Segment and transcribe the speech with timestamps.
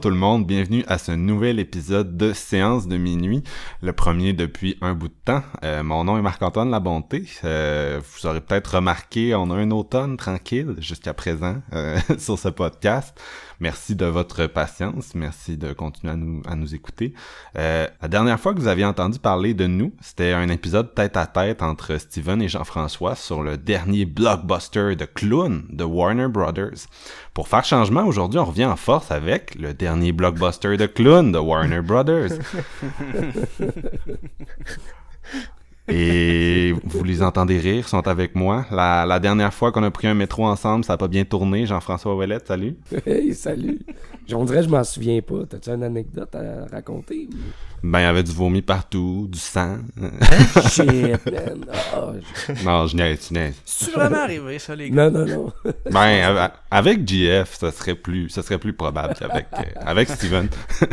[0.00, 3.42] Bonjour tout le monde, bienvenue à ce nouvel épisode de Séance de minuit,
[3.82, 5.42] le premier depuis un bout de temps.
[5.62, 7.26] Euh, mon nom est Marc-Antoine Labonté.
[7.44, 12.48] Euh, vous aurez peut-être remarqué, on a un automne tranquille jusqu'à présent euh, sur ce
[12.48, 13.14] podcast.
[13.60, 17.12] Merci de votre patience, merci de continuer à nous, à nous écouter.
[17.58, 21.18] Euh, la dernière fois que vous aviez entendu parler de nous, c'était un épisode tête
[21.18, 26.86] à tête entre Steven et Jean-François sur le dernier blockbuster de clown de Warner Brothers.
[27.34, 31.38] Pour faire changement, aujourd'hui, on revient en force avec le dernier blockbuster de clown de
[31.38, 32.38] Warner Brothers.
[35.90, 38.64] Et vous les entendez rire, sont avec moi.
[38.70, 41.66] La, la dernière fois qu'on a pris un métro ensemble, ça a pas bien tourné.
[41.66, 42.76] Jean-François Ouellette, salut.
[43.06, 43.80] Hey, salut.
[44.32, 45.44] On dirait que je m'en souviens pas.
[45.48, 47.28] T'as-tu une anecdote à raconter?
[47.32, 47.36] Ou...
[47.82, 49.78] Ben, il y avait du vomi partout, du sang.
[50.70, 51.64] Shit, man.
[51.92, 52.12] Ah,
[52.48, 53.30] je- non, je niaise.
[53.64, 55.10] C'est vraiment arrivé, ça, les gars?
[55.10, 55.52] Non, non, non.
[55.90, 60.48] Ben, av- avec GF, ça serait plus, ça serait plus probable qu'avec, euh, avec Steven.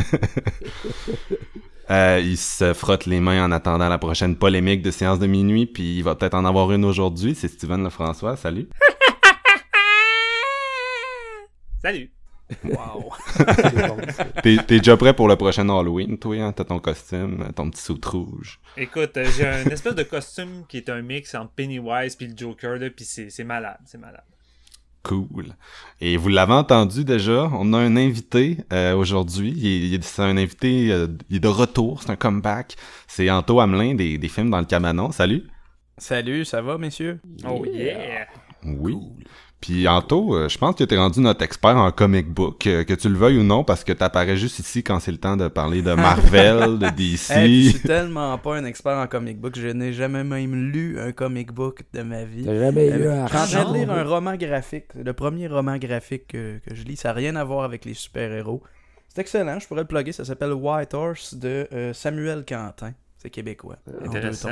[1.90, 5.66] Euh, il se frotte les mains en attendant la prochaine polémique de séance de minuit,
[5.66, 7.34] puis il va peut-être en avoir une aujourd'hui.
[7.36, 8.68] C'est Steven Lefrançois, salut.
[11.80, 12.12] Salut!
[12.64, 13.12] Wow.
[14.42, 16.54] T'es, t'es déjà prêt pour le prochain Halloween, toi, hein?
[16.54, 18.60] T'as ton costume, ton petit soute rouge.
[18.78, 22.38] Écoute, euh, j'ai un espèce de costume qui est un mix entre Pennywise puis le
[22.38, 24.24] Joker, là, puis c'est c'est malade, c'est malade.
[25.04, 25.46] Cool.
[26.02, 29.54] Et vous l'avez entendu déjà, on a un invité euh, aujourd'hui.
[29.56, 32.76] Il, est- il est- c'est un invité, euh, il est de retour, c'est un comeback.
[33.08, 35.12] C'est Anto Hamelin des, des films dans le cabanon.
[35.12, 35.44] Salut.
[35.98, 37.20] Salut, ça va, messieurs?
[37.48, 38.28] Oh yeah!
[38.66, 38.98] Oui.
[39.60, 42.94] Puis Anto, euh, je pense que t'es rendu notre expert en comic book, euh, que
[42.94, 45.48] tu le veuilles ou non, parce que t'apparais juste ici quand c'est le temps de
[45.48, 47.32] parler de Marvel, de DC.
[47.32, 51.00] Hey, je suis tellement pas un expert en comic book, je n'ai jamais même lu
[51.00, 52.46] un comic book de ma vie.
[52.46, 54.86] T'as jamais eu Euh, un Je suis en train de lire un roman graphique.
[54.96, 56.96] Le premier roman graphique que, que je lis.
[56.96, 58.62] Ça n'a rien à voir avec les super-héros.
[59.08, 60.12] C'est excellent, je pourrais le plugger.
[60.12, 62.92] Ça s'appelle White Horse de euh, Samuel Quentin.
[63.18, 63.78] C'est québécois.
[64.06, 64.50] Intéressant.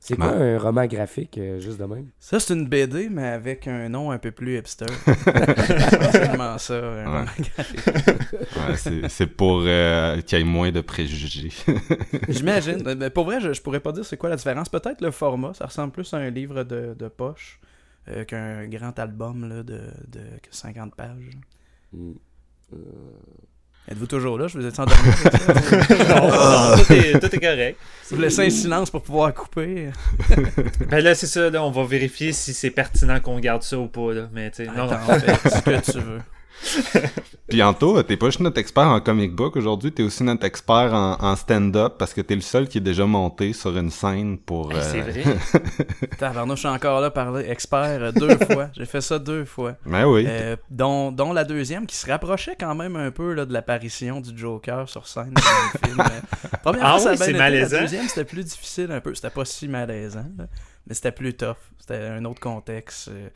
[0.00, 2.06] C'est quoi un roman graphique, euh, juste de même?
[2.20, 4.86] Ça, c'est une BD, mais avec un nom un peu plus hipster.
[5.04, 7.04] c'est seulement ça, un Ouais.
[7.04, 7.86] roman graphique.
[8.96, 11.50] Ouais, c'est, pour euh, qu'il y ait moins de préjugés.
[12.28, 13.10] J'imagine.
[13.10, 14.68] Pour vrai, je, je pourrais pas dire c'est quoi la différence.
[14.68, 15.52] Peut-être le format.
[15.54, 17.58] Ça ressemble plus à un livre de, de poche
[18.08, 20.20] euh, qu'un grand album là, de, de
[20.50, 21.30] 50 pages.
[21.92, 22.12] Hmm.
[23.90, 24.48] Êtes-vous toujours là?
[24.48, 24.92] Je vous ai endormi.
[26.08, 27.78] Non, non, tout, est, tout est correct.
[28.10, 29.88] vous laissez un silence pour pouvoir couper.
[30.88, 33.86] Ben là, c'est ça, là, on va vérifier si c'est pertinent qu'on garde ça ou
[33.86, 34.28] pas, là.
[34.32, 36.20] Mais tu sais, non, Attends, fais ce que tu veux.
[37.48, 40.92] Puis Anto, t'es pas juste notre expert en comic book aujourd'hui, t'es aussi notre expert
[40.92, 44.36] en, en stand-up parce que t'es le seul qui est déjà monté sur une scène
[44.38, 44.70] pour.
[44.72, 45.36] Hey, euh, c'est vrai.
[46.18, 48.68] Tabarnouche, je suis encore là parler expert euh, deux fois.
[48.76, 49.76] J'ai fait ça deux fois.
[49.86, 50.26] Ben oui.
[50.28, 54.20] Euh, dont, dont la deuxième qui se rapprochait quand même un peu là, de l'apparition
[54.20, 56.00] du Joker sur scène dans le film.
[56.00, 57.76] Euh, Première Ah fois, oui, c'est malaisant.
[57.76, 59.14] La deuxième, c'était plus difficile un peu.
[59.14, 60.46] C'était pas si malaisant, là,
[60.86, 61.56] mais c'était plus tough.
[61.78, 63.28] C'était un autre contexte, euh, euh,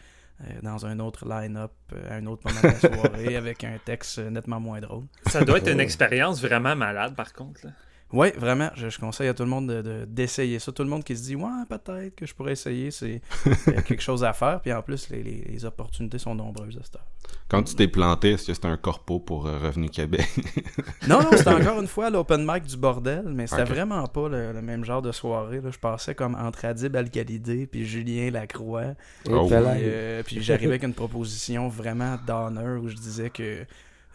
[0.63, 4.19] dans un autre line-up, euh, à un autre moment de la soirée, avec un texte
[4.19, 5.05] euh, nettement moins drôle.
[5.27, 7.67] Ça doit être une expérience vraiment malade, par contre.
[7.67, 7.73] Là.
[8.13, 10.71] Oui, vraiment, je, je conseille à tout le monde de- de- d'essayer ça.
[10.73, 13.23] Tout le monde qui se dit, ouais, peut-être que je pourrais essayer, c'est
[13.87, 14.61] quelque chose à faire.
[14.61, 17.07] Puis en plus, les, les- les opportunités sont nombreuses à cette heure.
[17.49, 20.27] Quand tu t'es planté, est-ce que c'était un corpo pour euh, Revenu Québec?
[21.09, 24.53] Non, non, c'était encore une fois l'open mic du bordel, mais c'était vraiment pas le,
[24.53, 25.61] le même genre de soirée.
[25.61, 25.71] Là.
[25.73, 28.85] Je passais comme entre Adib Al-Khalidé puis Julien Lacroix.
[28.85, 28.95] Et
[29.31, 29.47] Oh.
[29.47, 33.65] Puis, euh, puis j'arrivais avec une proposition vraiment d'honneur où je disais que,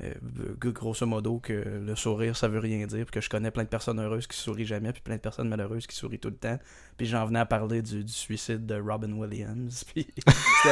[0.03, 0.13] euh,
[0.59, 3.63] que, grosso modo, que le sourire, ça veut rien dire, puis que je connais plein
[3.63, 6.35] de personnes heureuses qui sourient jamais, puis plein de personnes malheureuses qui sourient tout le
[6.35, 6.59] temps.
[6.97, 9.83] Puis j'en venais à parler du, du suicide de Robin Williams.
[9.93, 10.07] Puis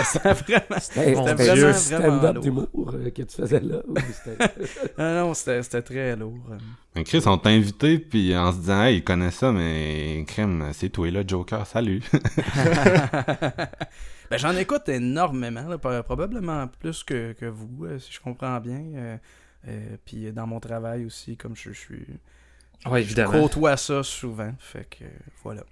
[0.04, 0.80] c'était vraiment...
[0.80, 1.72] C'était Dieu.
[1.72, 3.82] vraiment un Vraiment d'humour euh, que tu faisais là?
[4.98, 6.40] Ah non, c'était c'était très lourd.
[6.94, 10.70] Ben, Chris, on t'a invité, puis en se disant, hey, il connaît ça, mais crème,
[10.74, 12.02] c'est toi là, Joker, salut.
[14.30, 18.82] Ben, j'en écoute énormément, là, probablement plus que, que vous, euh, si je comprends bien.
[18.96, 19.18] Euh,
[19.68, 22.06] euh, puis dans mon travail aussi, comme je, je suis.
[22.86, 23.32] Ouais, Je évidemment.
[23.32, 24.54] côtoie ça souvent.
[24.60, 25.06] Fait que
[25.44, 25.64] voilà.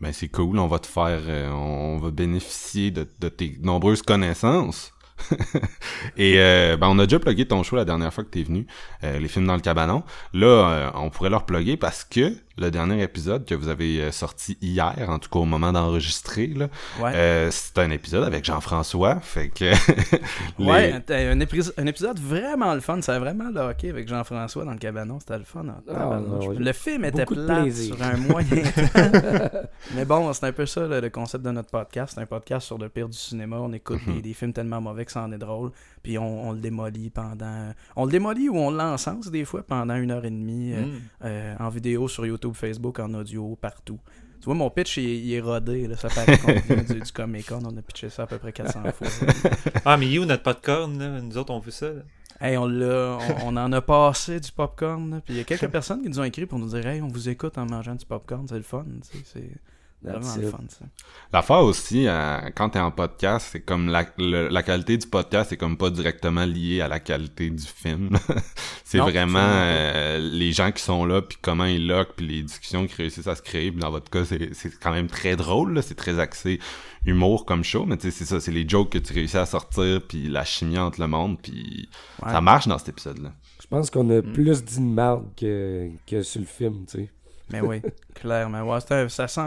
[0.00, 4.02] Ben c'est cool, on va te faire, euh, on va bénéficier de, de tes nombreuses
[4.02, 4.92] connaissances.
[6.16, 8.66] Et euh, ben on a déjà plugué ton show la dernière fois que t'es venu,
[9.04, 10.02] euh, les films dans le cabanon.
[10.32, 14.12] Là, euh, on pourrait leur plugger parce que le dernier épisode que vous avez euh,
[14.12, 16.52] sorti hier, en tout cas au moment d'enregistrer,
[17.00, 17.12] Ouais.
[17.14, 19.64] euh, c'est un épisode avec Jean-François, fait que
[20.58, 20.98] les- Ouais, un,
[21.32, 23.00] un épis- un épisode vraiment le fun.
[23.02, 25.18] Ça a vraiment le hockey avec Jean-François dans le cabanon.
[25.20, 25.64] C'était le fun.
[25.88, 27.94] Ah, non, le film était plat plaisir.
[27.94, 29.58] sur un moyen temps.
[29.94, 32.12] Mais bon, c'est un peu ça le, le concept de notre podcast.
[32.14, 33.56] C'est un podcast sur le pire du cinéma.
[33.60, 34.14] On écoute Mhm.
[34.16, 35.70] des, des films tellement mauvais que ça en est drôle.
[36.02, 37.72] Puis on, on le démolit pendant...
[37.96, 40.72] On le démolit ou on l'encense des fois pendant une heure et demie.
[40.74, 41.00] euh, Mm.
[41.24, 43.98] euh, en vidéo sur YouTube, Facebook, en audio, partout.
[44.40, 45.86] Tu vois, mon pitch, il, il est rodé.
[45.86, 45.96] Là.
[45.96, 47.60] Ça paraît qu'on vient du, du Comic Con.
[47.64, 49.06] On a pitché ça à peu près 400 fois.
[49.84, 51.20] Ah, mais il est où notre popcorn, là?
[51.20, 52.02] Nous autres, on veut ça, là.
[52.40, 55.10] Hey, on, l'a, on, on en a passé du popcorn.
[55.10, 55.20] là.
[55.24, 57.06] Puis il y a quelques personnes qui nous ont écrit pour nous dire Hey, on
[57.06, 58.46] vous écoute en mangeant du popcorn.
[58.48, 58.84] C'est le fun.
[59.12, 59.48] tu sais,
[60.04, 60.84] C'est vraiment That's fun, ça.
[61.32, 65.50] L'affaire aussi, euh, quand t'es en podcast, c'est comme la, le- la qualité du podcast,
[65.50, 68.10] c'est comme pas directement lié à la qualité du film.
[68.84, 72.86] c'est vraiment euh, les gens qui sont là, puis comment ils loquent, puis les discussions
[72.86, 73.70] qui réussissent à se créer.
[73.70, 75.82] Puis dans votre cas, c'est c'est quand même très drôle, là.
[75.82, 76.58] c'est très axé
[77.04, 79.46] humour comme show, mais tu sais, c'est ça, c'est les jokes que tu réussis à
[79.46, 81.88] sortir, puis la chimie entre le monde, puis
[82.22, 82.30] Ouais.
[82.32, 83.32] ça marche dans cet épisode-là.
[83.60, 84.32] Je pense qu'on a Mm.
[84.32, 87.10] plus dit de marde que, que sur le film, tu sais.
[87.50, 87.80] Mais oui,
[88.14, 88.62] clairement.
[88.62, 88.78] Ouais,
[89.08, 89.40] ça sent.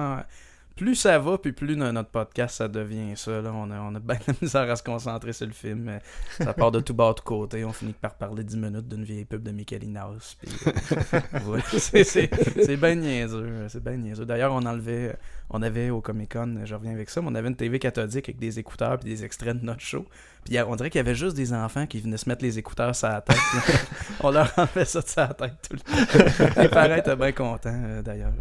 [0.75, 3.41] Plus ça va, puis plus no- notre podcast, ça devient ça.
[3.41, 3.51] Là.
[3.53, 5.79] On, a, on a bien de la misère à se concentrer sur le film.
[5.83, 5.99] mais
[6.37, 7.63] Ça part de tout bas, de côté.
[7.63, 10.35] On finit par parler 10 minutes d'une vieille pub de Michelinas.
[10.39, 13.67] Puis, euh, c'est, bien niaiseux.
[13.69, 14.25] C'est bien niaiseux.
[14.25, 15.15] D'ailleurs, on enlevait.
[15.49, 18.27] On avait au Comic Con, je reviens avec ça, mais on avait une TV cathodique
[18.27, 20.05] avec des écouteurs puis des extraits de notre show.
[20.43, 22.95] Puis on dirait qu'il y avait juste des enfants qui venaient se mettre les écouteurs
[22.95, 23.37] sur la tête.
[24.21, 26.61] on leur enlevait ça de sa tête tout le temps.
[26.61, 28.33] Les parents étaient bien contents, euh, d'ailleurs.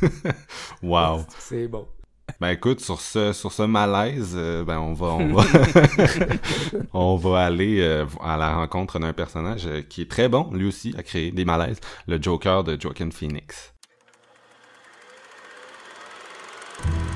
[0.82, 1.24] Wow.
[1.38, 1.86] C'est bon.
[2.40, 5.44] Ben écoute, sur ce, sur ce malaise, euh, ben on va, on va,
[6.92, 10.68] on va aller euh, à la rencontre d'un personnage euh, qui est très bon, lui
[10.68, 13.74] aussi, à créer des malaises, le Joker de Joaquin Phoenix.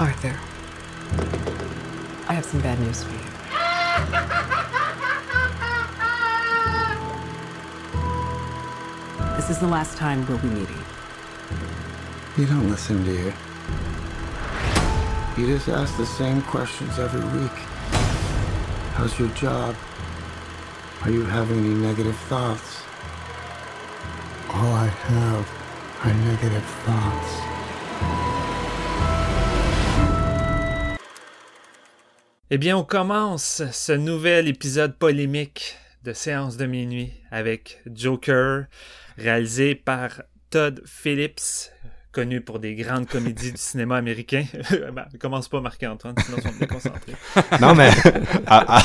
[0.00, 0.34] Arthur,
[2.28, 3.34] I have some bad news for you.
[9.36, 10.94] This is the last time we'll be meeting.
[12.36, 13.32] You don't listen, do you?
[15.38, 17.56] You just ask the same questions every week.
[18.94, 19.76] How's your job?
[21.02, 22.82] Are you having any negative thoughts?
[24.52, 25.46] All I have
[26.02, 27.40] are negative thoughts.
[32.50, 38.64] Eh bien, on commence ce nouvel épisode polémique de Séance de minuit avec Joker,
[39.19, 41.70] réalisé par Todd Phillips,
[42.14, 44.44] connu pour des grandes comédies du cinéma américain.
[44.94, 47.12] ben, commence pas Marc-Antoine, sinon on va me déconcentrer.
[47.61, 47.90] Non mais,
[48.46, 48.82] à- à-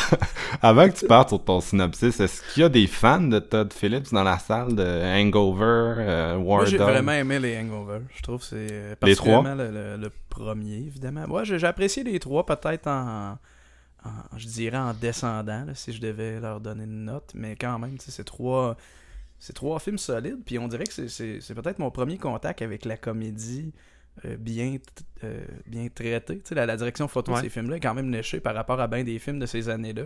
[0.62, 3.72] avant que tu partes sur ton synopsis, est-ce qu'il y a des fans de Todd
[3.72, 8.00] Phillips dans la salle de Hangover, euh, War Moi, j'ai vraiment aimé les Hangover.
[8.16, 9.44] Je trouve que c'est euh, Les trois?
[9.44, 11.26] particulièrement le, le- le premier, évidemment.
[11.28, 13.38] Moi, j'ai j'ai apprécié les trois, peut-être en,
[14.06, 17.32] en- je dirais en descendant, là, si je devais leur donner une note.
[17.36, 18.76] Mais quand même, tu sais, c'est trois,
[19.40, 20.40] c'est trois films solides.
[20.46, 23.72] Puis on dirait que c'est- c'est c'est peut-être mon premier contact avec la comédie
[24.26, 24.76] euh, bien,
[25.24, 26.40] euh, bien traitée.
[26.40, 27.38] Tu sais, la, la direction photo Ouais.
[27.40, 29.70] de ces films-là est quand même léchée par rapport à bien des films de ces
[29.70, 30.04] années-là.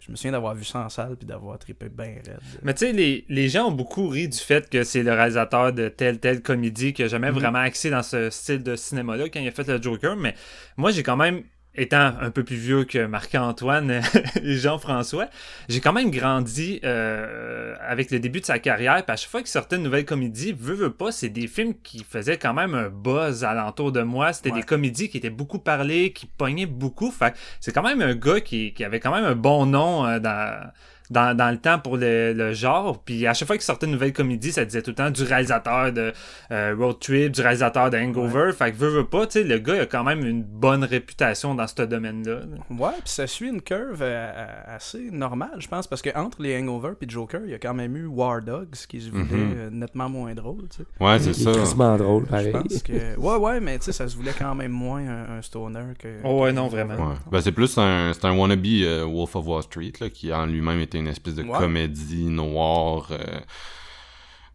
[0.00, 2.38] Je me souviens d'avoir vu ça en salle puis d'avoir trippé bien raide.
[2.62, 5.72] Mais tu sais, les, les gens ont beaucoup ri du fait que c'est le réalisateur
[5.72, 7.38] de telle, telle comédie qui a jamais Mhm.
[7.38, 10.14] vraiment axé dans ce style de cinéma-là quand il a fait le Joker.
[10.16, 10.34] Mais
[10.76, 11.42] moi, j'ai quand même,
[11.76, 14.00] étant un peu plus vieux que Marc-Antoine
[14.42, 15.26] et Jean-François,
[15.68, 18.94] j'ai quand même grandi euh, avec le début de sa carrière.
[19.04, 21.74] Puis à chaque fois qu'il sortait une nouvelle comédie, veut, veut pas, c'est des films
[21.82, 24.32] qui faisaient quand même un buzz alentour de moi.
[24.32, 24.60] C'était Ouais.
[24.60, 27.10] des comédies qui étaient beaucoup parlées, qui pognaient beaucoup.
[27.10, 30.18] Fait c'est quand même un gars qui, qui avait quand même un bon nom euh,
[30.20, 30.70] dans
[31.10, 33.02] dans, dans le temps pour le, le genre.
[33.04, 35.22] Puis à chaque fois qu'il sortait une nouvelle comédie, ça disait tout le temps du
[35.22, 36.12] réalisateur de
[36.50, 38.52] euh, Road Trip, du réalisateur de Hangover.
[38.56, 40.84] Fait que veut, veut pas, tu sais, le gars il a quand même une bonne
[40.84, 42.40] réputation dans ce domaine-là.
[42.40, 42.46] là.
[42.70, 44.46] Ouais, puis ça suit une curve euh, euh,
[44.76, 47.74] assez normale, je pense, parce que entre les Hangover et Joker, il y a quand
[47.74, 49.54] même eu War Dogs, qui se voulait Mhm.
[49.56, 50.84] euh, nettement moins drôle, tu sais.
[51.04, 51.52] Ouais, c'est ça.
[51.52, 52.52] quasiment drôle, Je pareil.
[52.52, 52.92] pense que...
[53.18, 56.08] Ouais, ouais, mais tu sais, ça se voulait quand même moins un, un stoner que...
[56.24, 56.94] Oh ouais, non, vraiment.
[56.94, 57.14] Ouais.
[57.30, 60.46] Ben, c'est plus un, c'est un wannabe euh, Wolf of Wall Street, là, qui en
[60.46, 61.58] lui-même était une espèce de Ouais.
[61.58, 63.08] comédie noire.
[63.12, 63.40] euh,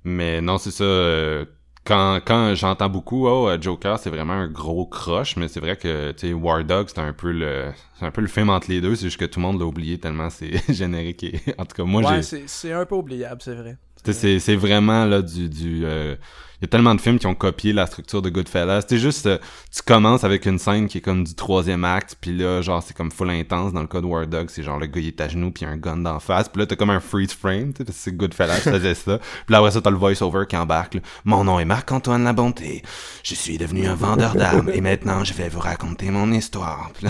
[0.04, 0.84] Mais non, c'est ça.
[0.84, 1.46] euh,
[1.86, 5.76] quand, quand j'entends beaucoup, oh, euh, Joker, c'est vraiment un gros crush, mais c'est vrai
[5.78, 8.70] que, tu sais, War Dog, c'est un peu le, c'est un peu le film entre
[8.70, 11.66] les deux, c'est juste que tout le monde l'a oublié tellement c'est générique et, en
[11.66, 13.78] tout cas, moi, ouais, j'ai, c'est un peu oubliable, c'est vrai.
[14.06, 16.16] c'est, c'est vraiment, là, du, du, euh,
[16.62, 18.82] y a tellement de films qui ont copié la structure de Goodfellas.
[18.88, 19.38] C'est juste, euh,
[19.74, 22.96] tu commences avec une scène qui est comme du troisième acte, puis là, genre, c'est
[22.96, 23.74] comme full intense.
[23.74, 25.64] Dans le cas de War Dog, c'est genre le gars, il est à genoux, puis
[25.64, 26.50] il y a un gun d'en face.
[26.50, 29.18] Puis là, t'as comme un freeze frame, tu sais, c'est Goodfellas qui faisait ça.
[29.18, 30.96] Puis là, après ça, t'as le voice-over qui embarque.
[30.96, 31.02] là.
[31.26, 32.84] Mon nom est Marc-Antoine Labonté.
[33.24, 36.92] Je suis devenu un vendeur d'armes, et maintenant, je vais vous raconter mon histoire.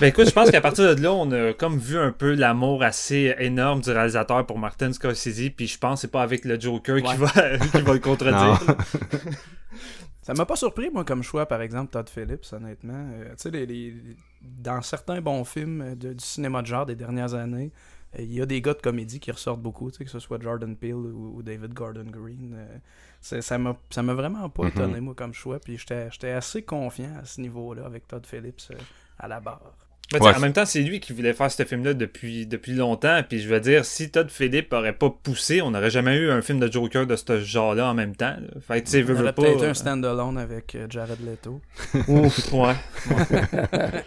[0.00, 2.82] Ben écoute, je pense qu'à partir de là, on a comme vu un peu l'amour
[2.82, 6.58] assez énorme du réalisateur pour Martin Scorsese, puis je pense que c'est pas avec le
[6.60, 7.28] Joker qui, va,
[7.72, 8.44] qui va le contredire.
[8.44, 8.53] Non.
[10.22, 13.10] Ça m'a pas surpris, moi, comme choix, par exemple, Todd Phillips, honnêtement.
[13.14, 16.86] Euh, tu sais, les, les- dans certains bons films euh, de- du cinéma de genre
[16.86, 17.72] des dernières années,
[18.18, 20.18] euh, il y a des gars de comédie qui ressortent beaucoup, tu sais, que ce
[20.18, 22.54] soit Jordan Peele ou, ou David Gordon Green.
[22.56, 22.78] euh,
[23.20, 24.68] ça m'a ça m'a vraiment pas Mhm.
[24.68, 25.58] étonné, moi, comme choix.
[25.60, 28.84] Puis j'étais j'étais assez confiant à ce niveau-là avec Todd Phillips euh,
[29.18, 29.83] à la barre.
[30.18, 30.36] Ben, Ouais.
[30.36, 33.20] en même temps, c'est lui qui voulait faire ce film-là depuis, depuis longtemps.
[33.28, 36.42] Puis je veux dire, si Todd Phillips aurait pas poussé, on n'aurait jamais eu un
[36.42, 38.36] film de Joker de ce genre-là en même temps.
[38.40, 38.60] là.
[38.66, 39.42] Fait que aurait pas.
[39.42, 41.60] peut-être euh, un stand-alone avec euh, Jared Leto.
[42.08, 42.74] Ouf, ouais.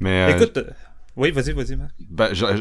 [0.00, 0.70] Mais, euh, Écoute, euh,
[1.16, 1.90] oui, vas-y, vas-y, Marc.
[1.98, 2.54] Ben, j'a-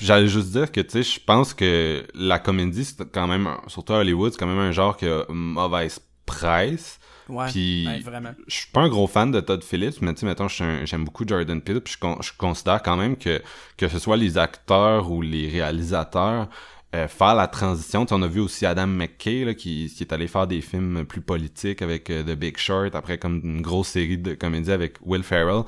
[0.00, 3.60] j'allais juste dire que, tu sais, je pense que la comédie, c'est quand même, un-
[3.66, 6.98] surtout à Hollywood, c'est quand même un genre qui a mauvaise presse.
[7.30, 8.30] Ouais, Puis, ouais, vraiment.
[8.46, 11.24] je suis pas un gros fan de Todd Phillips, mais tu sais, mettons, j'aime beaucoup
[11.26, 13.40] Jordan Peele, puis je, con- je considère quand même que,
[13.76, 16.48] que ce soit les acteurs ou les réalisateurs,
[16.94, 18.04] euh, faire la transition.
[18.04, 20.60] Tu sais, on a vu aussi Adam McKay, là, qui, qui est allé faire des
[20.60, 24.72] films plus politiques avec euh, The Big Short, après comme une grosse série de comédies
[24.72, 25.62] avec Will Ferrell.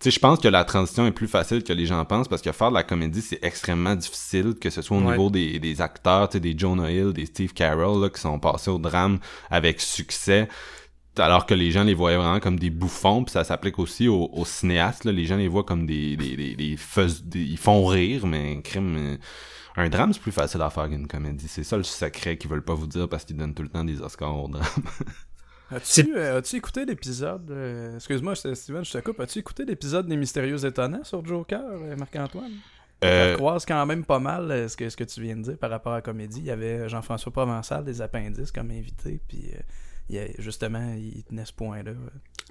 [0.00, 2.40] Tu sais, je pense que la transition est plus facile que les gens pensent parce
[2.40, 5.10] que faire de la comédie, c'est extrêmement difficile, que ce soit au Ouais.
[5.10, 8.38] niveau des, des acteurs, tu sais, des Jonah Hill, des Steve Carell, là, qui sont
[8.38, 9.18] passés au drame
[9.50, 10.46] avec succès
[11.20, 14.30] alors que les gens les voyaient vraiment comme des bouffons, puis ça s'applique aussi aux,
[14.32, 15.12] aux cinéastes, là.
[15.12, 18.56] les gens les voient comme des, des, des, des fais- des- ils font rire, mais
[18.56, 19.16] un crime, euh,
[19.76, 22.64] un drame c'est plus facile à faire qu'une comédie, c'est ça le secret qu'ils veulent
[22.64, 24.64] pas vous dire parce qu'ils donnent tout le temps des Oscars au drame.
[25.70, 29.20] As-tu euh, as-tu écouté l'épisode euh, Excuse-moi, Steven, je te coupe.
[29.20, 31.62] As-tu écouté l'épisode des Mystérieux Étonnants sur Joker,
[31.98, 32.52] Marc-Antoine?
[33.04, 35.58] Euh, Ça croise quand même pas mal ce, que, ce que tu viens de dire
[35.58, 36.38] par rapport à la comédie.
[36.40, 39.50] Il y avait Jean-François Provençal des appendices comme invité, puis
[40.08, 41.92] il y a- justement, il tenait ce point-là.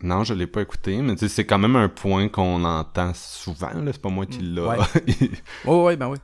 [0.04, 4.02] non, je l'ai pas écouté, mais c'est quand même un point qu'on entend souvent, c'est
[4.02, 4.68] pas moi qui l'a.
[4.68, 4.78] Ouais.
[5.66, 6.18] Oh, ouais, ben oui.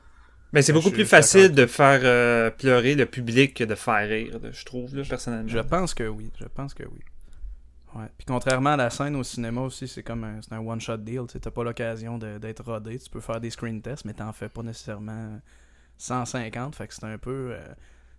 [0.52, 3.74] Mais c'est Ben, beaucoup je- plus facile de faire euh, pleurer le public que de
[3.74, 5.48] faire rire, là, je trouve, là, personnellement.
[5.48, 6.30] Je pense que oui.
[6.40, 7.00] Je pense que oui.
[7.96, 8.06] Ouais.
[8.16, 11.22] Puis contrairement à la scène au cinéma aussi, c'est comme un, c'est un one-shot deal.
[11.40, 12.98] T'as pas l'occasion d'être rodé.
[12.98, 15.40] Tu peux faire des screen tests, mais t'en fais pas nécessairement
[15.98, 16.74] 150.
[16.76, 17.64] Fait que c'est un peu euh,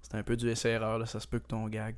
[0.02, 0.98] c'est un peu du essai-erreur.
[1.00, 1.06] là.
[1.06, 1.96] Ça se peut que ton gag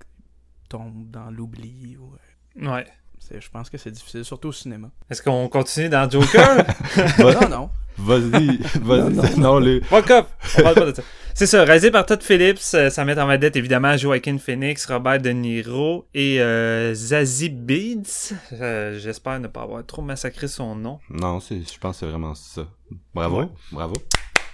[0.69, 1.97] tombe dans l'oubli.
[1.99, 2.13] Ou,
[2.61, 2.85] euh, Ouais.
[3.19, 4.89] c'est- je pense que c'est difficile, surtout au cinéma.
[5.09, 6.65] Est-ce qu'on continue dans Joker?
[7.19, 7.69] non, non.
[7.99, 9.81] Vas-y, vas-y, non, les...
[9.81, 10.27] Fuck up!
[10.59, 11.01] On parle pas de ça.
[11.33, 15.19] C'est ça, réalisé par Todd Phillips, euh, ça met en vedette évidemment Joaquin Phoenix, Robert
[15.21, 18.33] De Niro et euh, Zazie Beats.
[18.53, 20.99] Euh, J'espère ne pas avoir trop massacré son nom.
[21.09, 22.67] non, c'est, je pense que c'est vraiment ça.
[23.13, 23.47] Bravo, Ouais.
[23.71, 23.93] bravo.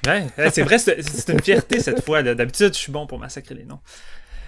[0.05, 2.21] Ouais, ouais, c'est vrai, c'est c'est une fierté cette fois.
[2.21, 2.35] là.
[2.35, 3.79] D'habitude, je suis bon pour massacrer les noms.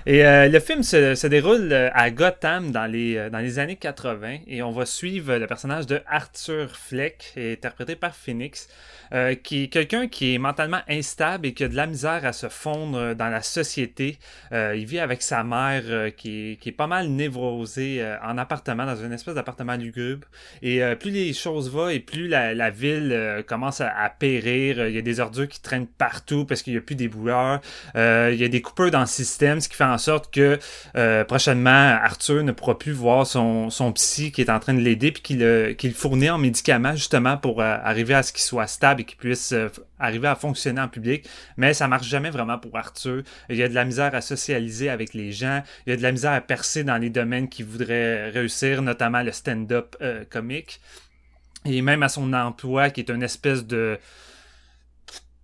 [0.07, 3.57] Et euh, le film se, se déroule euh, à Gotham dans les, euh, dans les
[3.57, 8.67] années 80 et on va suivre le personnage de Arthur Fleck, interprété par Phoenix,
[9.13, 12.33] euh, qui est quelqu'un qui est mentalement instable et qui a de la misère à
[12.33, 14.17] se fondre dans la société.
[14.51, 18.37] Euh, il vit avec sa mère euh, qui, qui est pas mal névrosée euh, en
[18.37, 20.27] appartement, dans une espèce d'appartement lugubre.
[20.61, 24.09] Et euh, plus les choses vont et plus la, la ville euh, commence à, à
[24.09, 24.87] périr.
[24.87, 27.61] Il y a des ordures qui traînent partout parce qu'il n'y a plus d'éboueurs.
[27.95, 30.59] Euh, il y a des coupeurs dans le système, ce qui fait en sorte que
[30.97, 35.11] euh, prochainement, Arthur ne pourra plus voir son, psy qui est en train de l'aider
[35.11, 39.01] puis qu'il le fournit en médicaments justement pour euh, arriver à ce qu'il soit stable
[39.01, 41.27] et qu'il puisse euh, arriver à fonctionner en public.
[41.57, 43.23] Mais ça marche jamais vraiment pour Arthur.
[43.49, 45.63] Il y a de la misère à socialiser avec les gens.
[45.85, 49.21] Il y a de la misère à percer dans les domaines qu'il voudrait réussir, notamment
[49.21, 50.81] le stand-up euh, comique.
[51.65, 53.97] Et même à son emploi, qui est une espèce de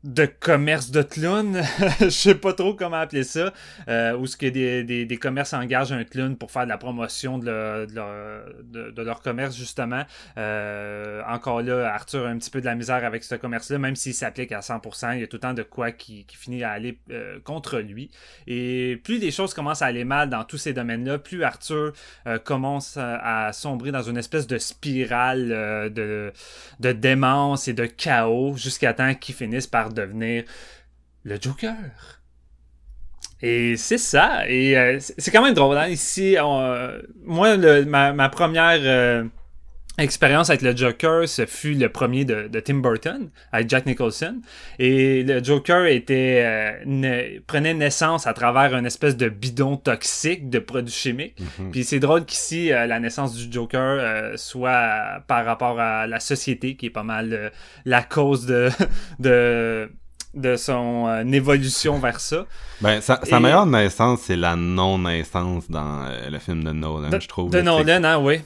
[0.03, 1.61] de commerce de clown,
[1.99, 3.53] je sais pas trop comment appeler ça,
[3.87, 6.77] euh, où ce que des, des, des commerces engagent un clown pour faire de la
[6.77, 10.03] promotion de leur, de leur, de, leur commerce justement.
[10.37, 13.95] Euh, encore là, Arthur a un petit peu de la misère avec ce commerce-là, même
[13.95, 16.63] s'il s'applique à 100%, il y a tout le temps de quoi qui, qui finit
[16.63, 18.09] à aller euh, contre lui.
[18.47, 21.93] Et plus les choses commencent à aller mal dans tous ces domaines-là, plus Arthur
[22.25, 26.33] euh, commence à, à sombrer dans une espèce de spirale euh, de,
[26.79, 30.43] de démence et de chaos jusqu'à temps qu'il finisse par devenir
[31.23, 31.75] le Joker.
[33.41, 34.47] Et c'est ça.
[34.47, 35.77] Et euh, c'est quand même drôle.
[35.77, 35.87] Hein?
[35.87, 39.23] Ici, euh, moi, le- ma, ma première euh,
[40.01, 44.41] expérience avec le Joker, ce fut le premier de, de Tim Burton, avec Jack Nicholson.
[44.79, 50.49] Et le Joker était euh, ne- prenait naissance à travers une espèce de bidon toxique
[50.49, 51.39] de produits chimiques.
[51.59, 51.71] Mhm.
[51.71, 56.19] Puis c'est drôle qu'ici, euh, la naissance du Joker euh, soit par rapport à la
[56.19, 57.51] société, qui est pas mal
[57.85, 58.69] la cause de...
[59.19, 59.89] de
[60.33, 62.45] de son euh, évolution vers ça.
[62.79, 67.09] Ben, sa, sa Et- meilleure naissance, c'est la non-naissance dans euh, le film de Nolan,
[67.09, 67.51] De, je trouve.
[67.51, 67.59] de.
[67.59, 68.39] Nolan, hein, oui.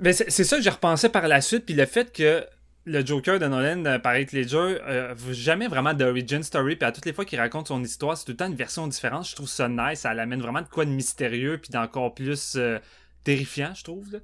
[0.00, 2.44] Mais c'est ça que j'ai repensé par la suite, puis le fait que
[2.86, 6.92] le Joker de Nolan, euh, par Heath Ledger, euh, jamais vraiment d'origin story, puis à
[6.92, 9.26] toutes les fois qu'il raconte son histoire, c'est tout le temps une version différente.
[9.28, 12.78] Je trouve ça nice, ça l'amène vraiment de quoi de mystérieux, puis d'encore plus euh,
[13.22, 14.20] terrifiant, je trouve.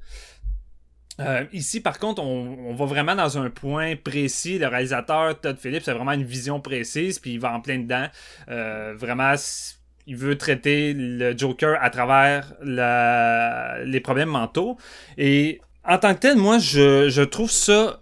[1.21, 4.59] Euh, ici, par contre, on, on va vraiment dans un point précis.
[4.59, 8.09] Le réalisateur Todd Phillips a vraiment une vision précise, puis il va en plein dedans.
[8.47, 9.35] Vraiment,
[10.07, 14.77] il veut traiter le Joker à travers la- les problèmes mentaux.
[15.19, 18.01] Et en tant que tel, moi, je, je trouve ça.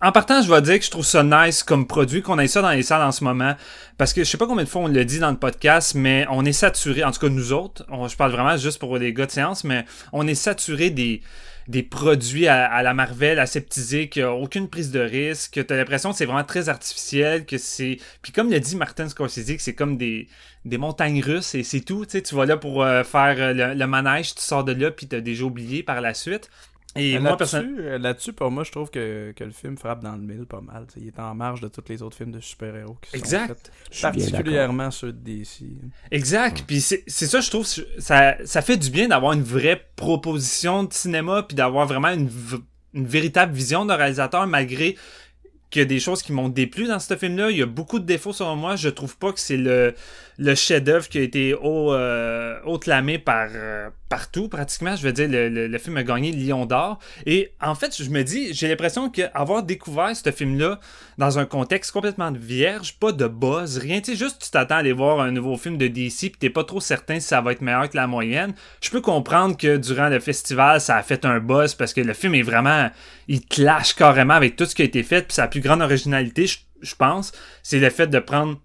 [0.00, 2.62] En partant, je vais dire que je trouve ça nice comme produit, qu'on ait ça
[2.62, 3.54] dans les salles en ce moment.
[3.98, 6.24] Parce que je sais pas combien de fois on le dit dans le podcast, mais
[6.30, 9.26] on est saturé, en tout cas nous autres, je parle vraiment juste pour les gars
[9.26, 11.20] de séance, mais on est saturé des,
[11.68, 16.10] des produits à, la Marvel aseptisés, qui a aucune prise de risque, que t'as l'impression
[16.10, 17.98] que c'est vraiment très artificiel, que c'est...
[18.22, 20.28] Puis comme le dit Martin Scorsese, c'est comme des,
[20.64, 23.86] montagnes russes et c'est tout, tu tu vas là pour euh, faire euh, le, le
[23.86, 26.50] manège, tu sors de là, puis t'as déjà oublié par la suite.
[26.94, 30.12] Et Mais moi, euh, là-dessus, pour moi, je trouve que, que le film frappe dans
[30.12, 30.86] le mille pas mal.
[30.86, 33.70] T'sais, il est en marge de tous les autres films de super-héros qui Exact.
[33.90, 34.20] sont faits.
[34.20, 35.64] Particulièrement ceux de DC.
[36.10, 36.64] Exact.
[36.66, 40.92] Puis c'est ça, je trouve, ça, ça fait du bien d'avoir une vraie proposition de
[40.92, 42.28] cinéma, puis d'avoir vraiment une,
[42.92, 44.96] une véritable vision de réalisateur, malgré
[45.72, 47.50] qu'il y a des choses qui m'ont déplu dans ce film-là.
[47.50, 48.76] Il y a beaucoup de défauts selon moi.
[48.76, 49.94] Je trouve pas que c'est le,
[50.42, 54.96] le chef-d'œuvre qui a été haut, euh, haut clamé par euh, partout, pratiquement.
[54.96, 56.98] Je veux dire, le, le, film a gagné Lion d'Or.
[57.26, 60.80] Et en fait, je me dis, j'ai l'impression qu'avoir découvert ce film-là
[61.16, 64.00] dans un contexte complètement vierge, pas de buzz, rien.
[64.00, 66.50] Tu sais, juste tu t'attends à aller voir un nouveau film de DC pis t'es
[66.50, 68.52] pas trop certain si ça va être meilleur que la moyenne.
[68.80, 72.14] Je peux comprendre que durant le festival, ça a fait un buzz parce que le
[72.14, 72.90] film est vraiment...
[73.28, 75.22] Il clash carrément avec tout ce qui a été fait.
[75.22, 77.30] Puis sa plus grande originalité, je pense,
[77.62, 78.58] c'est le fait de prendre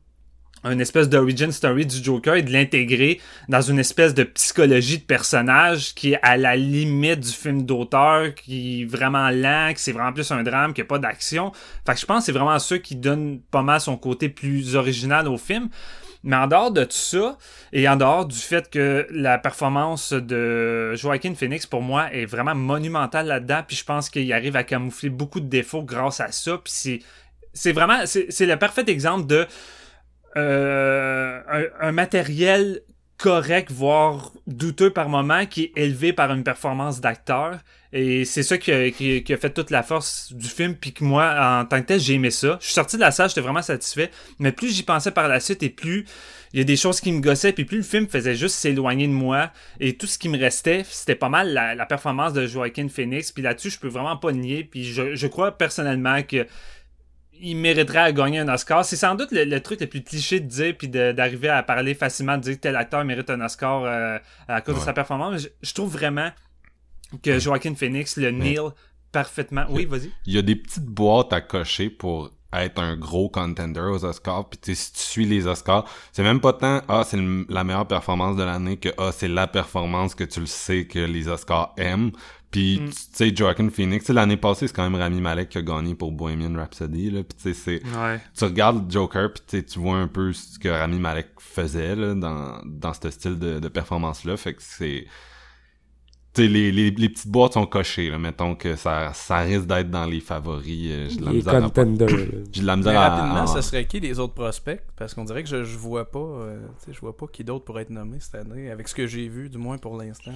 [0.64, 5.04] une espèce d'origin story du Joker et de l'intégrer dans une espèce de psychologie de
[5.04, 9.92] personnage qui est à la limite du film d'auteur, qui est vraiment lent, que c'est
[9.92, 11.52] vraiment plus un drame, qui a pas d'action.
[11.86, 14.76] Fait que je pense que c'est vraiment ça qui donne pas mal son côté plus
[14.76, 15.70] original au film.
[16.24, 17.38] Mais en dehors de tout ça,
[17.72, 22.56] et en dehors du fait que la performance de Joaquin Phoenix, pour moi, est vraiment
[22.56, 26.58] monumentale là-dedans, puis je pense qu'il arrive à camoufler beaucoup de défauts grâce à ça,
[26.58, 27.00] puis c'est,
[27.54, 29.48] c'est vraiment, c'est, c'est le parfait exemple de
[30.36, 32.82] euh, un, un matériel
[33.18, 37.58] correct, voire douteux par moment, qui est élevé par une performance d'acteur.
[37.94, 41.04] Et c'est ça qui a, qui- a fait toute la force du film, puis que
[41.04, 42.58] moi, en tant que tel, j'ai aimé ça.
[42.62, 44.12] Je suis sorti de la salle, j'étais vraiment satisfait.
[44.38, 46.06] Mais plus j'y pensais par la suite, et plus
[46.54, 49.08] il y a des choses qui me gossaient, puis plus le film faisait juste s'éloigner
[49.08, 49.52] de moi.
[49.80, 53.32] Et tout ce qui me restait, c'était pas mal la, la performance de Joaquin Phoenix.
[53.32, 54.64] Puis là-dessus, je peux vraiment pas nier.
[54.64, 56.46] Puis je, je crois personnellement que
[57.42, 58.84] il mériterait à gagner un Oscar.
[58.86, 61.94] C'est sans doute le, le truc le plus cliché de dire puis d'arriver à parler
[61.94, 65.34] facilement de dire que tel acteur mérite un Oscar euh, à cause de sa performance.
[65.34, 66.32] Mais Je, je trouve vraiment
[67.24, 68.60] que Joaquin Phoenix le nail
[69.12, 69.66] parfaitement.
[69.70, 70.12] Oui, vas-y.
[70.26, 74.50] Il y a des petites boîtes à cocher pour être un gros contender aux Oscars.
[74.50, 77.18] Puis tu sais, si tu suis les Oscars, c'est même pas tant ah c'est
[77.50, 81.00] la meilleure performance de l'année que ah c'est la performance que tu le sais que
[81.00, 82.12] les Oscars aiment.
[82.50, 82.86] Puis Mm.
[82.90, 85.62] tu sais Joaquin Phoenix, tu sais, l'année passée c'est quand même Rami Malek qui a
[85.62, 87.24] gagné pour Bohemian Rhapsody là.
[87.24, 88.22] Puis tu sais c'est Ouais.
[88.38, 92.62] tu regardes Joker puis tu vois un peu ce que Rami Malek faisait là, dans
[92.66, 94.38] dans ce style de, de performance là.
[94.38, 95.06] Fait que c'est
[96.34, 98.20] tu sais, les, les, les petites boîtes sont cochées, là.
[98.20, 100.88] Mettons que ça, ça risque d'être dans les favoris.
[100.92, 101.72] euh, J'ai de la Les misère à-.
[102.52, 104.80] J'ai de la Mais misère à- rapidement, à- ce serait qui les autres prospects?
[104.96, 107.44] Parce qu'on dirait que je, je vois pas, euh, tu sais, je vois pas qui
[107.44, 110.34] d'autre pourrait être nommé cette année, avec ce que j'ai vu, du moins pour l'instant.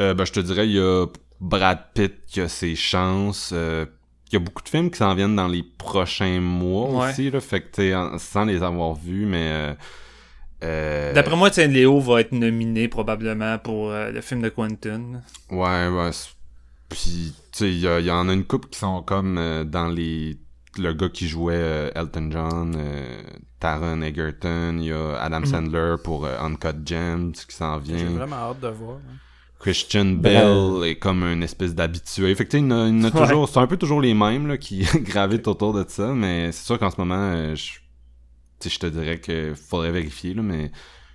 [0.00, 1.06] Euh, ben, je te dirais, il y a
[1.40, 3.50] Brad Pitt qui a ses chances.
[3.52, 3.86] euh,
[4.30, 7.10] il y a beaucoup de films qui s'en viennent dans les prochains mois Ouais.
[7.10, 7.40] aussi, là.
[7.40, 9.48] Fait que, tu sais, en- sans les avoir vus, mais...
[9.50, 9.74] euh,
[10.64, 15.22] euh, D'après moi, tiens, Léo va être nominé probablement pour euh, le film de Quentin.
[15.50, 16.10] Ouais, ouais.
[16.88, 20.36] Puis, tu sais, il y, en a une couple qui sont comme euh, dans les...
[20.78, 23.22] Le gars qui jouait euh, Elton John, euh,
[23.58, 25.46] Taron Egerton, il y a Adam Mhm.
[25.46, 28.10] Sandler pour euh, Uncut Gems qui s'en J'ai vient.
[28.10, 28.96] vraiment hâte de voir.
[28.98, 29.16] hein.
[29.60, 32.34] Christian Bell est comme une espèce d'habitué.
[32.34, 33.10] Fait que, tu sais, il y en a, Ouais.
[33.10, 33.48] toujours...
[33.48, 36.78] C'est un peu toujours les mêmes là, qui gravitent autour de ça, mais c'est sûr
[36.78, 37.72] qu'en ce moment, euh, je...
[38.60, 40.70] tu sais, je te dirais que faudrait vérifier, là, mais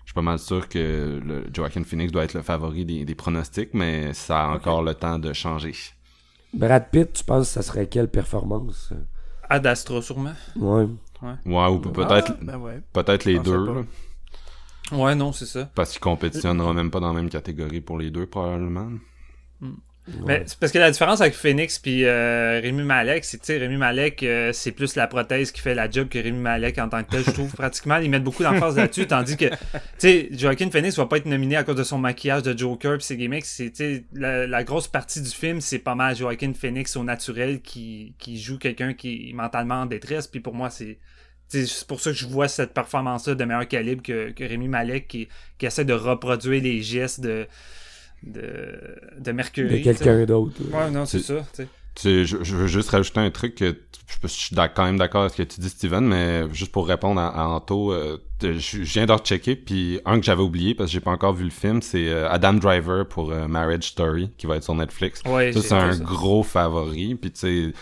[0.06, 3.16] Je suis pas mal sûr que le Joaquin Phoenix doit être le favori des, des
[3.16, 5.74] pronostics, mais ça a encore le temps de changer.
[6.54, 8.92] Brad Pitt, tu penses que ça serait quelle performance?
[9.50, 10.34] Ad Astra, sûrement.
[10.58, 10.88] Ouais.
[11.46, 12.82] Ouais, ou peut-être Ah, ben ouais.
[12.92, 13.86] peut-être les deux,
[14.94, 15.70] Ouais, non, c'est ça.
[15.76, 18.90] parce qu'il compétitionnera même pas dans la même catégorie pour les deux, probablement.
[20.26, 23.54] Mais c'est parce que la différence avec Phoenix puis euh, Rémi Malek, c'est que tu
[23.54, 26.78] sais, Rémi Malek, euh, c'est plus la prothèse qui fait la job que Rémi Malek
[26.78, 27.24] en tant que tel.
[27.24, 29.56] Je trouve pratiquement, ils mettent beaucoup d'emphase là-dessus, tandis que, tu
[30.00, 33.06] sais, Joaquin Phoenix va pas être nominé à cause de son maquillage de Joker puis
[33.06, 33.46] ses gimmicks.
[33.46, 37.06] C'est, tu sais, la, la grosse partie du film, c'est pas mal Joaquin Phoenix au
[37.06, 40.28] naturel qui, qui joue quelqu'un qui est mentalement en détresse.
[40.28, 41.00] Puis pour moi, c'est
[41.66, 45.08] c'est pour ça que je vois cette performance-là de meilleur calibre que, que Rémi Malek
[45.08, 47.48] qui, qui essaie de reproduire les gestes de,
[48.24, 48.76] de,
[49.20, 49.80] de Mercury.
[49.80, 50.56] De quelqu'un d'autre.
[50.72, 51.64] Ouais, non, c'est C'est- ça.
[51.96, 53.66] Tu je, je veux juste rajouter un truc que
[54.08, 56.88] je, je suis quand même d'accord avec ce que tu dis, Steven, mais juste pour
[56.88, 60.74] répondre à, à Anto, euh, je, je viens de rechecker, puis un que j'avais oublié
[60.74, 63.90] parce que j'ai pas encore vu le film, c'est euh, Adam Driver pour euh, Marriage
[63.90, 65.22] Story qui va être sur Netflix.
[65.28, 66.04] Ouais, ça, c'est un ça.
[66.04, 67.74] gros favori, puis tu sais,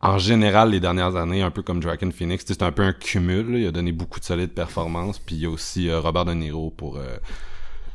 [0.00, 3.50] en général, les dernières années, un peu comme Joaquin Phoenix, c'est un peu un cumul,
[3.52, 3.58] là.
[3.58, 6.34] il a donné beaucoup de solides performances, puis il y a aussi euh, Robert De
[6.34, 6.96] Niro pour...
[6.98, 7.16] euh,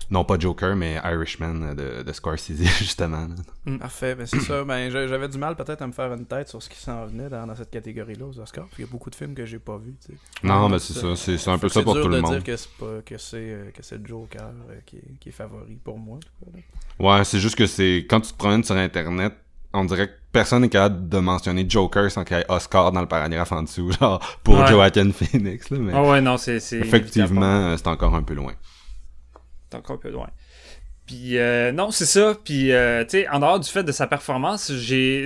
[0.09, 3.29] non pas Joker, mais Irishman euh, de, de Scorsese, justement.
[3.65, 3.77] là.
[3.77, 4.65] Parfait, ben c'est ça.
[4.65, 7.05] Ben, j'a- j'avais du mal peut-être à me faire une tête sur ce qui s'en
[7.05, 8.65] venait dans, dans cette catégorie-là aux Oscars.
[8.65, 9.95] Parce qu'il y a beaucoup de films que j'ai pas vus.
[10.43, 12.33] Non, mais c'est ça, c'est c'est un peu ça pour dur tout le de monde.
[12.33, 14.51] dire que c'est pas que c'est que c'est Joker
[14.85, 16.19] qui, est, qui est favori pour moi.
[16.45, 16.59] là.
[16.99, 19.33] Ouais, c'est juste que c'est quand tu te promènes sur internet,
[19.73, 23.01] on dirait que personne n'est capable de mentionner Joker sans qu'il y ait Oscar dans
[23.01, 24.67] le paragraphe en dessous, genre pour Ouais.
[24.67, 26.57] Joaquin Phoenix là, mais Ah ouais, non, c'est.
[26.73, 28.53] effectivement, euh, c'est encore un peu loin.
[29.71, 30.27] C'est encore un peu loin.
[31.05, 32.35] Puis, euh, non, c'est ça.
[32.43, 35.25] Puis, euh, tu sais, en dehors du fait de sa performance, j'ai.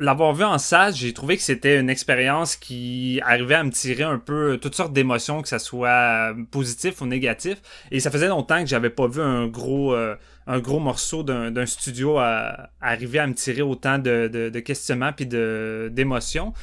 [0.00, 4.04] L'avoir vu en salle, j'ai trouvé que c'était une expérience qui arrivait à me tirer
[4.04, 7.56] un peu toutes sortes d'émotions, que ça soit positif ou négatif.
[7.90, 10.14] Et ça faisait longtemps que j'avais pas vu un gros, euh,
[10.48, 16.54] un gros morceau d'un studio à, arriver à me tirer autant de, questionnements puis d'émotions.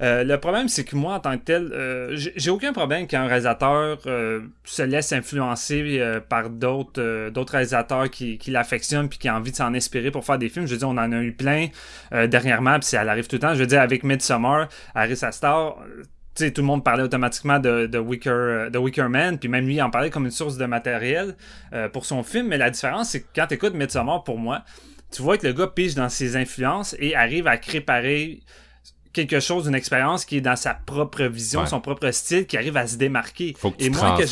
[0.00, 3.26] Euh, le problème, c'est que moi, en tant que tel, euh, j'ai aucun problème qu'un
[3.26, 9.56] réalisateur euh, se laisse influencer par d'autres réalisateurs qui, l'affectionnent puis qui ont envie de
[9.56, 10.66] s'en inspirer pour faire des films.
[10.66, 11.68] Je veux dire, on en a eu plein
[12.12, 13.54] dernièrement, puis ça arrive tout le temps.
[13.54, 15.82] Je veux dire, avec Midsommar, Harry Astor,
[16.36, 19.66] sais, tout le monde parlait automatiquement de, de, Wicker, euh, de Wicker Man, puis même
[19.66, 21.36] lui il en parlait comme une source de matériel
[21.72, 22.48] euh, pour son film.
[22.48, 24.64] Mais la différence, c'est que quand tu écoutes Midsommar, pour moi,
[25.12, 28.42] tu vois que le gars pige dans ses influences et arrive à créer pareil
[29.12, 31.66] quelque chose, une expérience qui est dans sa propre vision, Ouais.
[31.66, 33.54] son propre style, qui arrive à se démarquer.
[33.56, 34.24] Faut que tu Et moi, que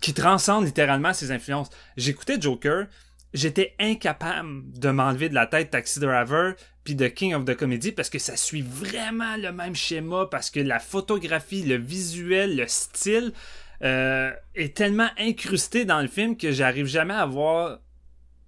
[0.00, 1.68] qui transcende littéralement ses influences.
[1.96, 2.86] J'écoutais Joker,
[3.34, 7.92] j'étais incapable de m'enlever de la tête Taxi Driver puis de King of the Comedy
[7.92, 12.66] parce que ça suit vraiment le même schéma parce que la photographie, le visuel, le
[12.66, 13.32] style
[13.82, 17.78] euh, est tellement incrusté dans le film que j'arrive jamais à voir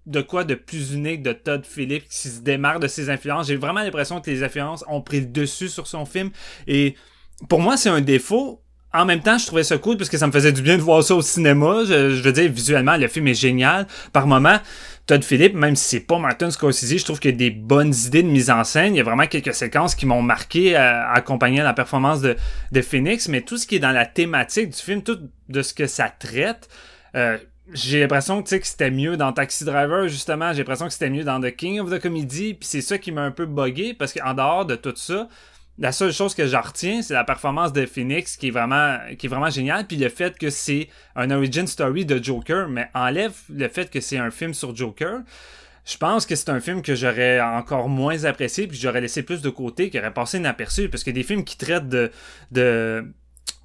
[0.07, 3.47] de quoi de plus unique de Todd Phillips qui se démarre de ses influences.
[3.47, 6.31] J'ai vraiment l'impression que les influences ont pris le dessus sur son film
[6.67, 6.97] et
[7.49, 8.63] pour moi c'est un défaut.
[8.93, 10.83] En même temps, je trouvais ça cool parce que ça me faisait du bien de
[10.83, 11.85] voir ça au cinéma.
[11.87, 13.87] Je, je veux dire, visuellement, le film est génial.
[14.13, 14.59] Par moment,
[15.11, 17.93] Todd Phillips, même si c'est pas Martin Scorsese, je trouve qu'il y a des bonnes
[18.07, 18.95] idées de mise en scène.
[18.95, 22.37] Il y a vraiment quelques séquences qui m'ont marqué à, accompagner la performance de,
[22.71, 25.75] de Phoenix, mais tout ce qui est dans la thématique du film, tout de ce
[25.75, 26.69] que ça traite,
[27.17, 27.39] euh,
[27.73, 30.53] j'ai l'impression que c'était mieux dans Taxi Driver, justement.
[30.53, 32.55] J'ai l'impression que c'était mieux dans The King of the Comedy.
[32.55, 35.29] Puis c'est ça qui m'a un peu buggé, parce qu'en dehors de tout ça,
[35.81, 39.27] la seule chose que j'en retiens, c'est la performance de Phoenix qui est vraiment, qui
[39.27, 39.87] est vraiment géniale.
[39.87, 44.01] Puis le fait que c'est un origin story de Joker, mais enlève le fait que
[44.01, 45.21] c'est un film sur Joker.
[45.87, 49.41] Je pense que c'est un film que j'aurais encore moins apprécié, puis j'aurais laissé plus
[49.41, 52.11] de côté, qui aurait passé inaperçu, parce que des films qui traitent de,
[52.51, 53.11] de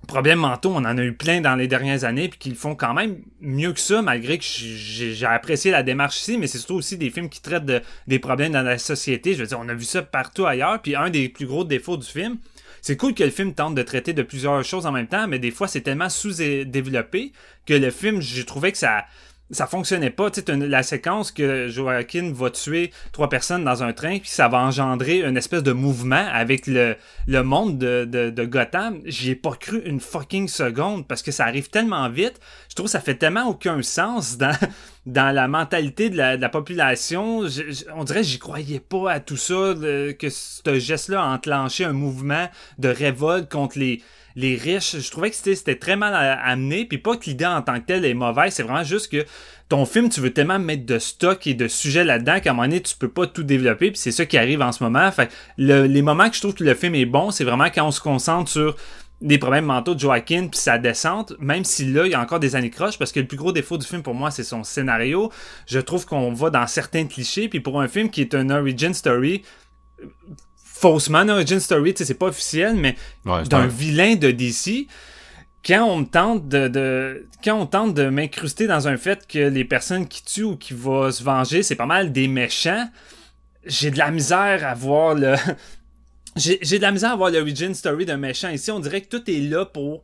[0.05, 2.75] problèmes mentaux, on en a eu plein dans les dernières années, puis qui le font
[2.75, 6.75] quand même mieux que ça, malgré que j'ai apprécié la démarche ici, mais c'est surtout
[6.75, 9.33] aussi des films qui traitent de, des problèmes dans la société.
[9.33, 11.97] Je veux dire, on a vu ça partout ailleurs, puis un des plus gros défauts
[11.97, 12.37] du film,
[12.81, 15.39] c'est cool que le film tente de traiter de plusieurs choses en même temps, mais
[15.39, 17.31] des fois c'est tellement sous-développé
[17.65, 19.05] que le film, j'ai trouvé que ça
[19.51, 20.31] ça fonctionnait pas.
[20.31, 24.47] Tu sais, la séquence que Joaquin va tuer trois personnes dans un train, puis ça
[24.47, 26.95] va engendrer une espèce de mouvement avec le,
[27.27, 29.01] le monde de, de, Gotham.
[29.05, 32.39] J'y ai pas cru une fucking seconde parce que ça arrive tellement vite.
[32.69, 34.55] Je trouve que ça fait tellement aucun sens dans,
[35.05, 37.43] dans la mentalité de la, population.
[37.95, 39.73] On dirait que j'y croyais pas à tout ça,
[40.17, 44.01] que ce geste-là a enclenché un mouvement de révolte contre les
[44.35, 47.61] les riches, je trouvais que c'était très mal à- amené, puis pas que l'idée en
[47.61, 49.25] tant que telle est mauvaise, c'est vraiment juste que
[49.69, 52.67] ton film, tu veux tellement mettre de stock et de sujets là-dedans qu'à un moment
[52.67, 55.09] donné, tu peux pas tout développer, puis c'est ça qui arrive en ce moment.
[55.11, 57.87] Fait le- les moments que je trouve que le film est bon, c'est vraiment quand
[57.87, 58.75] on se concentre sur
[59.21, 62.41] des problèmes mentaux de Joaquin puis sa descente, même si là, il y a encore
[62.41, 65.31] des anicroches, parce que le plus gros défaut du film pour moi, c'est son scénario.
[65.67, 68.93] Je trouve qu'on va dans certains clichés, puis pour un film qui est un origin
[68.93, 69.41] story,
[70.79, 74.31] faussement un origin story, tu sais, c'est pas officiel, mais Ouais, d'un un- vilain de
[74.31, 74.87] DC,
[75.65, 79.39] quand on me tente de, de quand on tente de m'incruster dans un fait que
[79.49, 82.89] les personnes qui tuent ou qui vont se venger, c'est pas mal des méchants,
[83.65, 85.35] j'ai de la misère à voir le
[86.35, 89.09] j'ai j'ai de la misère à voir l'origin story d'un méchant ici, on dirait que
[89.17, 90.03] tout est là pour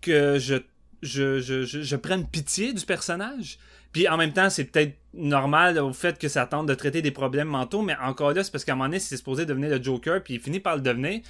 [0.00, 0.56] que je
[1.00, 3.58] je, je, je, je prenne pitié du personnage.
[3.98, 7.10] Puis en même temps, c'est peut-être normal au fait que ça tente de traiter des
[7.10, 9.82] problèmes mentaux, mais encore là, c'est parce qu'à un moment donné, c'est supposé devenir le
[9.82, 11.20] Joker, puis il finit par le devenir.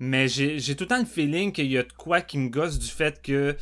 [0.00, 2.80] Mais j'ai tout le temps le feeling qu'il y a de quoi qui me gosse
[2.80, 3.54] du fait que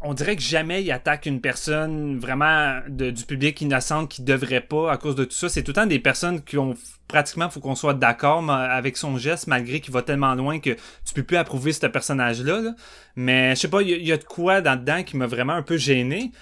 [0.00, 4.90] on dirait que jamais il attaque une personne vraiment du public innocente qui devrait pas
[4.90, 5.48] à cause de tout ça.
[5.48, 6.74] C'est tout le temps des personnes qui ont
[7.06, 11.14] pratiquement faut qu'on soit d'accord avec son geste malgré qu'il va tellement loin que tu
[11.14, 12.60] peux plus approuver ce personnage là.
[12.60, 12.74] là.
[13.14, 15.16] Mais je sais pas, il y, a- il y a de quoi dans dedans qui
[15.16, 16.32] m'a vraiment un peu gêné.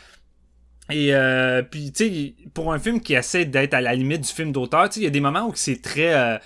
[0.91, 4.29] Et euh, puis tu sais, pour un film qui essaie d'être à la limite du
[4.29, 6.39] film d'auteur, tu sais, il y a des moments où c'est très euh,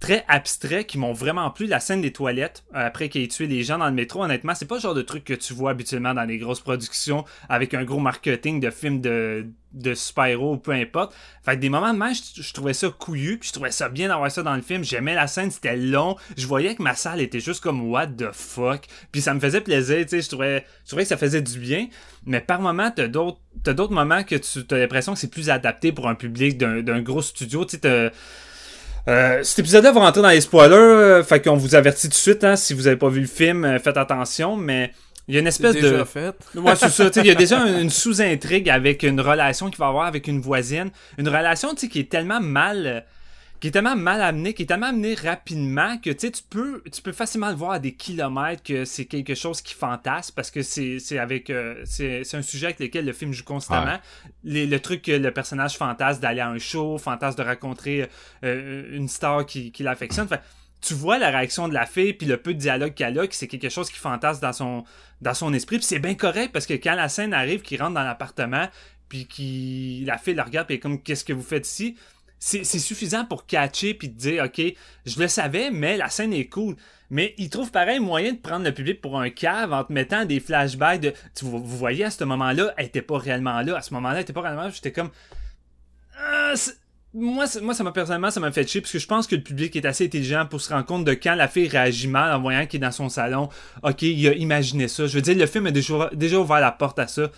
[0.00, 1.66] très abstrait qui m'ont vraiment plu.
[1.66, 4.54] La scène des toilettes, euh, après qu'il ait tué les gens dans le métro, honnêtement,
[4.54, 7.74] c'est pas le genre de truc que tu vois habituellement dans les grosses productions avec
[7.74, 11.14] un gros marketing de films de, de super-héros ou peu importe.
[11.44, 12.00] Fait que des moments de
[12.34, 14.82] je, trouvais ça couillu, puis je trouvais ça bien d'avoir ça dans le film.
[14.82, 16.16] J'aimais la scène, c'était long.
[16.36, 18.86] Je voyais que ma salle était juste comme what the fuck?
[19.12, 21.58] Puis ça me faisait plaisir, tu sais, je trouvais, je trouvais que ça faisait du
[21.58, 21.88] bien.
[22.24, 25.50] Mais par moments, t'as d'autres, t'as d'autres moments que tu as l'impression que c'est plus
[25.50, 28.10] adapté pour un public d'un, gros studio, tu sais,
[29.08, 32.14] euh, cet épisode-là va rentrer dans les spoilers, euh, fait qu'on vous avertit tout de
[32.14, 34.92] suite, hein, si vous avez pas vu le film, euh, faites attention, mais
[35.28, 35.80] il y a une espèce de...
[35.80, 36.34] déjà fait.
[36.54, 37.08] Ouais, c'est ça.
[37.10, 40.06] tu sais, Il y a déjà une, une sous-intrigue avec une relation qu'il va avoir
[40.06, 40.90] avec une voisine.
[41.18, 43.04] Une relation tu sais, qui est tellement mal.
[43.60, 46.42] Euh, qui est tellement mal amenée, qui est tellement amenée rapidement que tu sais, tu
[46.48, 50.32] peux, tu peux facilement le voir à des kilomètres que c'est quelque chose qui fantasme
[50.34, 53.44] parce que c'est c'est avec euh, c'est c'est un sujet avec lequel le film joue
[53.44, 53.98] constamment.
[54.44, 58.08] Les- le truc que le personnage fantasme d'aller à un show, fantasme de rencontrer
[58.44, 60.28] euh, une star qui, qui l'affectionne.
[60.28, 60.40] Fait,
[60.80, 63.34] tu vois la réaction de la fille puis le peu de dialogue qu'elle a, que
[63.34, 64.84] c'est quelque chose qui fantasme dans son
[65.20, 65.76] dans son esprit.
[65.76, 68.66] Puis c'est bien correct parce que quand la scène arrive, qu'il rentre dans l'appartement,
[69.10, 71.96] puis qui la fille le regarde, puis est comme qu'est-ce que vous faites ici?
[72.40, 74.62] C'est suffisant pour catcher puis de dire ok
[75.04, 76.74] je le savais mais la scène est cool
[77.10, 80.24] mais il trouve pareil moyen de prendre le public pour un cave en te mettant
[80.24, 83.82] des flashbacks de tu, vous, voyez à ce moment-là elle était pas réellement là à
[83.82, 85.10] ce moment-là elle était pas réellement là j'étais comme
[86.18, 86.54] Ah,
[87.12, 89.42] moi, moi, ça m'a personnellement, ça m'a fait chier parce que je pense que le
[89.42, 92.40] public est assez intelligent pour se rendre compte de quand la fille réagit mal en
[92.40, 93.48] voyant qu'il est dans son salon.
[93.82, 95.08] Ok, il a imaginé ça.
[95.08, 97.30] Je veux dire, le film a déjà, déjà ouvert la porte à ça.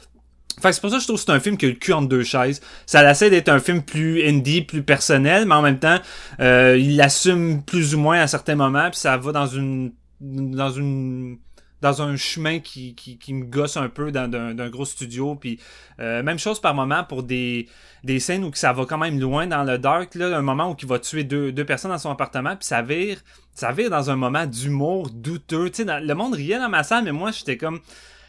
[0.60, 1.92] Fait c'est pour ça que je trouve que c'est un film qui a le cul
[1.92, 2.60] entre deux chaises.
[2.86, 5.98] Ça essaie d'être un film plus indie, plus personnel, mais en même temps,
[6.40, 10.70] euh, il l'assume plus ou moins à certains moments, puis ça va dans une dans
[10.70, 11.38] une
[11.82, 15.58] dans un chemin qui, qui, qui me gosse un peu dans d'un gros studio puis
[15.98, 17.68] euh, même chose par moment pour des
[18.04, 20.76] des scènes où ça va quand même loin dans le dark là un moment où
[20.80, 23.18] il va tuer deux, deux personnes dans son appartement puis ça vire
[23.52, 27.02] ça vire dans un moment d'humour douteux tu sais le monde riait dans ma salle
[27.02, 27.80] mais moi j'étais comme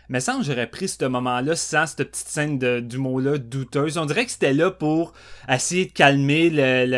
[0.10, 3.98] mais sans que j'aurais pris ce moment-là sans cette petite scène de- d'humour-là douteuse.
[3.98, 5.13] On dirait que c'était là pour
[5.50, 6.50] essayer de calmer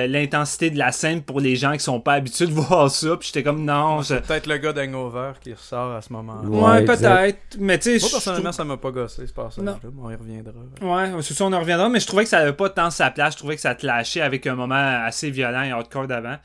[0.07, 3.15] l'intensité de la scène pour les gens qui sont pas habitués de voir ça.
[3.17, 4.15] Puis j'étais comme non, je...
[4.15, 6.49] Peut-être le gars d'Hangover qui ressort à ce moment-là.
[6.49, 7.57] Ouais, peut-être.
[7.59, 9.79] Mais tu sais, Moi, personnellement, trouve- ça m'a pas gossé, ce passage-là, Non.
[9.83, 10.53] mais on y reviendra.
[10.81, 13.11] Ouais, c'est ça, on en reviendra, mais je trouvais que ça avait pas tant sa
[13.11, 13.33] place.
[13.33, 16.35] Je trouvais que ça te lâchait avec un moment assez violent et hardcore d'avant.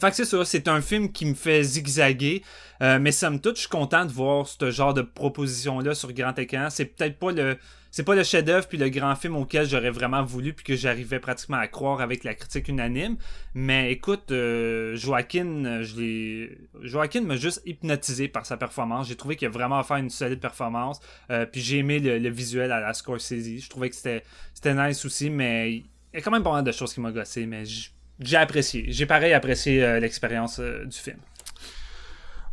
[0.00, 2.42] Fait que c'est un film qui me fait zigzaguer,
[2.82, 6.38] euh, mais somme toute, je suis content de voir ce genre de proposition-là sur grand
[6.38, 6.68] écran.
[6.70, 7.56] C'est peut-être pas le.
[7.92, 11.18] C'est pas le chef-d'œuvre puis le grand film auquel j'aurais vraiment voulu puis que j'arrivais
[11.18, 13.16] pratiquement à croire avec la critique unanime.
[13.54, 16.58] Mais écoute, euh, Joaquin, euh, je l'ai.
[16.82, 19.08] Joaquin m'a juste hypnotisé par sa performance.
[19.08, 21.00] J'ai trouvé qu'il a vraiment fait une solide performance.
[21.30, 23.60] Euh, puis j'ai aimé le, le visuel à la Scorsese.
[23.62, 26.64] Je trouvais que c'était c'était nice aussi, mais il y a quand même pas mal
[26.64, 27.88] de choses qui m'ont gossé, mais j-
[28.20, 28.86] j'ai apprécié.
[28.88, 31.18] J'ai pareil apprécié euh, l'expérience euh, du film.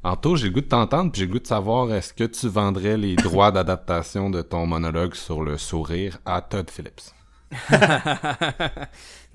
[0.04, 2.48] Anto, j'ai le goût de t'entendre, puis j'ai le goût de savoir est-ce que tu
[2.50, 7.14] vendrais les droits d'adaptation de ton monologue sur le sourire à Todd Phillips?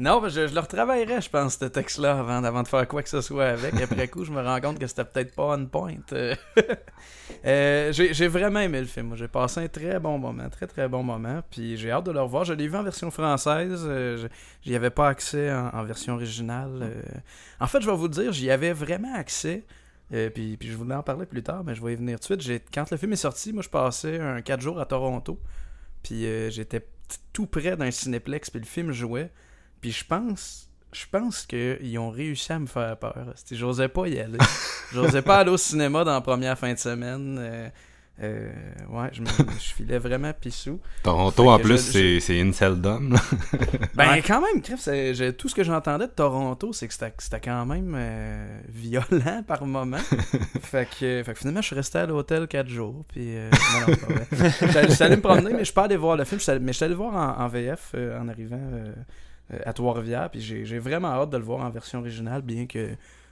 [0.00, 3.08] non, je, je le retravaillerais, je pense, ce texte-là, avant, avant de faire quoi que
[3.08, 3.74] ce soit avec.
[3.80, 5.96] Après coup, je me rends compte que c'était peut-être pas on point.
[6.12, 6.37] Euh,
[7.44, 9.16] euh, j'ai vraiment aimé le film.
[9.16, 11.42] J'ai passé un très bon moment, très très bon moment.
[11.50, 12.44] Puis j'ai hâte de le revoir.
[12.44, 13.82] Je l'ai vu en version française.
[13.84, 14.28] euh,
[14.62, 16.92] J'y avais pas accès en, version originale.
[17.58, 19.64] En fait, je vais vous dire, j'y avais vraiment accès.
[20.11, 22.66] Puis, je voulais en parler plus tard, mais je vais y venir tout de suite.
[22.72, 25.40] Quand le film est sorti, moi, je passais un 4 jours à Toronto.
[26.04, 26.87] Puis j'étais
[27.32, 29.32] tout près d'un cinéplex, puis le film jouait.
[29.80, 33.34] Puis je pense, je pense qu'ils ont réussi à me faire peur.
[33.52, 34.38] J'osais pas y aller.
[34.92, 37.36] J'osais pas aller au cinéma dans la première fin de semaine.
[37.40, 37.68] Euh,
[38.20, 38.50] euh,
[38.90, 40.80] ouais, je, me, je filais vraiment pissou.
[41.04, 43.10] Toronto, en plus, je- c'est Inseldom.
[43.12, 43.20] là.
[43.94, 44.22] Ben, Ouais.
[44.26, 44.60] quand même,
[45.14, 49.64] j'ai- tout ce que j'entendais de Toronto, c'est que c'était quand même euh, violent par
[49.66, 49.98] moment.
[50.62, 53.04] fait, que, fait que finalement, je suis resté à l'hôtel 4 jours.
[53.12, 54.26] Puis, euh, non, non, pas vrai.
[54.60, 56.40] J'étais- J'étais allé me promener, mais je suis pas allé voir le film.
[56.48, 58.56] Allé- Mais je suis allé le voir en, en VF en arrivant
[59.64, 60.30] à Trois-Rivières.
[60.30, 62.90] Puis j'ai j'ai vraiment hâte de le voir en version originale, bien que.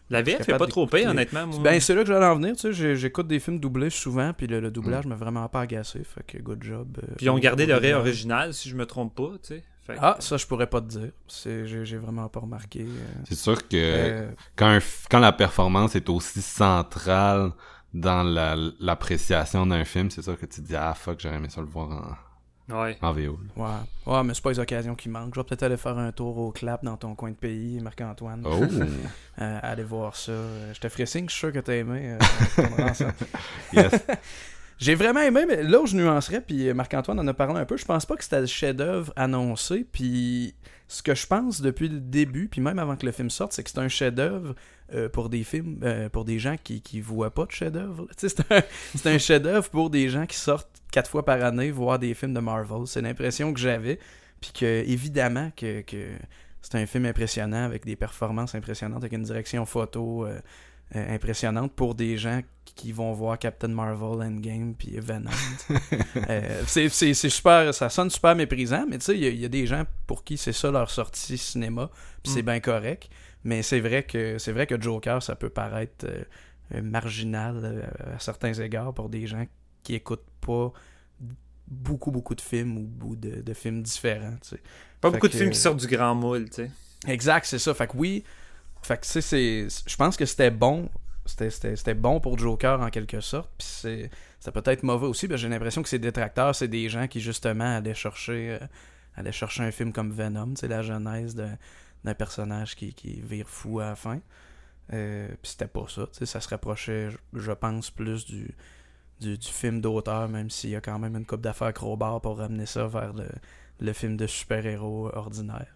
[0.09, 1.49] La VF capable pas trop pire, honnêtement.
[1.49, 1.59] Moi.
[1.65, 2.55] Ben, c'est là que j'allais en venir.
[2.55, 6.03] Tu sais, j'écoute des films doublés souvent, puis le, le doublage m'a vraiment pas agacé.
[6.05, 6.97] Fait que good job.
[7.03, 8.55] euh, Puis ils ont gardé le ré original.
[8.55, 9.65] si je me trompe pas, tu sais.
[9.85, 11.11] Fait que- Ah, ça, je pourrais pas te dire.
[11.27, 12.83] C'est- J'ai vraiment pas remarqué.
[12.83, 14.79] euh, C'est sûr que euh, quand, un
[15.11, 17.51] quand la performance est aussi centrale
[17.93, 21.49] dans la- l'appréciation d'un film, c'est sûr que tu te dis Ah fuck, j'aurais aimé
[21.51, 22.15] ça le voir en,
[22.69, 22.99] Ouais.
[23.01, 23.39] en VO.
[23.57, 23.67] Ouais.
[24.07, 25.35] ouais, mais c'est pas les occasions qui manquent.
[25.35, 28.43] Je vais peut-être aller faire un tour au clap dans ton coin de pays, Marc-Antoine.
[28.45, 28.65] Oh!
[29.39, 30.33] Euh, aller voir ça.
[30.33, 32.17] Euh, Je te ferai signe, je suis sûr que t'as aimé.
[32.59, 32.63] euh,
[33.75, 33.93] yes.
[34.79, 37.77] J'ai vraiment aimé, mais là où je nuancerais, puis Marc-Antoine en a parlé un peu,
[37.77, 40.55] je pense pas que c'était le chef-d'œuvre annoncé, puis
[40.89, 43.63] ce que je pense depuis le début, puis même avant que le film sorte, c'est
[43.63, 44.55] que c'est un chef-d'œuvre
[44.95, 48.07] euh, pour des films, euh, pour des gens qui, qui voient pas de chef-d'œuvre.
[48.17, 52.35] C'est un, chef-d'œuvre pour des gens qui sortent quatre fois par année voir des films
[52.35, 52.87] de Marvel.
[52.87, 53.99] C'est l'impression que j'avais,
[54.41, 56.13] puis que évidemment que, que
[56.63, 60.41] c'est un film impressionnant avec des performances impressionnantes, avec une direction photo euh,
[60.95, 62.41] euh, impressionnante pour des gens
[62.77, 65.31] qui vont voir Captain Marvel Endgame puis Venom.
[66.29, 69.31] Euh, c'est c'est- c'est super, ça sonne super méprisant, mais tu sais, il y, a-
[69.31, 71.91] il y a des gens pour qui c'est ça leur sortie cinéma,
[72.23, 72.47] puis c'est Mm.
[72.47, 73.09] bien correct.
[73.45, 78.53] Mais c'est vrai que c'est vrai que Joker, ça peut paraître euh, marginal à certains
[78.55, 79.45] égards pour des gens
[79.83, 80.73] qui écoutent pas
[81.69, 84.37] beaucoup beaucoup de films ou, de, de films différents.
[85.01, 86.71] Pas Fait beaucoup de films qui sortent du grand moule, tu sais.
[87.07, 87.75] Exact, c'est ça.
[87.75, 88.25] Fait que oui,
[88.87, 90.89] fait que c'est, je pense que c'était bon.
[91.25, 93.51] C'était, bon pour Joker en quelque sorte.
[93.59, 95.27] Puis c'est, peut-être mauvais aussi.
[95.29, 98.67] j'ai l'impression que ses détracteurs, c'est des gens qui justement allaient chercher, euh,
[99.17, 103.81] allaient chercher un film comme Venom, c'est la genèse d'un, personnage qui, qui vire fou
[103.81, 104.21] à la fin.
[104.93, 106.07] Euh, puis c'était pas ça.
[106.13, 108.55] Ça se rapprochait, je, pense, plus du,
[109.19, 112.39] du, du film d'auteur, même s'il y a quand même une coupe d'affaires crowbar pour
[112.39, 113.27] ramener ça vers le,
[113.81, 115.76] le film de super-héros ordinaire.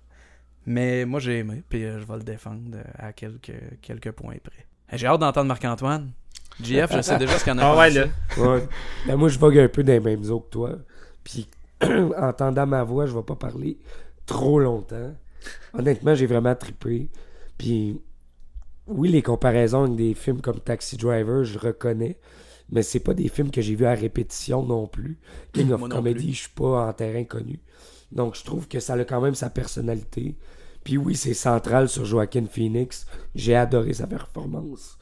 [0.66, 4.37] Mais moi, j'ai aimé, puis euh, je vais le défendre euh, à quelques, quelques points
[4.42, 4.66] près.
[4.92, 6.11] J'ai hâte d'entendre Marc-Antoine.
[6.62, 8.07] JF, je sais déjà ce qu'il en a Ah ouais, là.
[8.37, 8.68] Ouais.
[9.07, 10.73] Ben, moi, je vogue un peu dans les mêmes eaux que toi.
[11.25, 11.49] Puis,
[12.16, 13.79] entendant ma voix, je vais pas parler
[14.27, 15.14] trop longtemps.
[15.73, 17.09] Honnêtement, j'ai vraiment trippé.
[17.57, 18.01] Puis,
[18.87, 22.18] oui, les comparaisons avec des films comme Taxi Driver, je reconnais.
[22.70, 25.18] Mais c'est pas des films que j'ai vus à répétition non plus.
[25.53, 27.61] King of Moi Comedy, je suis pas en terrain connu.
[28.12, 30.37] Donc, je trouve que ça a quand même sa personnalité.
[30.85, 33.07] Puis oui, c'est central sur Joaquin Phoenix.
[33.35, 34.96] J'ai adoré sa performance.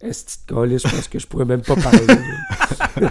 [0.00, 2.06] Est-ce que je pense que je pourrais même pas parler.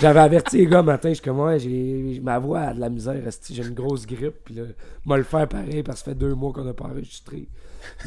[0.00, 2.88] J'avais averti les gars matin, je suis comme ouais, j'ai ma voix a de la
[2.88, 4.64] misère, j'ai une grosse grippe, puis là,
[5.04, 7.46] moi le faire pareil parce que ça fait deux mois qu'on n'a pas enregistré.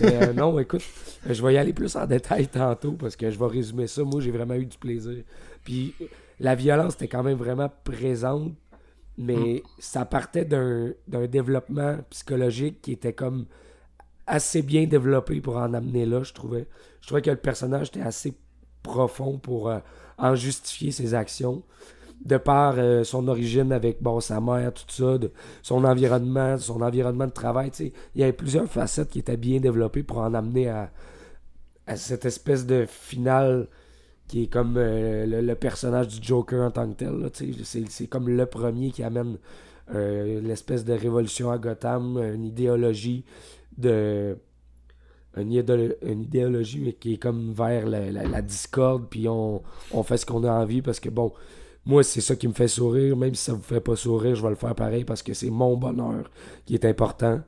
[0.02, 0.84] Mais euh, non, écoute,
[1.30, 4.04] je vais y aller plus en détail tantôt parce que je vais résumer ça.
[4.04, 5.24] Moi, j'ai vraiment eu du plaisir.
[5.64, 5.94] Puis
[6.40, 8.54] la violence était quand même vraiment présente,
[9.18, 10.94] mais ça partait d'un
[11.28, 13.46] développement psychologique qui était comme
[14.28, 16.68] assez bien développé pour en amener là, je trouvais.
[17.02, 18.38] Je trouvais que le personnage était assez
[18.84, 19.80] profond pour euh,
[20.18, 21.64] en justifier ses actions.
[22.26, 25.20] De par euh, son origine avec bon, sa mère, tout ça,
[25.62, 30.02] son environnement, son environnement de travail, il y avait plusieurs facettes qui étaient bien développées
[30.02, 30.92] pour en amener à,
[31.86, 33.68] à cette espèce de finale
[34.28, 37.30] qui est comme euh, le, personnage du Joker en tant que tel.
[37.64, 39.38] C'est comme le premier qui amène
[39.94, 43.24] euh, l'espèce de révolution à Gotham, une idéologie
[43.78, 44.38] de
[45.38, 45.52] une,
[46.02, 49.62] une idéologie mais qui est comme vers la, la- discorde puis on,
[49.94, 51.32] on fait ce qu'on a envie parce que bon
[51.86, 53.16] moi c'est ça qui me fait sourire.
[53.16, 55.50] Même si ça vous fait pas sourire je vais le faire pareil parce que c'est
[55.50, 56.30] mon bonheur
[56.66, 57.42] qui est important.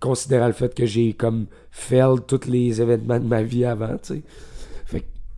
[0.00, 4.14] Considérant le fait que j'ai comme fait tous les événements de ma vie avant tu
[4.14, 4.22] sais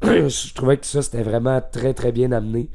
[0.02, 2.70] je trouvais que ça c'était vraiment très très bien amené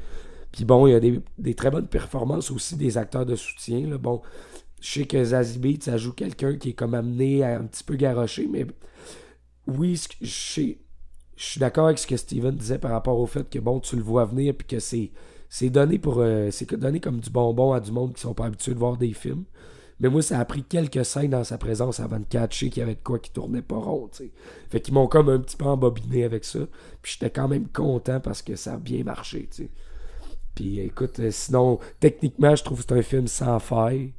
[0.51, 4.21] puis bon il y a des, très bonnes performances aussi des acteurs de soutien bon
[4.81, 7.83] je sais que Zazie Beetz, ça joue quelqu'un qui est comme amené à un petit
[7.83, 8.65] peu garocher, mais
[9.67, 10.73] oui, je
[11.35, 13.95] je suis d'accord avec ce que Steven disait par rapport au fait que bon, tu
[13.95, 17.93] le vois venir puis que c'est donné pour euh, donné comme du bonbon à du
[17.93, 19.45] monde qui sont pas habitués de voir des films.
[19.99, 22.83] Mais moi, ça a pris quelques scènes dans sa présence avant de catcher qu'il y
[22.83, 24.31] avait de quoi qui tournait pas rond, tu sais.
[24.69, 26.59] Fait qu'ils m'ont comme un petit peu embobiné avec ça.
[27.01, 29.49] Puis j'étais quand même content parce que ça a bien marché.
[30.55, 34.13] Puis écoute, euh, sinon, techniquement, je trouve que c'est un film sans faille.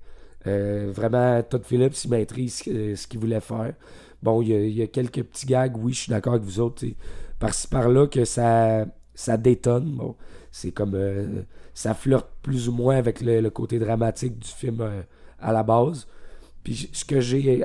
[0.47, 3.75] Euh, vraiment, Todd Phillips, il maîtrise euh, ce qu'il voulait faire.
[4.23, 6.85] Bon, il y, a, quelques petits gags, oui, je suis d'accord avec vous autres,
[7.39, 9.93] par-ci par-là que ça, ça détonne.
[9.93, 10.15] Bon,
[10.51, 11.45] c'est comme.
[11.73, 14.83] ça flirte plus ou moins avec le, côté dramatique du film
[15.41, 16.07] à la base.
[16.63, 17.65] Puis ce que j'ai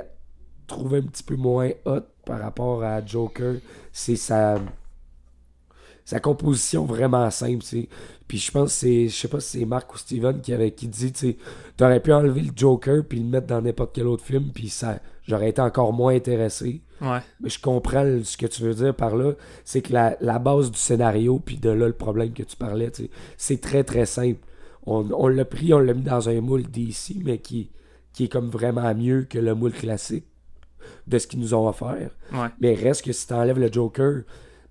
[0.66, 3.56] trouvé un petit peu moins hot par rapport à Joker,
[3.92, 4.58] c'est sa,
[6.04, 7.64] sa composition vraiment simple.
[8.28, 10.72] Puis je pense que c'est, je sais pas si c'est Mark ou Steven qui, avait,
[10.72, 11.36] qui dit, tu
[11.76, 15.50] pu enlever le Joker puis le mettre dans n'importe quel autre film, puis ça, j'aurais
[15.50, 16.80] été encore moins intéressé.
[17.00, 17.18] Ouais.
[17.40, 19.32] Mais je comprends le- ce que tu veux dire par là.
[19.64, 22.90] C'est que la, la base du scénario, puis de là le problème que tu parlais,
[23.36, 24.40] c'est très très simple.
[24.86, 27.70] On, on l'a pris, on l'a mis dans un moule DC, mais qui,
[28.12, 30.26] qui est comme vraiment mieux que le moule classique
[31.06, 32.10] de ce qu'ils nous ont offert.
[32.32, 32.48] Ouais.
[32.60, 34.22] Mais reste que si t'enlèves le Joker,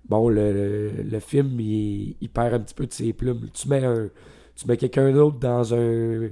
[0.08, 3.48] bon, le, le, le film, il, il perd un petit peu de ses plumes.
[3.52, 4.08] Tu mets un,
[4.54, 6.28] tu mets quelqu'un d'autre dans un,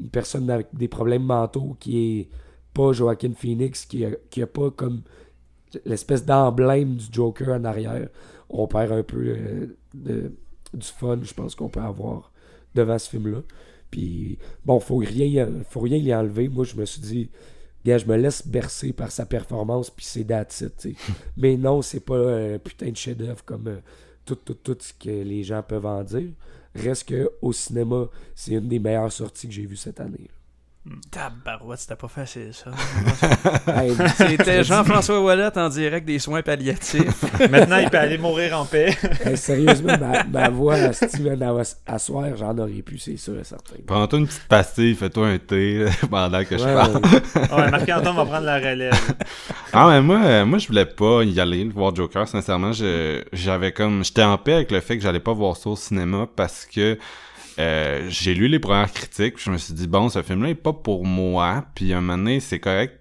[0.00, 2.28] une personne avec des problèmes mentaux qui est
[2.72, 5.02] pas Joaquin Phoenix, qui a, qui a pas comme
[5.84, 8.08] l'espèce d'emblème du Joker en arrière.
[8.50, 10.32] On perd un peu euh, de-
[10.72, 12.32] du fun, je pense qu'on peut avoir
[12.74, 13.42] devant ce film-là.
[13.90, 16.48] Puis, bon, faut rien, faut rien y enlever.
[16.48, 17.30] Moi, je me suis dit,
[17.84, 20.96] gars, je me laisse bercer par sa performance, puis c'est that's it.
[21.36, 23.78] Mais non, c'est pas un putain de chef-d'œuvre comme euh,
[24.24, 26.30] tout, tout, tout ce que les gens peuvent en dire.
[26.74, 30.28] Reste que au cinéma, c'est une des meilleures sorties que j'ai vues cette année.
[31.10, 32.70] Tabarouette, c'était pas facile, ça.
[34.18, 37.24] C'était Jean-François Wallet en direct des soins palliatifs.
[37.50, 38.94] Maintenant, il peut aller mourir en paix.
[39.24, 41.54] hey, sérieusement, ma, ma voix Steven à,
[41.86, 43.76] à soir, j'en aurais pu, c'est sûr et certain.
[43.86, 46.96] Prends-toi une petite pastille, fais-toi un thé là, pendant que je parle.
[46.96, 47.54] ouais.
[47.56, 49.14] Ouais, Marc-Antoine va prendre la relève.
[49.72, 52.28] Ah mais moi, euh, moi je voulais pas y aller voir Joker.
[52.28, 52.72] Sincèrement,
[53.32, 56.28] j'avais comme, j'étais en paix avec le fait que j'allais pas voir ça au cinéma
[56.36, 56.98] parce que
[57.58, 59.34] euh, j'ai lu les premières critiques.
[59.34, 61.64] Puis je me suis dit bon, ce film-là est pas pour moi.
[61.74, 63.00] Puis un moment donné, c'est correct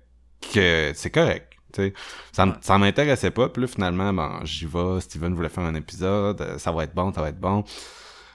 [0.54, 1.52] que c'est correct.
[1.74, 1.94] tu sais.
[2.32, 3.50] Ça, ça m'intéressait pas.
[3.50, 5.00] Puis là, finalement, bon, j'y vais.
[5.00, 6.42] Steven voulait faire un épisode.
[6.42, 7.64] euh, Ça va être bon, ça va être bon.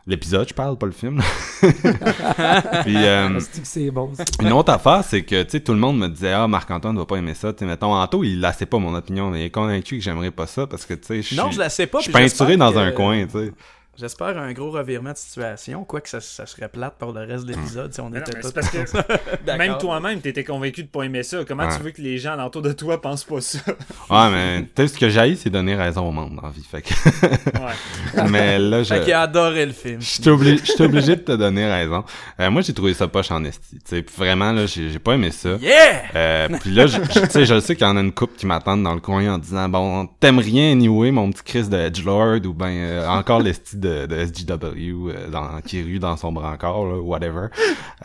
[0.06, 1.20] L'épisode, je parle, pas le film.
[1.60, 4.10] puis euh, que c'est bon,
[4.40, 7.04] une autre affaire, c'est que, tu sais, tout le monde me disait, ah, Marc-Antoine va
[7.04, 7.52] pas aimer ça.
[7.52, 10.02] Tu sais, mettons, Anto, il la sait pas mon opinion, mais il est convaincu que
[10.02, 11.98] j'aimerais pas ça parce que, tu sais, je Non, suis- je la sais pas.
[11.98, 13.52] je suis peinturé dans que- un coin, tu sais.
[14.00, 17.52] J'espère un gros revirement de situation, quoique ça, ça serait plate pour le reste de
[17.52, 20.88] l'épisode si on Mais non, était tous c'est parce que même toi-même, t'étais convaincu de
[20.88, 21.38] pas aimer ça.
[21.44, 21.76] Comment Ouais.
[21.76, 23.58] tu veux que les gens alentour de toi pensent pas ça?
[24.10, 26.62] Ouais, mais, tu sais, ce que j'ai, c'est donner raison au monde dans la vie.
[26.62, 26.94] Fait que,
[27.58, 28.28] Ouais.
[28.30, 28.94] mais là, je.
[28.94, 29.98] Fait qu'il a adoré le film.
[30.28, 32.04] Obligé, j'étais obligé de te donner raison.
[32.38, 33.78] Euh, moi, j'ai trouvé ça poche en esti.
[33.80, 35.56] Tu sais, Puis vraiment, là, j'ai pas aimé ça.
[35.60, 36.02] Yeah!
[36.14, 38.36] Euh, puis là, je, je- tu sais, je sais qu'il y en a une couple
[38.36, 41.76] qui m'attendent dans le coin en disant bon, t'aimes rien anyway, mon petit Chris de
[41.76, 46.32] Edgelord ou ben euh, encore l'esti de, de SGW euh, dans, qui rue dans son
[46.32, 47.48] brancard, là, whatever.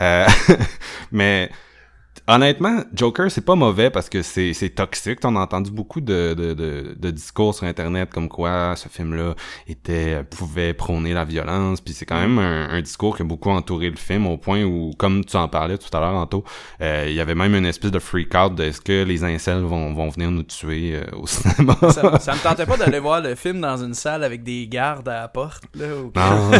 [0.02, 0.26] Euh,
[1.12, 1.50] mais
[2.28, 5.20] honnêtement, Joker, c'est pas mauvais parce que c'est c'est toxique.
[5.24, 9.36] On a entendu beaucoup de, de, de, de discours sur Internet comme quoi ce film-là
[9.68, 11.82] était pouvait prôner la violence.
[11.82, 14.64] Puis c'est quand même un, un discours qui a beaucoup entouré le film au point
[14.64, 16.44] où, comme tu en parlais tout à l'heure, Anto,
[16.82, 19.94] euh, il y avait même une espèce de freak-out de est-ce que les incels vont,
[19.94, 21.76] vont venir nous tuer euh, au cinéma?
[21.92, 25.10] ça, ça me tentait pas d'aller voir le film dans une salle avec des gardes
[25.10, 25.64] à la porte.
[25.76, 26.52] Là, ou- Non.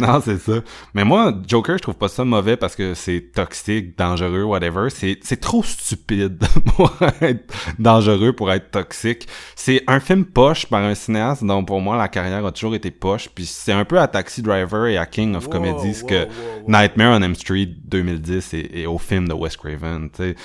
[0.00, 0.52] non, c'est ça.
[0.94, 4.90] Mais moi, Joker, je trouve pas ça mauvais parce que c'est toxique, dangereux, whatever.
[4.90, 6.44] C'est, c'est trop stupide
[6.76, 9.26] pour être dangereux, pour être toxique.
[9.56, 12.90] C'est un film poche par un cinéaste dont pour moi la carrière a toujours été
[12.90, 13.28] poche.
[13.34, 16.08] Puis c'est un peu à Taxi Driver et à King of Wow, Comedy ce wow,
[16.08, 16.30] que wow.
[16.68, 20.36] Nightmare on Elm Street 2010 et, et au film de Wes Craven, tu sais.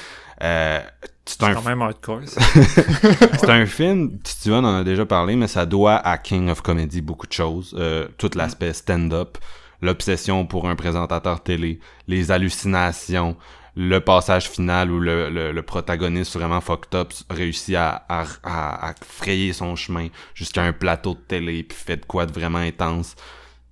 [0.41, 0.81] Euh,
[1.25, 2.41] c'est un C'est quand même hardcore, ça.
[3.39, 7.01] c'est un film, Steven en a déjà parlé, mais ça doit à King of Comedy
[7.01, 7.75] beaucoup de choses.
[7.79, 9.37] Euh, tout l'aspect stand-up,
[9.81, 13.35] l'obsession pour un présentateur télé, les hallucinations,
[13.75, 18.89] le passage final où le, le, le protagoniste vraiment fucked up réussit à, à, à,
[18.89, 22.59] à frayer son chemin jusqu'à un plateau de télé puis fait de quoi de vraiment
[22.59, 23.15] intense.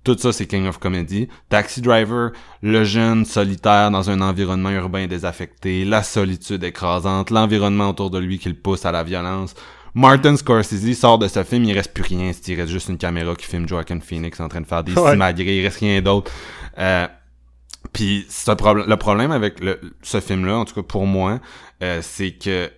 [0.04, 1.28] Tout ça, c'est King of Comedy.
[1.48, 8.10] Taxi Driver, le jeune solitaire dans un environnement urbain désaffecté, la solitude écrasante, l'environnement autour
[8.10, 9.54] de lui qui le pousse à la violence.
[9.94, 13.34] Martin Scorsese sort de ce film, il reste plus rien, il reste juste une caméra
[13.34, 15.12] qui filme Joaquin Phoenix en train de faire des Ouais.
[15.12, 16.30] simagrées, il reste rien d'autre.
[16.76, 17.06] Euh,
[17.92, 21.40] puis le problème avec le, ce film-là, en tout cas pour moi,
[21.82, 22.72] euh, c'est que, tu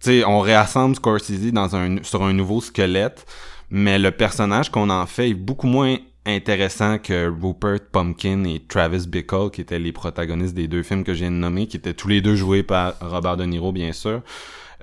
[0.00, 3.26] sais, on réassemble Scorsese dans un, sur un nouveau squelette,
[3.70, 5.96] mais le personnage qu'on en fait est beaucoup moins
[6.26, 11.12] intéressant que Rupert Pumpkin et Travis Bickle, qui étaient les protagonistes des deux films que
[11.12, 14.22] de nommer, qui étaient tous les deux joués par Robert De Niro, bien sûr.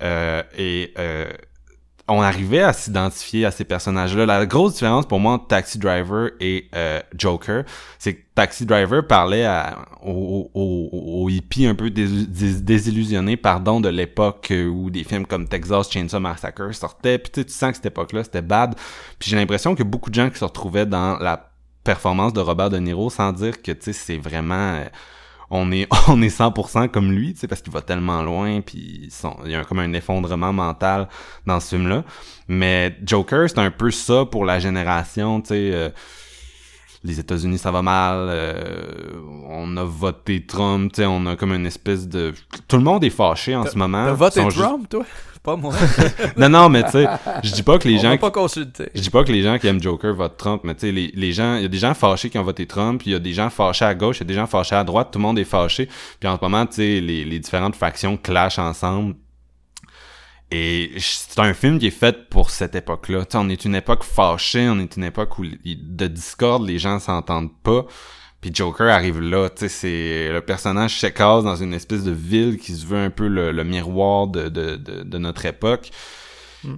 [0.01, 1.31] Euh, et euh,
[2.07, 4.25] on arrivait à s'identifier à ces personnages-là.
[4.27, 7.63] La grosse différence pour moi entre Taxi Driver et euh, Joker,
[7.97, 9.47] c'est que Taxi Driver parlait
[10.03, 15.89] aux, hippies un peu dés- dés- désillusionnés, pardon, de l'époque où des films comme Texas
[15.89, 17.17] Chainsaw Massacre sortaient.
[17.17, 18.75] Puis tu sens que cette époque-là, c'était bad.
[19.17, 21.51] Puis j'ai l'impression que beaucoup de gens qui se retrouvaient dans la
[21.83, 24.85] performance de Robert De Niro sans dire que tu sais c'est vraiment euh,
[25.49, 29.07] on est on est 100% comme lui tu sais parce qu'il va tellement loin puis
[29.11, 31.07] sont- il y a comme un effondrement mental
[31.45, 32.03] dans ce film là
[32.47, 35.89] mais Joker c'est un peu ça pour la génération tu sais euh,
[37.03, 39.13] les États-Unis ça va mal euh,
[39.47, 42.33] on a voté Trump tu sais on a comme une espèce de
[42.67, 45.05] tout le monde est fâché en ce moment T'as voté juste- Trump, toi?
[45.45, 45.73] Pas moi.
[46.37, 47.07] non non mais tu sais
[47.43, 48.89] je dis pas que les On gens pas consulté.
[48.95, 51.11] je dis pas que les gens qui aiment Joker votent Trump, mais tu sais, les,
[51.13, 53.19] les gens, il y a des gens fâchés qui ont voté Trump, il y a
[53.19, 55.23] des gens fâchés à gauche, il y a des gens fâchés à droite, tout le
[55.23, 55.87] monde est fâché.
[56.19, 59.15] Puis en ce moment, tu sais, les, les différentes factions clashent ensemble.
[60.51, 63.25] Et c'est un film qui est fait pour cette époque-là.
[63.25, 66.79] Tu sais, on est une époque fâchée, on est une époque où de discorde, les
[66.79, 67.85] gens s'entendent pas.
[68.45, 72.59] Puis Joker arrive là, tu sais, c'est le personnage s'écase dans une espèce de ville
[72.59, 75.89] qui se veut un peu le, le miroir de, de, de, de notre époque.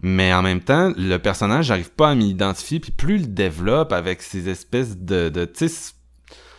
[0.02, 2.80] Mais en même temps, le personnage, j'arrive pas à m'identifier.
[2.80, 5.92] Puis plus il le développe avec ces espèces de, de tu sais,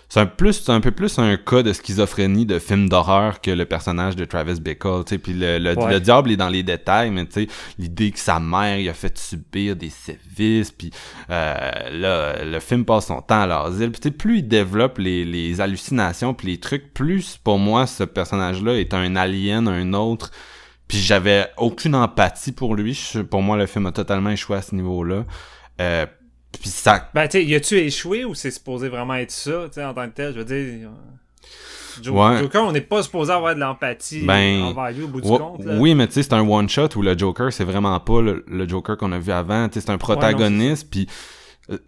[0.09, 3.51] c'est un plus, c'est un peu plus un cas de schizophrénie de film d'horreur que
[3.51, 5.19] le personnage de Travis Bickle, tu sais.
[5.19, 5.93] Puis le, le, Ouais.
[5.93, 7.49] le diable est dans les détails, mais tu sais,
[7.79, 10.91] l'idée que sa mère il a fait subir des sévices, puis
[11.31, 11.55] euh,
[11.93, 13.91] là, le film passe son temps à l'asile.
[13.91, 17.87] Puis tu sais, plus il développe les, les hallucinations puis les trucs, plus pour moi
[17.87, 20.31] ce personnage-là est un alien, un autre.
[20.89, 22.99] Puis j'avais aucune empathie pour lui.
[23.31, 25.27] Pour moi, le film a totalement échoué à ce niveau-là.
[25.83, 26.07] Euh,
[26.61, 29.75] puis ça Ben, tu sais, y a-tu échoué ou c'est supposé vraiment être ça, tu
[29.75, 30.33] sais, en tant que tel?
[30.35, 30.89] Je veux dire.
[30.89, 30.93] euh,
[32.03, 32.39] Jo- Ouais.
[32.39, 35.65] Joker, on n'est pas supposé avoir de l'empathie Ben, envers lui au bout du compte.
[35.65, 35.75] Là.
[35.79, 38.69] oui, mais tu sais, c'est un one-shot où le Joker, c'est vraiment pas le, le
[38.69, 39.69] Joker qu'on a vu avant.
[39.69, 41.09] Tu sais, c'est un protagoniste, puis
[41.71, 41.79] euh,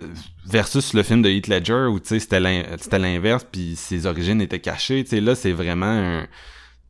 [0.46, 4.06] versus le film de Heath Ledger où tu sais, c'était l'in- c'était l'inverse, puis ses
[4.06, 5.04] origines étaient cachées.
[5.04, 6.26] Tu sais, là, c'est vraiment un...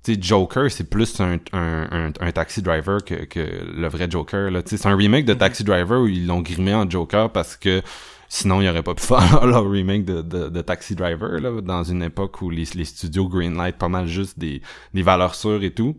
[0.03, 4.11] Tu sais, Joker, c'est plus un, un, un, un taxi driver que, que le vrai
[4.11, 4.51] Joker.
[4.65, 7.83] C'est un remake de Taxi Driver où ils l'ont grimé en Joker parce que
[8.29, 11.85] sinon, il aurait pas pu faire leur remake de, de, de Taxi Driver là, dans
[11.85, 14.63] une époque où les, les studios Greenlight pas mal juste des,
[14.95, 15.97] des valeurs sûres et tout.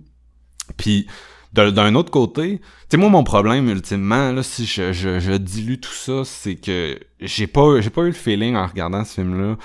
[0.77, 1.07] Puis
[1.53, 5.79] d'un autre côté, tu sais moi mon problème ultimement là si je, je, je dilue
[5.79, 9.39] tout ça, c'est que j'ai pas j'ai pas eu le feeling en regardant ce film
[9.39, 9.57] là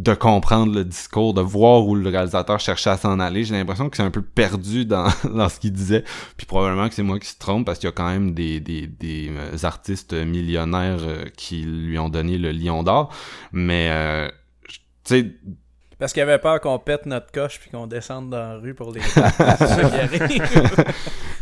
[0.00, 3.44] de comprendre le discours, de voir où le réalisateur cherchait à s'en aller.
[3.44, 6.04] J'ai l'impression que c'est un peu perdu dans, dans ce qu'il disait.
[6.38, 8.60] Puis probablement que c'est moi qui se trompe parce qu'il y a quand même des,
[8.60, 13.12] des, des euh, artistes millionnaires euh, qui lui ont donné le lion d'or.
[13.52, 14.30] Mais, euh,
[15.04, 15.26] tu sais,
[15.98, 18.92] Parce qu'il avait peur qu'on pète notre coche puis qu'on descende dans la rue pour
[18.92, 19.00] les.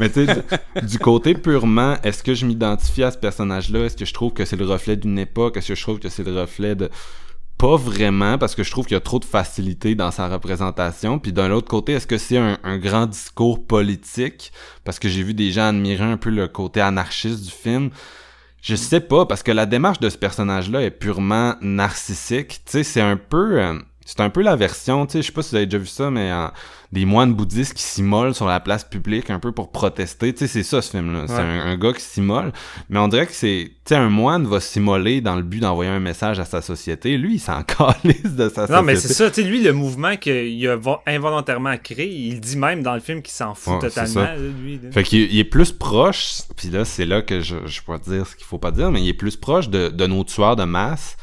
[0.00, 0.34] Mais tu sais,
[0.82, 3.84] du côté purement, est-ce que je m'identifie à ce personnage-là?
[3.84, 5.56] Est-ce que je trouve que c'est le reflet d'une époque?
[5.56, 6.90] Est-ce que je trouve que c'est le reflet de...
[7.58, 11.18] Pas vraiment, parce que je trouve qu'il y a trop de facilité dans sa représentation.
[11.18, 14.52] Puis d'un autre côté, est-ce que c'est un, grand discours politique?
[14.84, 17.90] Parce que j'ai vu des gens admirer un peu le côté anarchiste du film.
[18.62, 22.60] Je sais pas, parce que la démarche de ce personnage-là est purement narcissique.
[22.64, 23.60] Tu sais, c'est un peu...
[23.60, 23.78] euh,
[24.10, 25.86] c'est un peu la version, tu sais, je sais pas si vous avez déjà vu
[25.86, 26.46] ça, mais euh,
[26.92, 30.32] des moines bouddhistes qui s'immolent sur la place publique un peu pour protester.
[30.32, 31.24] Tu sais, c'est ça ce film-là.
[31.26, 32.50] C'est un, un gars qui s'immole.
[32.88, 33.66] Mais on dirait que c'est...
[33.84, 37.18] Tu sais, un moine va s'immoler dans le but d'envoyer un message à sa société.
[37.18, 38.72] Lui, il s'en calisse de sa société.
[38.72, 42.40] Non, mais c'est ça, tu sais, lui, le mouvement qu'il a vo- involontairement créé, il
[42.40, 44.80] dit même dans le film qu'il s'en fout Ouais, totalement, là, lui.
[44.82, 44.90] là.
[44.90, 48.26] Fait qu'il il est plus proche, puis là, c'est là que je, je pourrais dire
[48.26, 50.64] ce qu'il faut pas dire, mais il est plus proche de, de nos tueurs de
[50.64, 51.18] masse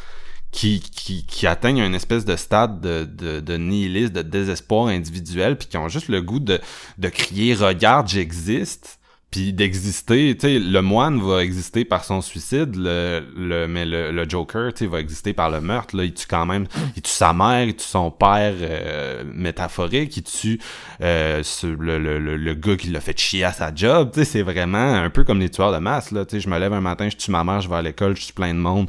[0.56, 5.58] qui, qui, qui atteignent une espèce de stade de, de, de nihilisme, de désespoir individuel,
[5.58, 6.62] puis qui ont juste le goût de,
[6.98, 9.00] de crier «Regarde, j'existe»,
[9.32, 14.14] puis d'exister, tu sais, le moine va exister par son suicide, le, le, mais le,
[14.14, 17.02] le Joker, tu sais, va exister par le meurtre, là, il tue quand même, il
[17.02, 20.62] tue sa mère, il tue son père euh, métaphorique, il tue
[21.02, 24.42] euh, le, le, le gars qui l'a fait chier à sa job, tu sais, c'est
[24.42, 26.80] vraiment un peu comme les tueurs de masse, là, tu sais, je me lève un
[26.80, 28.88] matin, je tue ma mère, je vais à l'école, je tue plein de monde,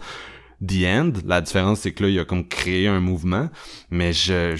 [0.60, 3.48] the end, la différence c'est que là, il a comme créé un mouvement,
[3.90, 4.56] mais je,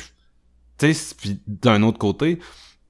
[0.79, 1.17] tu sais,
[1.47, 2.39] d'un autre côté,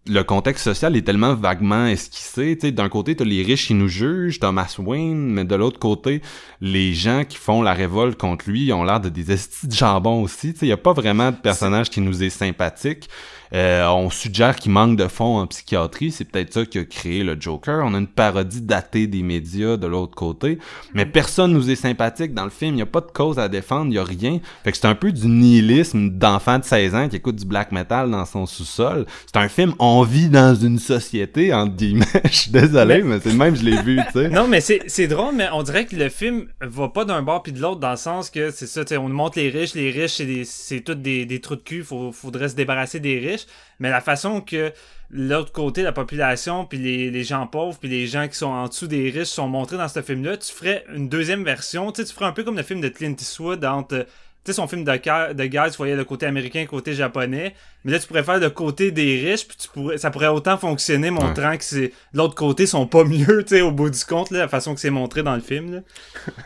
[0.09, 2.57] le contexte social est tellement vaguement esquissé.
[2.57, 5.79] Tu sais, d'un côté, t'as les riches qui nous jugent, Thomas Wayne, mais de l'autre
[5.79, 6.23] côté,
[6.61, 10.23] les gens qui font la révolte contre lui ont l'air de des estis de jambon
[10.23, 10.53] aussi.
[10.53, 13.09] Tu sais, y a pas vraiment de personnage qui nous est sympathique.
[13.55, 16.11] Euh, on suggère qu'il manque de fonds en psychiatrie.
[16.11, 17.85] C'est peut-être ça qui a créé le Joker.
[17.85, 20.59] On a une parodie datée des médias de l'autre côté.
[20.95, 22.75] Mais personne nous est sympathique dans le film.
[22.75, 23.93] Il y a pas de cause à défendre.
[23.93, 24.41] Il y a rien.
[24.65, 27.73] Fait que c'est un peu du nihilisme d'enfant de 16 ans qui écoute du black
[27.73, 29.07] metal dans son sous-sol.
[29.27, 32.07] C'est un film on vit dans une société, entre guillemets.
[32.25, 34.29] Je suis désolé, mais, c'est le même, je l'ai vu, tu sais.
[34.37, 37.53] Non, mais c'est drôle, mais on dirait que le film va pas d'un bord puis
[37.53, 40.21] de l'autre dans le sens que c'est ça, on nous montre les riches, les riches,
[40.45, 43.36] c'est tous des, des trous de cul, faut, faudrait se débarrasser des riches,
[43.79, 44.73] mais la façon que
[45.11, 48.69] l'autre côté, la population, puis les, les gens pauvres, puis les gens qui sont en
[48.69, 52.09] dessous des riches sont montrés dans ce film-là, tu ferais une deuxième version, tu sais,
[52.09, 54.07] tu ferais un peu comme le film de Clint Eastwood entre...
[54.45, 54.93] Tu sais, son film de,
[55.33, 57.53] de guerre, tu voyais le côté américain, le côté japonais.
[57.85, 60.57] Mais là, tu pourrais faire le côté des riches, puis tu pourrais, ça pourrait autant
[60.57, 64.31] fonctionner, montrant que c'est l'autre côté sont pas mieux, tu sais, au bout du compte,
[64.31, 65.75] là, la façon que c'est montré dans le film.
[65.75, 65.81] Là.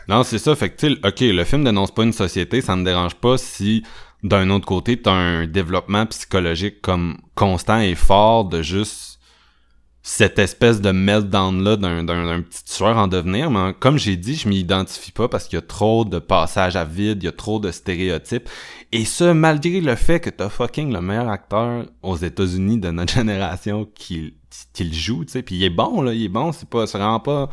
[0.07, 0.55] Non, c'est ça.
[0.55, 3.37] Fait que, tu sais, ok, le film dénonce pas une société, ça me dérange pas
[3.37, 3.83] si,
[4.23, 9.19] d'un autre côté, t'as un développement psychologique comme constant et fort de juste
[10.03, 13.51] cette espèce de meltdown-là d'un, petit tueur en devenir.
[13.51, 16.75] Mais comme j'ai dit, je m'y identifie pas parce qu'il y a trop de passages
[16.75, 18.49] à vide, il y a trop de stéréotypes.
[18.91, 23.13] Et ça, malgré le fait que t'as fucking le meilleur acteur aux États-Unis de notre
[23.15, 24.35] génération qui,
[24.73, 25.43] qui le joue, tu sais.
[25.43, 26.51] Puis il est bon, là, il est bon.
[26.51, 27.49] C'est pas, c'est vraiment pas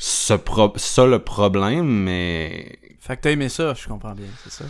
[0.00, 0.34] ce
[0.76, 4.64] ça le problème, mais Fait que t'as aimé ça, je comprends bien, c'est ça.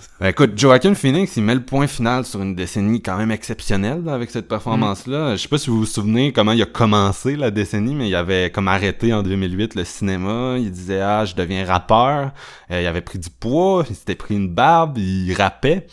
[0.20, 4.02] ben, écoute, Joaquin Phoenix, il met le point final sur une décennie quand même exceptionnelle
[4.04, 5.36] là, avec cette performance-là.
[5.36, 8.14] Je sais pas si vous vous souvenez comment il a commencé la décennie, mais il
[8.14, 10.56] avait comme arrêté en 2008 le cinéma.
[10.58, 12.32] Il disait «Ah, je deviens rappeur.
[12.70, 15.86] Euh, il avait pris du poids, il s'était pris une barbe, il rappait.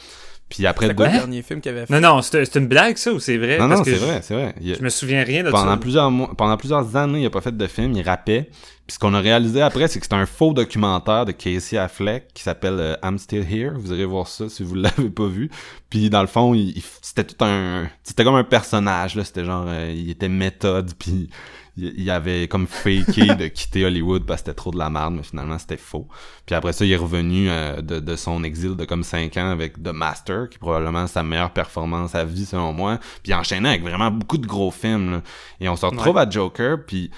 [0.50, 0.88] Puis après...
[0.88, 2.00] C'était quoi deux- le dernier film qu'il avait fait?
[2.00, 3.60] Non, non, c'est c'est une blague, ça, ou c'est vrai?
[3.60, 4.56] Non, Parce non, que c'est je- vrai, c'est vrai.
[4.62, 5.78] Il- Je me souviens rien de pendant ça.
[5.78, 8.50] plusieurs mois, pendant plusieurs années, il a pas fait de film, il rappait.
[8.88, 12.30] Puis ce qu'on a réalisé après, c'est que c'est un faux documentaire de Casey Affleck
[12.34, 13.74] qui s'appelle euh, I'm Still Here.
[13.76, 15.52] Vous irez voir ça si vous l'avez pas vu.
[15.92, 19.24] Puis dans le fond, il, il- c'était tout un, c'était comme un personnage là.
[19.24, 21.30] C'était genre, euh, il était méthode, puis
[21.98, 25.24] il, avait comme faké de quitter Hollywood parce que c'était trop de la merde, mais
[25.24, 26.08] finalement c'était faux.
[26.46, 29.50] Puis après ça, il est revenu euh, de, de son exil de comme 5 ans
[29.50, 33.00] avec The Master, qui est probablement sa meilleure performance à vie selon moi.
[33.24, 35.12] Puis enchaîné avec vraiment beaucoup de gros films.
[35.12, 35.22] là.
[35.60, 37.12] Et on se retrouve à Joker, puis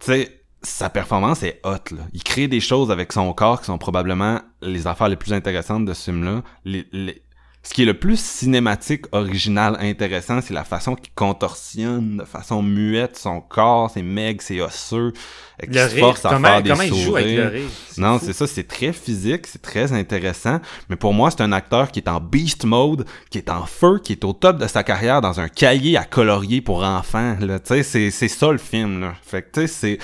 [0.00, 2.02] tu sais, sa performance est hot, là.
[2.14, 5.84] Il crée des choses avec son corps qui sont probablement les affaires les plus intéressantes
[5.84, 6.42] de ce film-là.
[6.64, 7.22] Les, les-
[7.66, 12.62] Ce qui est le plus cinématique, original, intéressant, c'est la façon qu'il contorsionne de façon
[12.62, 15.14] muette son corps, ses mecs, ses osseux,
[15.62, 17.68] qu'il se force à comment, faire des comment il joue avec le rire?
[17.96, 20.60] Non, c'est ça, c'est très physique, c'est très intéressant,
[20.90, 23.98] mais pour moi, c'est un acteur qui est en beast mode, qui est en feu,
[23.98, 27.58] qui est au top de sa carrière dans un cahier à colorier pour enfants, là,
[27.60, 29.14] tu sais, c'est, c'est ça le film, là.
[29.22, 29.98] Fait que, tu sais, c'est...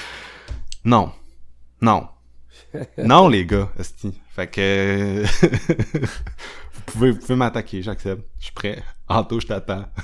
[0.86, 1.12] Non.
[1.82, 2.08] Non.
[2.98, 4.18] non, les gars, esti.
[4.34, 5.24] Fait que...
[6.92, 8.22] vous pouvez, vous pouvez m'attaquer, j'accepte.
[8.38, 8.82] Je suis prêt.
[9.08, 9.84] Anto, je t'attends.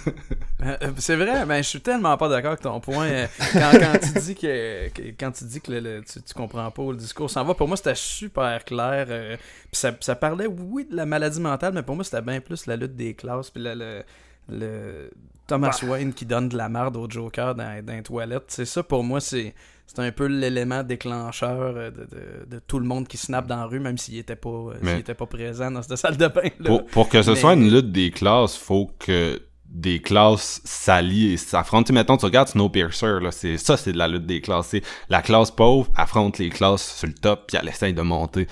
[0.64, 3.06] Euh, euh, c'est vrai, mais je suis tellement pas d'accord avec ton point.
[3.06, 6.32] Euh, Quand, quand tu dis que, que- quand tu dis que le- le- tu, tu
[6.34, 9.06] comprends pas le discours s'en va, pour moi c'était super clair.
[9.10, 12.40] euh, puis ça, ça parlait oui de la maladie mentale, mais pour moi c'était bien
[12.40, 14.02] plus la lutte des classes, puis le, le,
[14.48, 15.10] le
[15.46, 18.44] Thomas Wayne qui donne de la merde au Joker dans, dans les toilettes.
[18.48, 19.54] C'est ça pour moi c'est
[19.86, 23.56] c'est un peu l'élément déclencheur euh, de, de- de tout le monde qui snap dans
[23.56, 26.16] la rue, même s'il était pas euh, s'il Mais- était pas présent dans cette salle
[26.16, 26.42] de bain.
[26.60, 26.66] Là.
[26.66, 31.32] Pour, pour que ce Mais- soit une lutte des classes, faut que des classes s'allient
[31.32, 31.92] et s'affrontent.
[31.92, 34.68] Mettons, tu regardes Snowpiercer, là, c'est, ça, c'est de la lutte des classes.
[34.68, 38.46] C'est la classe pauvre affronte les classes sur le top, puis elle essaye de monter.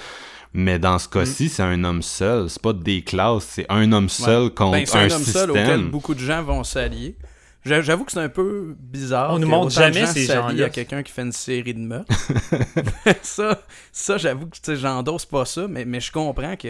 [0.52, 1.10] Mais dans ce Mm.
[1.10, 2.48] cas-ci, c'est un homme seul.
[2.50, 5.50] C'est pas des classes, c'est un homme seul contre Ben, c'est un, un, homme seul
[5.50, 5.90] auquel système.
[5.90, 7.16] beaucoup de gens vont s'allier.
[7.64, 9.32] J'a- J'avoue que c'est un peu bizarre.
[9.32, 10.66] On nous montre jamais gens ces gens-là.
[10.66, 12.12] à quelqu'un qui fait une série de meurtres.
[13.22, 13.60] ça,
[13.92, 16.68] ça j'avoue que j'endosse pas ça, mais, mais je comprends que.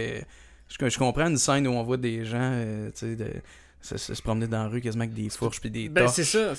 [0.68, 3.26] Je, je comprends une scène où on voit des gens euh, de-
[3.82, 6.54] se, promener dans la rue quasiment avec des fourches puis des Ben, c'est ça.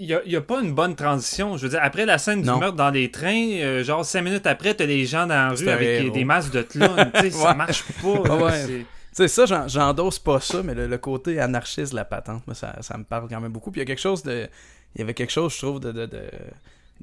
[0.00, 1.56] Il y a, il y a pas une bonne transition.
[1.56, 2.58] Je veux dire, après la scène du Non.
[2.58, 5.68] meurtre dans les trains, euh, genre cinq minutes après, t'as les gens dans la rue
[5.68, 7.10] avec des masques de clown.
[7.14, 7.54] tu sais, ça Ouais.
[7.54, 8.08] marche pas.
[8.36, 8.84] Ouais.
[9.16, 12.54] Sais, ça, j'en- j'endosse pas ça, mais le, le côté anarchiste de la patente, moi,
[12.54, 13.70] ça, ça me parle quand même beaucoup.
[13.70, 14.48] Puis il y a quelque chose de.
[14.94, 15.92] Il y avait quelque chose, je trouve, de.
[15.92, 16.22] de, de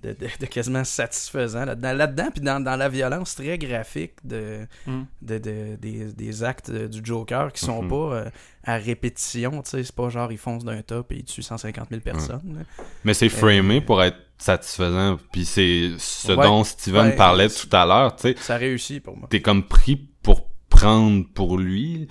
[0.01, 4.65] de, de- de quasiment satisfaisant là-dedans, là-dedans puis dans, dans la violence très graphique de,
[4.87, 5.01] Mm.
[5.21, 7.89] de, de- des, des actes euh, du Joker qui sont Mhm.
[7.89, 8.29] pas euh,
[8.63, 11.89] à répétition, tu sais, c'est pas genre il fonce d'un top et il tue 150
[11.89, 12.41] 000 personnes.
[12.57, 12.83] là.
[13.03, 15.19] Mais c'est framé pour être satisfaisant.
[15.31, 16.43] Puis c'est ce Ouais.
[16.43, 17.15] dont Steven Ouais.
[17.15, 18.35] parlait tout à l'heure, tu sais.
[18.39, 19.27] Ça réussit pour moi.
[19.29, 20.49] T'es comme pris pour
[20.83, 22.07] prendre pour lui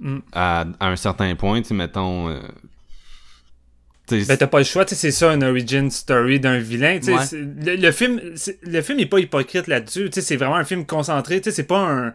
[0.00, 0.18] Mm.
[0.32, 2.28] à, à un certain point, tu sais, mettons...
[2.28, 2.40] euh,
[4.08, 6.58] tu sais, Ben, t'as pas le choix, tu sais, c'est ça, une origin story d'un
[6.58, 6.98] vilain.
[7.06, 7.14] Ouais.
[7.32, 8.20] Le, le film,
[8.62, 10.10] le film est pas hypocrite là-dessus.
[10.10, 11.40] tu sais, C'est vraiment un film concentré.
[11.40, 12.14] tu sais, C'est pas un.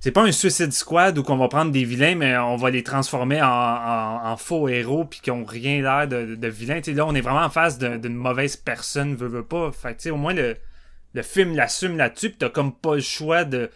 [0.00, 2.82] C'est pas un Suicide Squad où qu'on va prendre des vilains, mais on va les
[2.82, 6.76] transformer en, en- en faux héros puis qui ont rien l'air de, de vilains.
[6.80, 9.72] Tu sais, là, on est vraiment en face d'un- d'une mauvaise personne, veut, veut pas.
[9.72, 10.56] Fait que, tu sais, au moins, le,
[11.14, 13.70] le film l'assume là-dessus, pis t'as comme pas le choix de,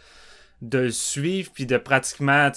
[0.63, 2.51] de le suivre, puis de pratiquement,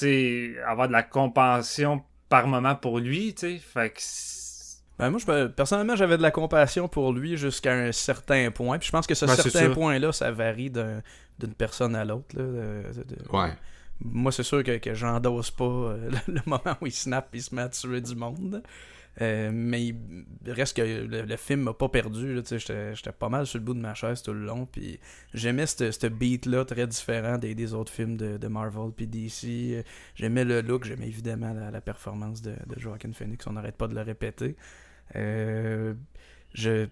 [0.67, 3.33] avoir de la compassion par moment pour lui.
[3.37, 3.95] Fait que.
[3.99, 8.51] c'est- Ben, moi, je, me- personnellement, j'avais de la compassion pour lui jusqu'à un certain
[8.51, 8.77] point.
[8.77, 11.01] Puis je pense que ce Ben, c'est certain point-là, ça varie d'un-
[11.39, 12.35] d'une personne à l'autre.
[13.31, 13.53] Ouais.
[14.01, 17.37] Moi, c'est sûr que, que j'endosse pas euh, le, le moment où il snap et
[17.37, 18.61] il se met à tuer du monde.
[19.21, 19.95] Euh, mais il
[20.47, 22.41] reste que le, le film m'a pas perdu.
[22.43, 24.65] J'étais pas mal sur le bout de ma chaise tout le long.
[24.65, 24.99] Puis
[25.35, 29.43] j'aimais ce beat-là très différent des, des autres films de, de Marvel puis DC.
[29.45, 29.83] Euh,
[30.15, 33.45] J'aimais le look, j'aimais évidemment la, la performance de, de Joaquin Phoenix.
[33.45, 34.55] On n'arrête pas de le répéter.
[35.15, 35.93] Euh,
[36.53, 36.87] je,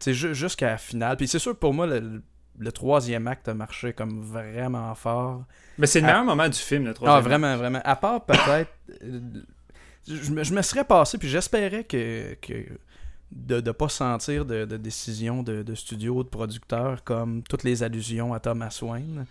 [0.00, 1.16] jusqu'à la finale.
[1.16, 2.22] Puis c'est sûr, pour moi, le,
[2.58, 5.44] le troisième acte a marché comme vraiment fort.
[5.78, 6.12] Mais c'est le Ah.
[6.12, 7.24] meilleur moment du film, le Ah, troisième.
[7.24, 7.80] vraiment, vraiment.
[7.84, 8.70] À part peut-être.
[10.08, 12.52] Je, me- je me serais passé, puis j'espérais que, que
[13.32, 17.82] de ne pas sentir de, de décision de, de studio, de producteur, comme toutes les
[17.82, 19.26] allusions à Thomas Wayne.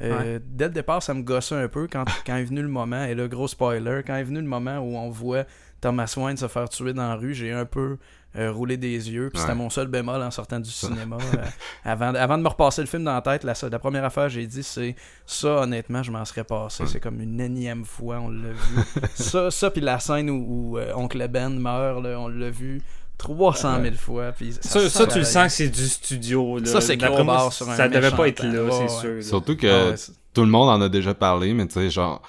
[0.00, 3.04] Euh, Dès le départ, ça me gossait un peu quand, quand est venu le moment,
[3.04, 5.44] et le gros spoiler, quand est venu le moment où on voit
[5.80, 7.96] Thomas Wayne se faire tuer dans la rue, j'ai un peu
[8.36, 9.46] euh, roulé des yeux, puis Ouais.
[9.46, 11.16] c'était mon seul bémol en sortant du cinéma.
[11.34, 11.44] Euh,
[11.84, 14.30] avant, avant de me repasser le film dans la tête, la, la première affaire que
[14.30, 14.94] j'ai dit, c'est
[15.26, 16.82] ça, honnêtement, je m'en serais passé.
[16.82, 16.88] Ouais.
[16.92, 18.82] C'est comme une énième fois, on l'a vu.
[19.14, 22.82] ça, ça puis la scène où, où, euh, Oncle Ben meurt, là, on l'a vu
[23.16, 24.32] 300 000 fois.
[24.32, 26.58] Puis Ça, ça, tu le sens que c'est du studio.
[26.58, 26.66] Là.
[26.66, 29.14] Ça, c'est gros barre sur un Ça devait pas être là, c'est sûr.
[29.16, 29.22] là.
[29.22, 29.94] Surtout que
[30.34, 32.22] tout le monde en a déjà parlé, mais tu sais, genre,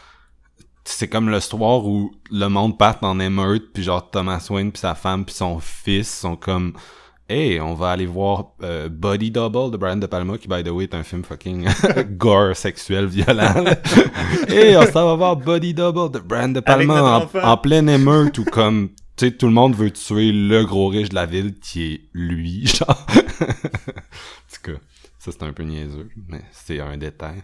[0.94, 4.80] c'est comme le soir où le monde part en émeute, puis genre Thomas Wayne puis
[4.80, 6.74] sa femme puis son fils sont comme,
[7.30, 10.70] hey, on va aller voir euh, Body Double de Brian De Palma, qui by the
[10.70, 11.68] way est un film fucking
[12.18, 13.66] gore sexuel violent.
[14.48, 18.46] hey, on s'en va voir Body Double de Brian De Palma en pleine émeute ou
[18.46, 21.94] comme, tu sais, tout le monde veut tuer le gros riche de la ville qui
[21.94, 23.06] est lui, genre.
[23.10, 24.80] en tout cas,
[25.20, 27.44] ça c'est un peu niaiseux, mais c'est un détail.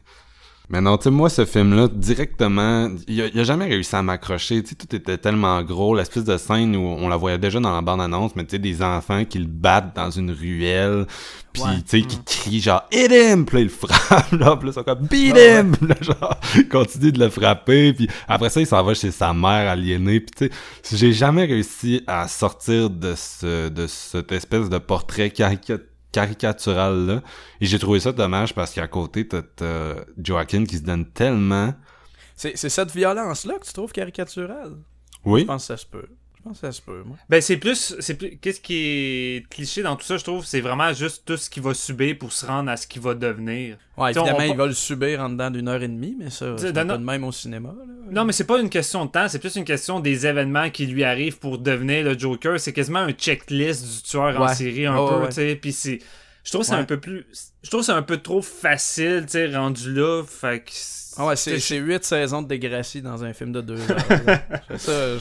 [0.70, 4.01] Mais non, tu sais, moi, ce film-là, directement, il a, il a jamais réussi à
[4.01, 4.63] m'accrocher.
[4.63, 5.95] Tu sais, tout était tellement gros.
[5.95, 8.82] L'espèce de scène où on la voyait déjà dans la bande-annonce, mais tu sais, des
[8.82, 11.05] enfants qui le battent dans une ruelle,
[11.53, 11.70] puis Ouais.
[11.88, 14.72] tu sais, qui crient genre «Hit him!» Puis là, il le frappe, là, puis là,
[14.72, 15.72] ils sont comme «Beat him!
[15.78, 16.39] Puis là, genre,
[16.72, 20.49] continue de le frapper, puis après ça, il s'en va chez sa mère aliénée, puis
[20.49, 25.86] tu sais, j'ai jamais réussi à sortir de ce, de cette espèce de portrait caricature
[26.16, 27.22] caricatural là
[27.59, 31.74] et j'ai trouvé ça dommage parce qu'à côté t'as t'as Joaquin qui se donne tellement
[32.38, 34.78] C'est cette violence-là que tu trouves caricaturale?
[35.26, 36.07] Je oui pense que ça se peut.
[36.46, 37.18] Je pense que ça se peut, moi.
[37.28, 40.62] Ben, c'est plus, c'est plus, qu'est-ce qui est cliché dans tout ça, je trouve, c'est
[40.62, 43.78] vraiment juste tout ce qu'il va subir pour se rendre à ce qu'il va devenir.
[43.98, 46.30] Ouais, T'sais, évidemment, on- il va le subir en dedans d'une heure et demie, mais
[46.30, 47.70] ça, c'est pas de même au cinéma.
[47.76, 47.84] là.
[48.12, 50.86] Non, mais c'est pas une question de temps, c'est plus une question des événements qui
[50.86, 52.60] lui arrivent pour devenir le Joker.
[52.60, 55.56] C'est quasiment un checklist du tueur en série un peu, ouais, tu sais.
[55.60, 55.98] Puis c'est,
[56.43, 56.80] je trouve que c'est Ouais.
[56.82, 57.26] un peu plus,
[57.64, 60.22] je trouve que c'est un peu trop facile, tu sais, rendu là.
[60.24, 60.72] Fait que.
[61.18, 63.98] Ah ouais, c'est huit saisons de Degrassi dans un film de deux heures.
[64.78, 65.18] ça,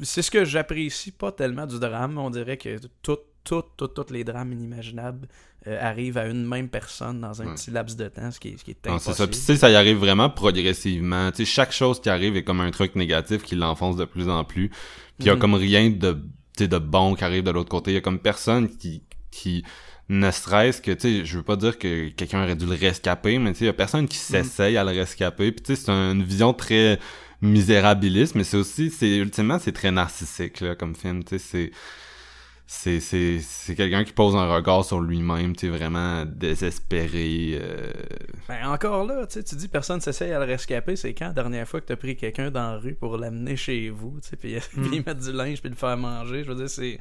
[0.00, 2.18] c'est ce que j'apprécie pas tellement du drame.
[2.18, 5.28] On dirait que tout, tout, tout, tous les drames inimaginables
[5.66, 7.54] euh, arrivent à une même personne dans un Ouais.
[7.54, 9.26] petit laps de temps, ce qui est, ce qui est Non, c'est ça.
[9.26, 11.30] puis tu sais ça y arrive vraiment progressivement.
[11.30, 14.28] Tu sais chaque chose qui arrive est comme un truc négatif qui l'enfonce de plus
[14.28, 14.68] en plus.
[14.70, 14.78] Puis
[15.20, 15.40] il y a Mhm.
[15.40, 16.18] comme rien de
[16.58, 17.90] de bon qui arrive de l'autre côté.
[17.90, 19.64] Il y a comme personne qui qui
[20.08, 23.38] ne serait-ce que tu sais je veux pas dire que quelqu'un aurait dû le rescaper
[23.38, 25.50] mais tu sais il y a personne qui s'essaye à le rescaper.
[25.50, 26.98] Puis tu sais c'est une vision très
[27.44, 31.70] misérabiliste mais c'est aussi c'est ultimement c'est très narcissique là comme film tu sais c'est
[32.66, 37.92] c'est c'est c'est quelqu'un qui pose un regard sur lui-même tu sais vraiment désespéré euh,
[38.48, 41.32] Ben, encore là, tu sais, tu dis personne s'essaye à le rescaper, c'est quand la
[41.32, 44.36] dernière fois que t'as pris quelqu'un dans la rue pour l'amener chez vous, tu sais,
[44.36, 46.98] puis puis lui mettre du linge puis le faire manger, je veux dire, c'est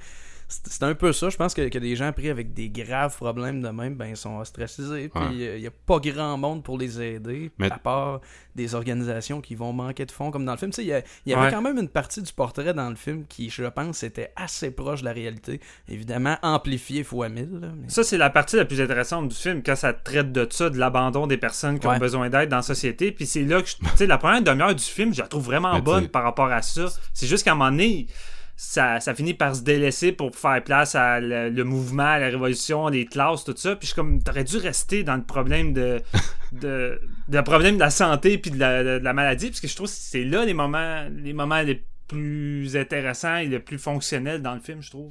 [0.66, 3.62] c'est un peu ça, je pense que, que des gens pris avec des graves problèmes
[3.62, 5.56] de même, ben ils sont ostracisés, puis Ouais.
[5.58, 8.22] il y a pas grand monde pour les aider, Mais- à part
[8.56, 10.88] des organisations qui vont manquer de fonds, comme dans le film, tu sais, il
[11.26, 11.52] y, y avait Ouais.
[11.52, 15.00] quand même une partie du portrait dans le film qui, je pense, était assez proche
[15.02, 17.90] de la réalité, évidemment amplifié fois mille, là, mais...
[17.90, 20.78] Ça, c'est la partie la plus intéressante du film, quand ça traite de ça, de
[20.78, 23.12] l'abandon des personnes qui ont besoin d'aide dans la société.
[23.12, 25.44] Puis c'est là que, je- tu sais, la première demi-heure du film, je la trouve
[25.46, 26.86] vraiment Mais bonne par rapport à ça.
[27.14, 28.08] C'est juste qu'à un moment donné,
[28.56, 32.28] ça, ça finit par se délaisser pour faire place à le, le mouvement, à la
[32.28, 33.76] révolution, les classes, tout ça.
[33.76, 36.02] Puis je suis comme, t'aurais dû rester dans le problème de,
[36.52, 39.68] de, de le problème de la santé puis de la, de la maladie, parce que
[39.68, 43.80] je trouve que c'est là les moments, les moments les plus intéressants et les plus
[43.80, 45.08] fonctionnels dans le film, je trouve.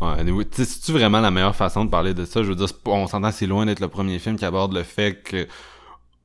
[0.00, 2.42] Ouais, anyway, tu sais, c'est-tu vraiment la meilleure façon de parler de ça?
[2.42, 5.20] Je veux dire, on s'entend, c'est loin d'être le premier film qui aborde le fait
[5.22, 5.48] que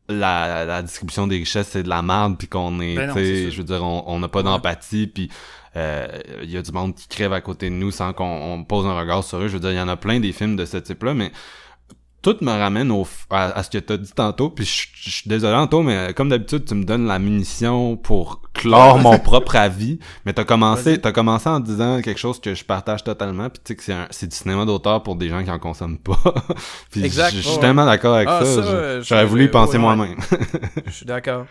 [0.08, 3.56] la, la distribution des richesses, c'est de la merde, puis qu'on est, Ben non, je
[3.58, 5.30] veux dire, on n'a pas d'empathie, puis
[5.76, 8.86] il y a du monde qui crève à côté de nous sans qu'on on pose
[8.86, 9.48] un regard sur eux.
[9.48, 11.32] Je veux dire, il y en a plein des films de ce type-là, mais
[12.22, 15.54] tout me ramène au, à, à ce que t'as dit tantôt, puis je suis désolé
[15.56, 20.34] Anto, mais comme d'habitude, tu me donnes la munition pour clore mon propre avis, mais
[20.34, 23.76] t'as commencé, t'as commencé en disant quelque chose que je partage totalement, puis tu sais
[23.78, 26.20] que c'est un- c'est du cinéma d'auteur pour des gens qui en consomment pas.
[26.92, 28.60] puis je suis tellement d'accord avec Ah, ça.
[28.66, 29.80] euh, J'aurais voulu y penser ouais.
[29.80, 30.18] moi-même.
[30.88, 31.46] Je suis d'accord.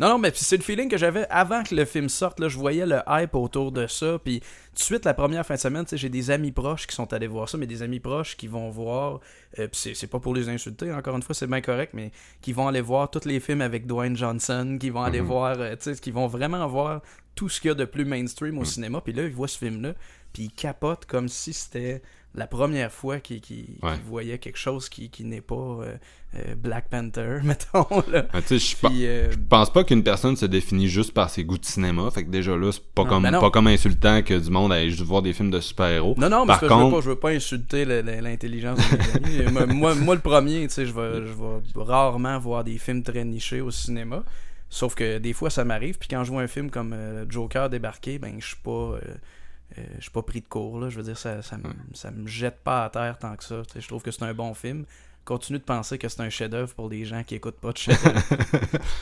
[0.00, 2.38] Non, non, mais c'est le feeling que j'avais avant que le film sorte.
[2.38, 4.18] Là, je voyais le hype autour de ça.
[4.22, 4.46] Puis tout
[4.76, 7.48] de suite, la première fin de semaine, j'ai des amis proches qui sont allés voir
[7.48, 9.20] ça, mais des amis proches qui vont voir.
[9.58, 12.52] euh, puis c'est, pas pour les insulter, encore une fois, c'est bien correct, mais qui
[12.52, 15.26] vont aller voir tous les films avec Dwayne Johnson, qui vont aller Mhm.
[15.26, 17.00] voir, euh, tu sais, qui vont vraiment voir
[17.34, 19.00] tout ce qu'il y a de plus mainstream au cinéma.
[19.00, 19.94] Puis là, ils voient ce film-là,
[20.32, 22.02] puis ils capotent comme si c'était
[22.34, 23.20] la première fois Ouais.
[23.40, 23.66] qu'ils
[24.06, 25.96] voyaient quelque chose qui, qui n'est pas euh,
[26.36, 27.86] euh, Black Panther, mettons.
[28.44, 31.64] Sais, je Puis, euh, pense pas qu'une personne se définit juste par ses goûts de
[31.64, 32.10] cinéma.
[32.10, 34.72] Fait que déjà là, c'est pas Non, comme ben pas comme insultant que du monde
[34.72, 36.14] aille juste voir des films de super-héros.
[36.18, 38.96] Non, non, mais Par que je veux contre- pas, je veux pas insulter l'intelligence de
[39.26, 39.52] mes amis.
[39.52, 43.02] moi, moi, moi, le premier, tu sais, je vais, je vais rarement voir des films
[43.02, 44.22] très nichés au cinéma.
[44.70, 45.96] Sauf que des fois, ça m'arrive.
[45.98, 48.98] Puis quand je vois un film comme euh, Joker débarquer, ben, je suis pas.
[49.76, 50.88] Euh, je suis pas pris de court, là.
[50.88, 53.62] Je veux dire, ça, ça, me, ça me jette pas à terre tant que ça.
[53.76, 54.84] Je trouve que c'est un bon film.
[55.24, 58.22] Continue de penser que c'est un chef-d'œuvre pour les gens qui écoutent pas de chef-d'œuvre.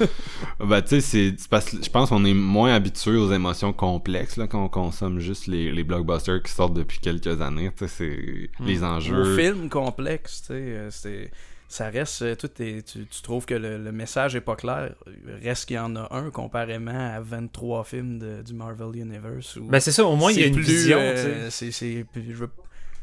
[0.58, 4.36] Ben, tu sais, c'est parce que je pense qu'on est moins habitué aux émotions complexes
[4.36, 7.70] là, quand on consomme juste les, les blockbusters qui sortent depuis quelques années.
[7.76, 9.36] Tu sais, c'est les Au enjeux.
[9.36, 11.30] film complexe, tu sais, euh, c'est
[11.68, 14.94] ça reste euh, tout est, tu, tu trouves que le, le message est pas clair
[15.42, 19.64] reste qu'il y en a un comparément à 23 films de- du Marvel Universe où
[19.66, 20.98] Ben c'est ça, au moins il y a une plus, vision.
[21.00, 21.70] euh, c'est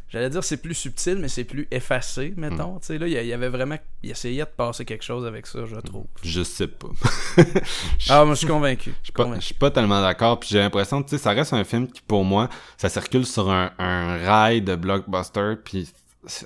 [0.09, 3.34] j'allais dire c'est plus subtil mais c'est plus effacé mettons tu sais là il y,
[3.34, 6.88] avait vraiment il essayait de passer quelque chose avec ça je trouve Je sais pas.
[8.09, 10.39] ah moi je suis convaincu Je suis pas, tellement d'accord.
[10.39, 12.47] Puis j'ai l'impression, tu sais, ça reste un film qui, pour moi,
[12.78, 15.55] ça circule sur un, un rail de blockbuster.
[15.64, 15.89] Puis,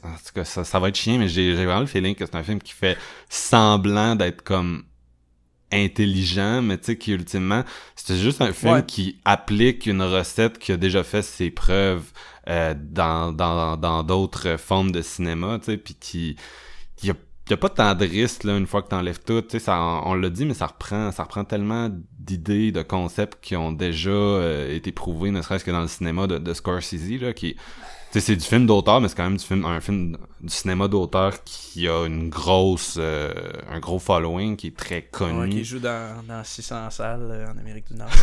[0.04, 2.26] en tout cas, ça, ça va être chiant, mais j'ai j'ai vraiment le feeling que
[2.26, 2.98] c'est un film qui fait
[3.30, 4.86] semblant d'être comme
[5.72, 7.64] intelligent, mais tu sais, qui ultimement,
[7.96, 8.86] c'est juste un film Ouais.
[8.86, 12.06] qui applique une recette qui a déjà fait ses preuves
[12.48, 16.36] euh, dans dans dans d'autres formes de cinéma, tu sais, puis qui
[17.04, 17.14] y a
[17.50, 19.80] y a pas tant de risques là une fois que t'enlèves tout, tu sais ça
[20.06, 24.10] on l'a dit mais ça reprend ça reprend tellement d'idées, de concepts qui ont déjà
[24.10, 27.56] euh, été prouvés ne serait-ce que dans le cinéma de, de Scorsese là qui
[28.12, 31.44] c'est du film d'auteur mais c'est quand même du film un film du cinéma d'auteur
[31.44, 33.32] qui a une grosse euh,
[33.70, 35.40] un gros following qui est très connu.
[35.40, 38.10] Ouais, qui joue dans, dans 600 salles euh, en Amérique du Nord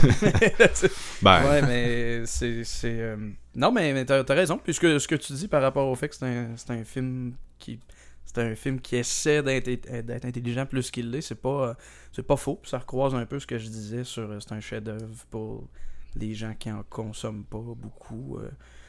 [1.22, 2.64] Ben, Ouais, mais c'est.
[2.64, 3.16] c'est, euh,
[3.54, 4.58] Non, mais, mais t'as as raison.
[4.58, 7.34] Puisque ce que tu dis par rapport au fait que c'est un, c'est un film
[7.58, 7.80] qui.
[8.26, 9.66] C'est un film qui essaie d'être
[10.06, 11.20] d'être intelligent plus qu'il l'est.
[11.20, 11.76] C'est pas,
[12.10, 12.60] c'est pas faux.
[12.64, 14.28] Ça recroise un peu ce que je disais sur.
[14.40, 15.68] C'est un chef-d'œuvre pour
[16.16, 18.38] les gens qui en consomment pas beaucoup.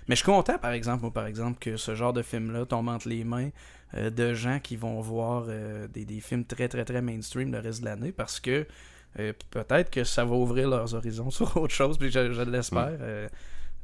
[0.08, 2.88] Mais je suis content, par exemple, moi, par exemple, que ce genre de film-là tombe
[2.90, 3.50] entre les mains
[3.96, 7.60] euh, de gens qui vont voir euh, des, des films très, très, très mainstream le
[7.60, 8.68] reste de l'année parce que
[9.20, 12.90] euh, peut-être que ça va ouvrir leurs horizons sur autre chose, puis je, je l'espère.
[13.02, 13.28] Euh,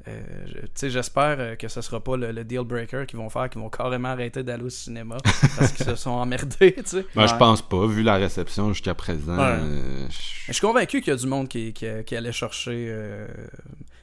[0.07, 3.29] euh, je- tu sais, j'espère que ce sera pas le, le deal breaker qu'ils vont
[3.29, 5.17] faire, qu'ils vont carrément arrêter d'aller au cinéma
[5.57, 7.05] parce qu'ils se sont emmerdés, tu sais.
[7.15, 7.37] ben, je Ouais.
[7.39, 9.37] pense pas vu la réception jusqu'à présent.
[9.37, 9.43] Ouais.
[9.61, 12.87] euh, je- Je suis convaincu qu'il y a du monde qui, qui, qui allait chercher.
[12.89, 13.27] euh,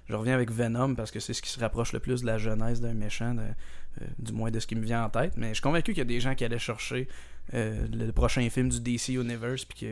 [0.08, 2.38] je reviens avec Venom parce que c'est ce qui se rapproche le plus de la
[2.38, 5.32] jeunesse d'un méchant, de- euh, du moins de ce qui me vient en tête.
[5.36, 7.08] Mais je suis convaincu qu'il y a des gens qui allaient chercher
[7.54, 9.86] euh, le prochain film du DC Universe puis qui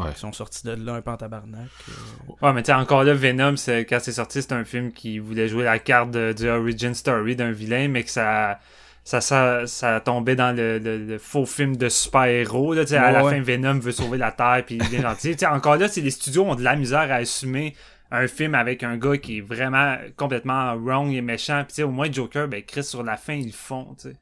[0.00, 0.10] Ouais.
[0.14, 1.66] sont sortis de là un peu en tabarnak.
[1.88, 2.32] euh.
[2.42, 5.18] Ouais, mais tu sais, encore là, Venom, c'est- quand c'est sorti, c'est un film qui
[5.18, 8.60] voulait jouer la carte de- du origin story d'un vilain, mais que ça,
[9.04, 12.74] ça, ça, ça tombait dans le, le- le faux film de super-héros.
[12.74, 13.36] là, tu sais, à la Ouais.
[13.36, 15.30] fin, Venom veut sauver la Terre, puis il est gentil.
[15.32, 17.74] Tu sais, encore là, c'est les studios ont de la misère à assumer
[18.10, 21.58] un film avec un gars qui est vraiment complètement wrong et méchant.
[21.64, 24.10] Puis tu sais, au moins, Joker, ben, Chris, sur la fin, ils le font, tu
[24.10, 24.16] sais.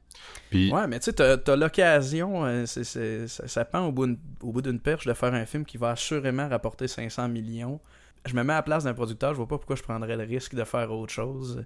[0.49, 3.91] Puis Ouais, mais tu sais, t'as, t'as l'occasion, euh, c'est, c'est- ça, ça pend au
[3.91, 7.27] bout, d'une- au bout d'une perche de faire un film qui va assurément rapporter 500
[7.29, 7.79] millions.
[8.25, 10.23] Je me mets à la place d'un producteur, je vois pas pourquoi je prendrais le
[10.23, 11.63] risque de faire autre chose.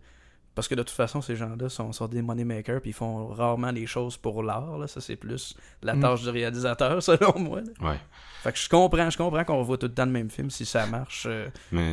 [0.54, 3.72] Parce que de toute façon, ces gens-là sont, sont des moneymakers, puis ils font rarement
[3.72, 4.78] les choses pour l'art.
[4.78, 4.88] Là.
[4.88, 6.02] Ça, c'est plus la Mm.
[6.02, 7.62] tâche du réalisateur, selon moi.
[7.62, 7.90] là.
[7.92, 8.00] ouais,
[8.44, 10.66] Fait que je comprends, je comprends qu'on revoit tout le temps le même film si
[10.66, 11.26] ça marche.
[11.30, 11.48] euh,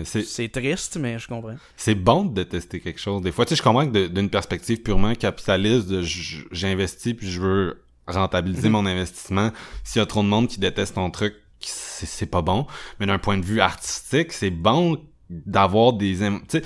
[0.05, 1.57] c'est triste, mais je comprends.
[1.77, 3.23] c'est bon de détester quelque chose.
[3.23, 7.41] Des fois, tu sais, je comprends que d'une perspective purement capitaliste, de j'investis puis je
[7.41, 8.73] veux rentabiliser Mhm.
[8.73, 9.51] mon investissement.
[9.85, 12.67] S'il y a trop de monde qui déteste ton truc, c'est pas bon.
[12.99, 14.99] Mais d'un point de vue artistique, c'est bon
[15.31, 16.17] d'avoir des...
[16.17, 16.63] Tu sais,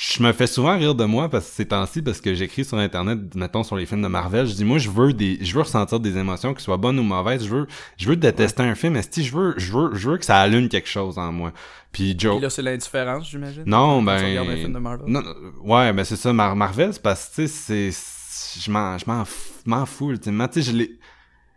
[0.00, 2.78] je me fais souvent rire de moi parce que ces temps-ci, parce que j'écris sur
[2.78, 5.62] Internet, mettons, sur les films de Marvel, je dis, moi, je veux des, je veux
[5.62, 8.94] ressentir des émotions, qui soient bonnes ou mauvaises, je veux, je veux détester un film,
[8.94, 11.52] est je veux, je veux, je veux que ça allume quelque chose en moi?
[11.90, 12.36] Puis Joe...
[12.36, 13.64] Puis là, c'est l'indifférence, j'imagine.
[13.66, 14.18] Non, ben.
[14.18, 15.08] tu un film de Marvel.
[15.08, 15.20] Non,
[15.64, 18.60] ouais, ben c'est ça, Mar- Marvel, c'est parce que, tu sais, c'est.
[18.60, 19.24] Je m'en, je m'en,
[19.66, 20.46] m'en fous, ultimement.
[20.46, 20.96] Tu sais, je les.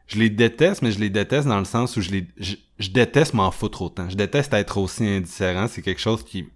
[0.08, 2.28] Je les déteste, mais je les déteste dans le sens où je les.
[2.38, 4.10] Je, je déteste m'en foutre autant.
[4.10, 5.68] Je déteste être aussi indifférent.
[5.68, 6.48] C'est quelque chose qui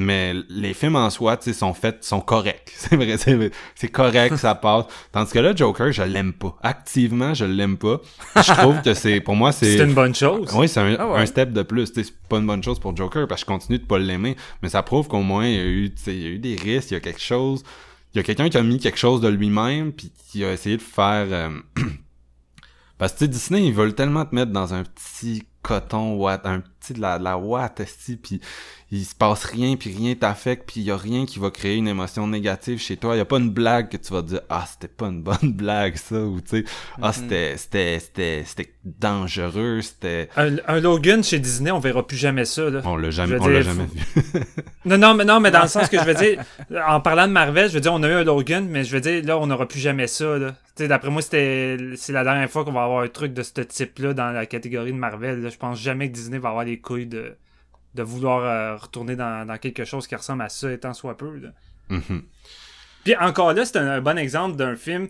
[0.00, 2.70] mais les films en soi, tu sais, sont faits, sont corrects.
[2.76, 4.84] C'est vrai, c'est, c'est correct, ça passe.
[5.10, 6.56] Tandis que là, Joker, je l'aime pas.
[6.62, 8.00] Activement, je l'aime pas.
[8.36, 9.76] Je trouve que c'est, pour moi, c'est...
[9.76, 10.52] C'est une bonne chose.
[10.54, 11.18] Oui, c'est un, Ah ouais.
[11.18, 11.92] un step de plus.
[11.92, 13.98] Tu sais, C'est pas une bonne chose pour Joker parce que je continue de pas
[13.98, 14.36] l'aimer.
[14.62, 16.38] Mais ça prouve qu'au moins, il y a eu, tu sais, il y a eu
[16.38, 17.64] des risques, il y a quelque chose.
[18.14, 20.76] Il y a quelqu'un qui a mis quelque chose de lui-même puis qui a essayé
[20.76, 21.26] de faire...
[21.30, 21.50] euh,
[22.98, 26.40] Parce que tu sais, Disney, ils veulent tellement te mettre dans un petit coton, what,
[26.44, 28.40] un petit de la, de la watt, esti, puis
[28.90, 31.76] il se passe rien, puis rien t'affecte, puis il y a rien qui va créer
[31.76, 33.14] une émotion négative chez toi.
[33.14, 35.22] Il y a pas une blague que tu vas te dire ah c'était pas une
[35.22, 36.64] bonne blague ça ou tu sais
[37.02, 42.16] ah c'était c'était c'était c'était dangereux, c'était Un, un Logan chez Disney, on verra plus
[42.16, 42.70] jamais ça.
[42.70, 42.80] Là.
[42.84, 44.40] on l'a jamais on l'a dire, jamais vu.
[44.84, 46.42] Non, non, mais non, mais dans le sens que je veux dire,
[46.86, 49.02] en parlant de Marvel, je veux dire, on a eu un Logan, mais je veux
[49.02, 50.38] dire, là, on n'aura plus jamais ça.
[50.38, 50.52] Là.
[50.76, 53.42] Tu sais, d'après moi, c'était, c'est la dernière fois qu'on va avoir un truc de
[53.42, 55.42] ce type-là dans la catégorie de Marvel.
[55.42, 55.50] là.
[55.50, 57.34] Je pense jamais que Disney va avoir les couilles de,
[57.94, 61.36] de vouloir euh, retourner dans, dans quelque chose qui ressemble à ça, étant soit peu.
[61.36, 61.48] Là.
[61.88, 62.22] Mhm.
[63.04, 65.08] Puis encore là, c'est un, un bon exemple d'un film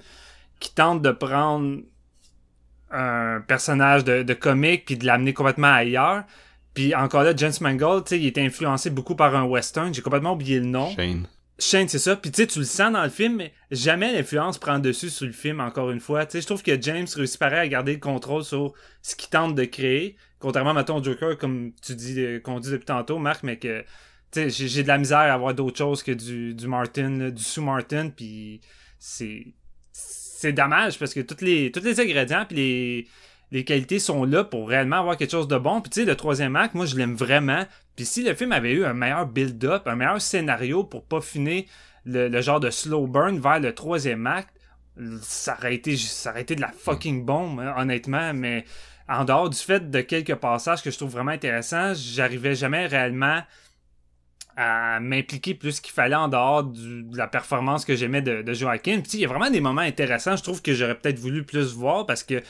[0.61, 1.81] qui tente de prendre
[2.91, 6.25] un personnage de, de comique puis de l'amener complètement ailleurs.
[6.75, 9.93] Puis encore là, James Mangold, tu sais, il était influencé beaucoup par un western.
[9.93, 10.91] J'ai complètement oublié le nom.
[10.95, 11.27] Shane.
[11.59, 12.15] Shane, c'est ça.
[12.15, 15.27] Puis tu sais, tu le sens dans le film, mais jamais l'influence prend dessus sur
[15.27, 16.25] le film, encore une fois.
[16.25, 19.29] Tu sais, je trouve que James réussit pareil à garder le contrôle sur ce qu'il
[19.29, 20.17] tente de créer.
[20.39, 23.85] Contrairement, mettons, au Joker, comme tu dis, euh, qu'on dit depuis tantôt, Marc, mais que,
[24.35, 28.11] j'ai de la misère à avoir d'autres choses que du, du Martin, du sous Martin,
[28.11, 28.61] puis
[28.99, 29.47] c'est,
[29.93, 33.09] c'est dommage parce que tous les, tous les ingrédients puis les,
[33.51, 35.81] les qualités sont là pour réellement avoir quelque chose de bon.
[35.81, 37.65] Puis tu sais, le troisième acte, moi, je l'aime vraiment.
[37.97, 41.65] Puis si le film avait eu un meilleur build-up, un meilleur scénario pour pas finir
[42.05, 44.55] le, le genre de slow burn vers le troisième acte,
[45.23, 48.35] ça aurait été, ça aurait été de la fucking bombe, hein, honnêtement.
[48.35, 48.65] Mais
[49.09, 53.43] en dehors du fait de quelques passages que je trouve vraiment intéressants, j'arrivais jamais réellement
[54.57, 59.01] à m'impliquer plus qu'il fallait en dehors de la performance que j'aimais de, de Joaquin.
[59.01, 61.73] Puis il y a vraiment des moments intéressants, je trouve que j'aurais peut-être voulu plus
[61.75, 62.43] voir parce que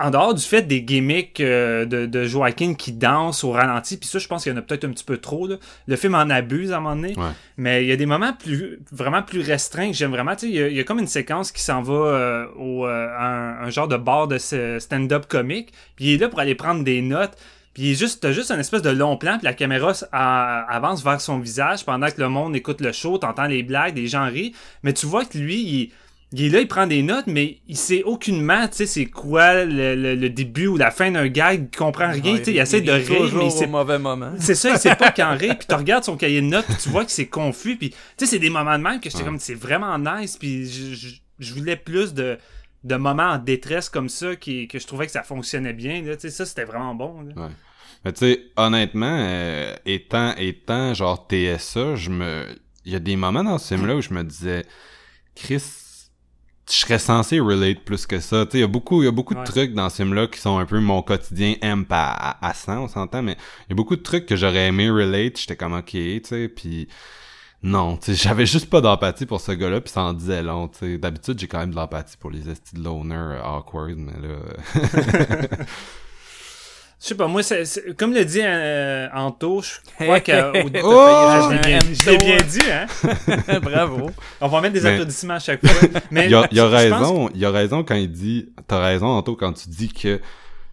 [0.00, 4.08] en dehors du fait des gimmicks euh, de, de Joaquin qui danse au ralenti, puis
[4.08, 5.46] ça, je pense qu'il y en a peut-être un petit peu trop.
[5.46, 5.56] Là.
[5.86, 7.14] Le film en abuse à un moment donné.
[7.16, 7.30] Ouais.
[7.56, 10.34] Mais il y a des moments plus vraiment plus restreints que j'aime vraiment.
[10.36, 12.46] Tu sais, il y, a- il y a comme une séquence qui s'en va euh,
[12.56, 15.72] au euh, un, un genre de bar de stand-up comique.
[15.96, 17.32] Puis il est là pour aller prendre des notes.
[17.74, 21.04] Puis il est juste, t'as juste un espèce de long plan, puis la caméra avance
[21.04, 24.26] vers son visage pendant que le monde écoute le show, t'entends les blagues, les gens
[24.26, 24.52] rient.
[24.82, 25.92] Mais tu vois que lui, il,
[26.32, 29.64] il est là, il prend des notes, mais il sait aucunement, tu sais, c'est quoi
[29.64, 32.58] le, le- le début ou la fin d'un gag, il comprend rien, tu sais, il
[32.58, 34.32] essaie de rire, mais il au sait mauvais moment.
[34.38, 36.76] c'est ça, il sait pas quand rire, puis tu regardes son cahier de notes, puis
[36.82, 39.22] tu vois que c'est confus, puis tu sais, c'est des moments de même que j'étais
[39.22, 39.28] Ouais.
[39.28, 42.36] comme, c'est vraiment nice, puis je, je, je voulais plus de,
[42.84, 46.14] de moments en détresse comme ça, qui, que je trouvais que ça fonctionnait bien, là,
[46.14, 47.48] tu sais, ça, c'était vraiment bon, là.
[48.04, 52.44] Mais tu sais, honnêtement, euh, étant, étant genre TSA, je me.
[52.84, 54.64] Il y a des moments dans ce film-là où je me disais
[55.34, 55.60] Chris,
[56.70, 58.44] je serais censé relate plus que ça.
[58.46, 59.40] Tu sais, il y a beaucoup, il y a beaucoup Ouais.
[59.40, 62.54] de trucs dans ce film-là qui sont un peu mon quotidien M à, à, à
[62.54, 65.56] 100, on s'entend, mais il y a beaucoup de trucs que j'aurais aimé relate, j'étais
[65.56, 66.88] comme ok, tu sais, puis
[67.62, 70.68] non, tu sais, j'avais juste pas d'empathie pour ce gars-là, puis ça en disait long,
[70.68, 70.98] tu sais.
[70.98, 75.48] D'habitude, j'ai quand même de l'empathie pour les estis de loner euh, awkward, mais là...
[77.00, 80.32] Je sais pas, moi, c'est, c'est- comme le dit euh, Anto, je crois que...
[80.82, 81.48] Oh!
[81.48, 81.54] je
[82.10, 83.60] l'ai bien, M dit, hein?
[83.62, 84.10] Bravo.
[84.40, 85.88] On va mettre des Mais- applaudissements à chaque fois.
[86.10, 89.36] Mais il a, il a raison, il a raison quand il dit, t'as raison Anto
[89.36, 90.20] quand tu dis que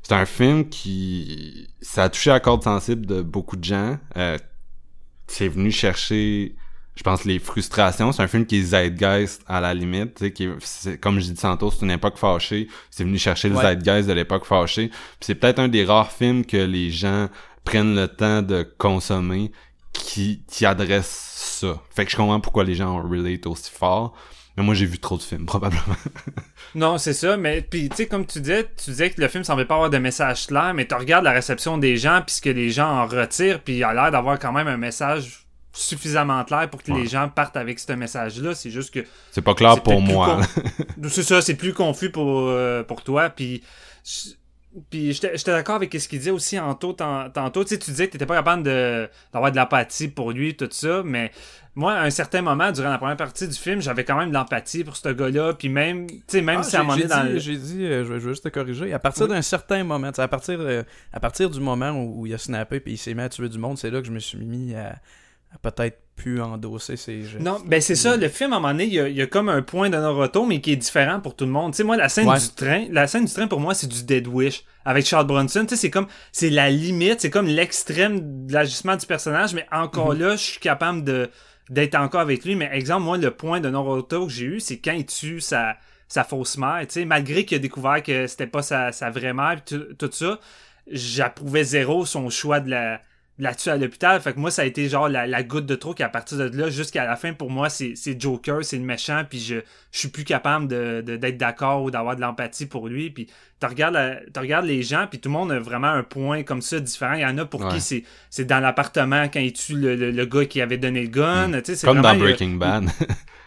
[0.01, 3.97] c'est un film qui, ça a touché à la corde sensible de beaucoup de gens.
[4.17, 4.38] Euh,
[5.28, 6.55] c'est venu chercher,
[6.95, 8.11] je pense, les frustrations.
[8.11, 11.25] C'est un film qui est zeitgeist à la limite, tu sais, qui est- comme je
[11.25, 12.67] dis tantôt, c'est une époque fâchée.
[12.89, 13.63] C'est venu chercher le Ouais.
[13.63, 14.87] zeitgeist de l'époque fâchée.
[14.89, 17.27] Puis c'est peut-être un des rares films que les gens
[17.63, 19.51] prennent le temps de consommer
[19.93, 21.81] qui, qui adresse ça.
[21.95, 24.13] Fait que je comprends pourquoi les gens relate aussi fort.
[24.57, 25.81] Mais moi, j'ai vu trop de films, probablement.
[26.75, 29.43] Non, c'est ça, mais puis tu sais comme tu disais, tu disais que le film
[29.43, 32.41] semblait pas avoir de message clair, mais tu regardes la réception des gens puis ce
[32.41, 35.44] que les gens en retirent, puis il a l'air d'avoir quand même un message
[35.78, 37.01] suffisamment clair pour que Ouais.
[37.01, 38.55] les gens partent avec ce message-là.
[38.55, 39.01] C'est juste que
[39.32, 40.39] C'est pas clair pour moi.
[40.39, 43.63] con- c'est ça, c'est plus confus pour euh, pour toi, puis
[44.03, 44.32] je-
[44.89, 47.63] puis j'étais j'étais d'accord avec ce qu'il disait aussi tan- tantôt.
[47.63, 50.67] Tu sais, tu disais que t'étais pas capable de d'avoir de l'empathie pour lui, tout
[50.71, 51.32] ça, mais
[51.78, 54.34] moi, à un certain moment, durant la première partie du film, j'avais quand même de
[54.34, 57.07] l'empathie pour ce gars-là, puis même, tu sais, même Ah, si à un moment donné
[57.09, 58.93] dans dit, le- j'ai dit, euh, je vais je vais juste te corriger.
[58.93, 59.30] À partir Oui.
[59.32, 62.34] d'un certain moment, tu sais, à partir, euh, à partir du moment où, où il
[62.34, 64.19] a snappé puis il s'est mis à tuer du monde, c'est là que je me
[64.19, 64.95] suis mis à,
[65.61, 67.41] peut-être pu endosser ces gestes.
[67.41, 69.21] Non, ben c'est ça, le film, à un moment donné, il y a, il y
[69.21, 71.73] a comme un point de non-retour, mais qui est différent pour tout le monde.
[71.73, 72.39] Tu sais, moi, la scène Ouais.
[72.39, 74.63] du train, la scène du train, pour moi, c'est du Dead Wish.
[74.85, 78.95] Avec Charles Bronson, tu sais, c'est comme, c'est la limite, c'est comme l'extrême de l'ajustement
[78.95, 80.19] du personnage, mais encore Mhm.
[80.21, 81.29] là, je suis capable de,
[81.69, 82.55] d'être encore avec lui.
[82.55, 85.75] Mais exemple, moi, le point de non-retour que j'ai eu, c'est quand il tue sa,
[86.07, 89.33] sa fausse mère, tu sais, malgré qu'il a découvert que c'était pas sa, sa vraie
[89.33, 90.39] mère, tout, tout ça,
[90.89, 93.01] j'approuvais zéro son choix de la,
[93.53, 94.21] tuer à l'hôpital.
[94.21, 96.57] Fait que moi, ça a été genre la, la goutte de trop qu'à partir de
[96.57, 99.55] là, jusqu'à la fin, pour moi, c'est c'est Joker, c'est le méchant, puis je,
[99.91, 103.09] je suis plus capable de, de- d'être d'accord ou d'avoir de l'empathie pour lui.
[103.09, 103.27] Puis
[103.59, 106.43] tu regardes, la- tu regardes les gens, puis tout le monde a vraiment un point
[106.43, 107.13] comme ça différent.
[107.15, 107.73] Il y en a pour Ouais.
[107.73, 111.01] qui c'est c'est dans l'appartement quand il tue le, le, le gars qui avait donné
[111.01, 111.51] le gun.
[111.63, 112.86] C'est Comme dans Breaking Bad.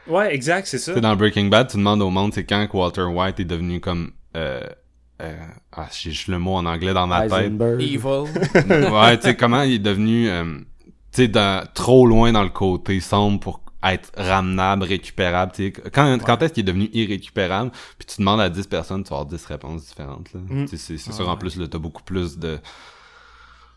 [0.06, 0.94] Ouais, exact, c'est ça.
[0.94, 3.78] Sais, dans Breaking Bad, tu demandes au monde, c'est quand que Walter White est devenu
[3.80, 4.12] comme...
[4.38, 4.60] Euh,
[5.20, 5.36] euh,
[5.72, 7.52] ah, j'ai juste le mot en anglais dans ma tête.
[7.80, 7.98] Evil.
[8.92, 10.58] ouais, tu sais, comment il est devenu, euh,
[11.12, 15.72] tu sais, trop loin dans le côté sombre pour être ramenable, récupérable, tu sais.
[15.92, 19.16] Quand, quand est-ce qu'il est devenu irrécupérable, puis tu demandes à 10 personnes, tu vas
[19.20, 20.40] avoir 10 réponses différentes, là.
[20.48, 20.64] Mm.
[20.66, 22.58] Tu sais, C'est c'est Ah sûr, en plus, là, t'as beaucoup plus de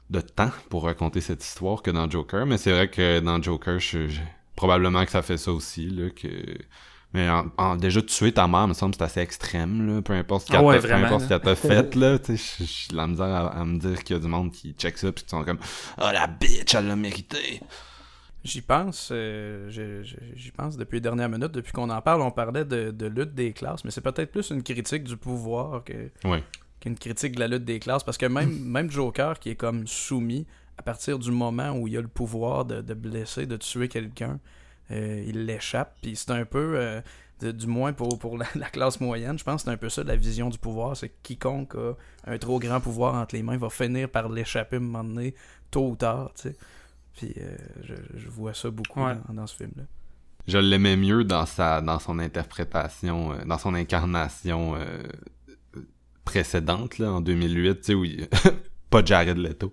[0.09, 3.79] de temps pour raconter cette histoire que dans Joker, mais c'est vrai que dans Joker,
[3.79, 4.19] je, je-
[4.57, 6.27] probablement que ça fait ça aussi, là, que...
[7.13, 10.47] Mais en, en- déjà, tuer ta mère, me semble, c'est assez extrême, là, peu importe
[10.47, 11.17] ce Ah qu'elle ouais, ce là.
[11.27, 14.15] qu'elle t'a fait, là, tu sais, j'ai- de la misère à, à me dire qu'il
[14.15, 15.59] y a du monde qui check ça, pis qui sont comme
[15.97, 17.61] «Ah, la bitch, elle l'a mérité!
[18.43, 19.69] J'y pense, euh,
[20.35, 23.35] j'y pense depuis les dernières minutes, depuis qu'on en parle, on parlait de, de lutte
[23.35, 26.43] des classes, mais c'est peut-être plus une critique du pouvoir que,» Ouais.
[26.79, 29.85] qu'une critique de la lutte des classes, parce que même, même Joker qui est comme
[29.85, 30.47] soumis,
[30.77, 34.39] à partir du moment où il a le pouvoir de, de blesser, de tuer quelqu'un,
[34.89, 37.01] euh, il l'échappe, puis c'est un peu, euh,
[37.41, 39.89] de- du moins pour, pour la, la classe moyenne, je pense que c'est un peu
[39.89, 43.43] ça la vision du pouvoir, c'est que quiconque a un trop grand pouvoir entre les
[43.43, 45.35] mains va finir par l'échapper à un moment donné,
[45.69, 46.55] tôt ou tard, tu sais.
[47.13, 49.15] Puis euh, je, je vois ça beaucoup Ouais.
[49.27, 49.83] dans, dans ce film-là.
[50.47, 55.03] Je l'aimais mieux dans sa dans son interprétation, euh, dans son incarnation euh,
[56.25, 58.27] précédente, là, en 2008, tu sais, où il...
[58.91, 59.71] pas Jared Leto.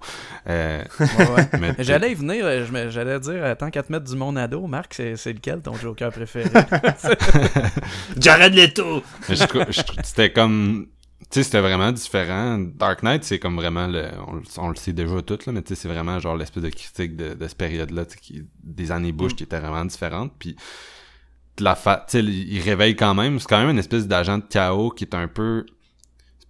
[0.49, 1.49] Euh, Ouais, ouais.
[1.61, 4.95] mais J'allais y venir, euh, j'allais dire, tant qu'à te mettre du monde ado, Marc,
[4.95, 6.49] c'est c'est lequel ton Joker préféré?
[8.19, 9.03] Jared Leto!
[10.03, 10.87] C'était comme
[11.21, 14.77] tu sais c'était vraiment différent Dark Knight c'est comme vraiment le on, le- on le
[14.77, 17.49] sait déjà tout là mais tu sais c'est vraiment genre l'espèce de critique de, de
[17.49, 20.57] cette période là qui des années Bush qui était vraiment différente puis
[21.59, 24.39] de la fa tu sais il réveille quand même c'est quand même une espèce d'agent
[24.39, 25.67] de chaos qui est un peu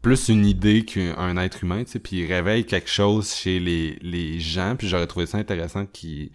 [0.02, 3.98] plus une idée qu'un être humain tu sais puis il réveille quelque chose chez les
[4.00, 6.30] les gens puis j'aurais trouvé ça intéressant qu'il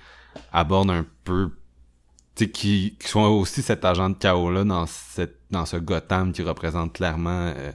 [0.52, 1.52] aborde un peu
[2.36, 6.32] tu sais, qui, qui soit aussi cet agent de chaos-là dans, cette, dans ce Gotham
[6.34, 7.72] qui représente clairement euh,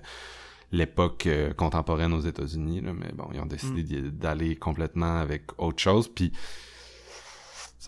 [0.72, 2.80] l'époque euh, contemporaine aux États-Unis.
[2.80, 6.08] Là, mais bon, ils ont décidé d'y- d'aller complètement avec autre chose.
[6.08, 6.32] Puis,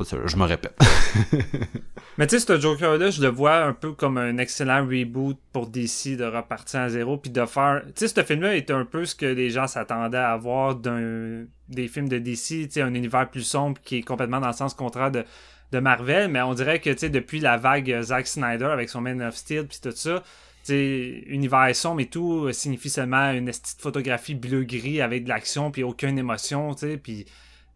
[0.04, 0.78] je me répète.
[2.18, 5.68] Mais tu sais, ce Joker-là, je le vois un peu comme un excellent reboot pour
[5.68, 7.82] DC de repartir à zéro, puis de faire...
[7.86, 11.46] Tu sais, ce film-là était un peu ce que les gens s'attendaient à voir d'un
[11.70, 14.52] des films de DC, tu sais, un univers plus sombre qui est complètement dans le
[14.52, 15.24] sens contraire de,
[15.72, 19.66] Marvel, mais on dirait que, depuis la vague Zack Snyder avec son Man of Steel,
[19.68, 20.24] puis tout ça, tu
[20.64, 25.70] sais, univers sombre et tout euh, signifie seulement une petite photographie bleu-gris avec de l'action,
[25.70, 27.24] puis aucune émotion, tu sais, puis...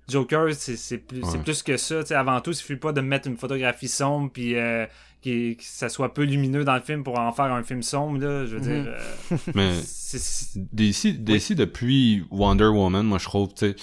[0.09, 1.39] Joker, c'est c'est plus, Ouais.
[1.43, 2.03] plus que ça.
[2.03, 4.87] tu sais, avant tout, il suffit pas de mettre une photographie sombre puis euh,
[5.23, 8.19] qui- que ça soit peu lumineux dans le film pour en faire un film sombre.
[8.21, 8.83] Là, je veux Mhm.
[8.85, 9.71] dire, euh, mais
[10.73, 13.77] DC, DC depuis Wonder Woman, moi, je trouve, tu sais,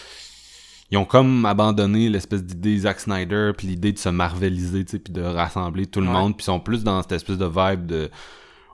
[0.92, 5.00] ils ont comme abandonné l'espèce d'idée Zack Snyder, puis l'idée de se marveliser, tu sais,
[5.00, 6.14] puis de rassembler tout le Ouais.
[6.14, 8.10] monde, puis ils sont plus dans cette espèce de vibe de...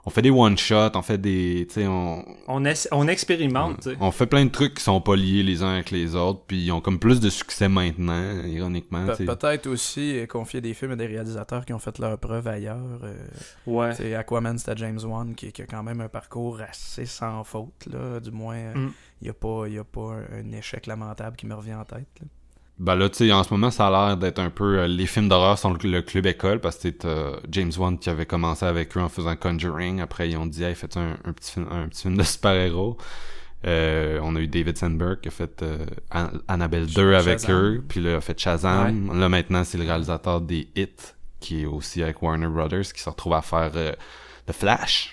[0.08, 1.66] On fait des one-shots, on fait des...
[1.68, 2.64] Tu sais, on, on,
[3.08, 3.86] expérimente.
[4.00, 6.64] On fait plein de trucs qui sont pas liés les uns avec les autres, puis
[6.64, 9.04] ils ont comme plus de succès maintenant, ironiquement.
[9.06, 9.26] Pe-.
[9.26, 12.78] Peut-être aussi euh, confier des films à des réalisateurs qui ont fait leur preuve ailleurs.
[13.04, 13.14] euh,
[13.66, 13.94] Ouais.
[13.94, 17.86] C'est Aquaman, c'était James Wan qui, qui a quand même un parcours assez sans faute,
[17.92, 18.18] là.
[18.20, 18.92] Du moins, il Mm.
[19.22, 22.06] n'y a pas, y a pas un, un échec lamentable qui me revient en tête.
[22.20, 22.26] là.
[22.78, 24.78] Ben là, tu sais, en ce moment, ça a l'air d'être un peu...
[24.78, 28.08] euh, les films d'horreur sont le, le club école, parce que t'as James Wan qui
[28.08, 30.00] avait commencé avec eux en faisant Conjuring.
[30.00, 32.96] Après, ils ont dit, hey, faites un, un, petit film, un petit film de super-héros?
[33.66, 35.84] Euh, on a eu David Sandberg qui a fait euh,
[36.14, 37.56] An- Annabelle 2 avec Shazam.
[37.56, 39.18] eux, puis là, il a fait Shazam.
[39.18, 43.08] Là, maintenant, c'est le réalisateur des Hits, qui est aussi avec Warner Brothers, qui se
[43.10, 43.92] retrouve à faire euh,
[44.46, 45.12] The Flash.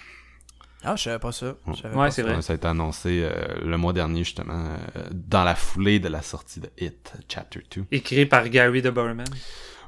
[0.86, 1.56] Ah, je savais pas ça.
[1.68, 2.32] Je savais Ouais, pas c'est ça.
[2.32, 2.42] vrai.
[2.42, 3.32] Ça a été annoncé euh,
[3.64, 4.54] le mois dernier, justement,
[4.98, 7.86] euh, dans la foulée de la sortie de Hit, Chapter 2.
[7.92, 9.26] Écrit par Gary de Bowerman.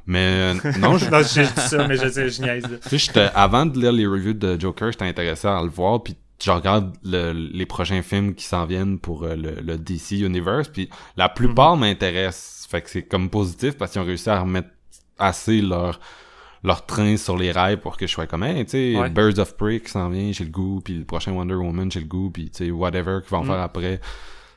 [0.06, 2.80] Mais euh, non, je, non, j'ai dit ça, mais je sais, je niaise.
[2.90, 6.16] tu sais, avant de lire les reviews de Joker, j'étais intéressé à le voir, puis
[6.42, 10.70] je regarde le- les prochains films qui s'en viennent pour euh, le, le DC Universe,
[10.70, 11.82] puis la plupart Mhm.
[11.82, 12.68] m'intéressent.
[12.70, 14.70] Fait que c'est comme positif parce qu'ils ont réussi à remettre
[15.20, 16.00] assez leur
[16.64, 19.10] leur train sur les rails pour que je sois comme hey, tu sais Ouais.
[19.10, 22.00] Birds of Prey qui s'en vient j'ai le goût puis le prochain Wonder Woman j'ai
[22.00, 23.48] le goût puis tu sais whatever qu'ils vont Mhm.
[23.48, 24.02] faire après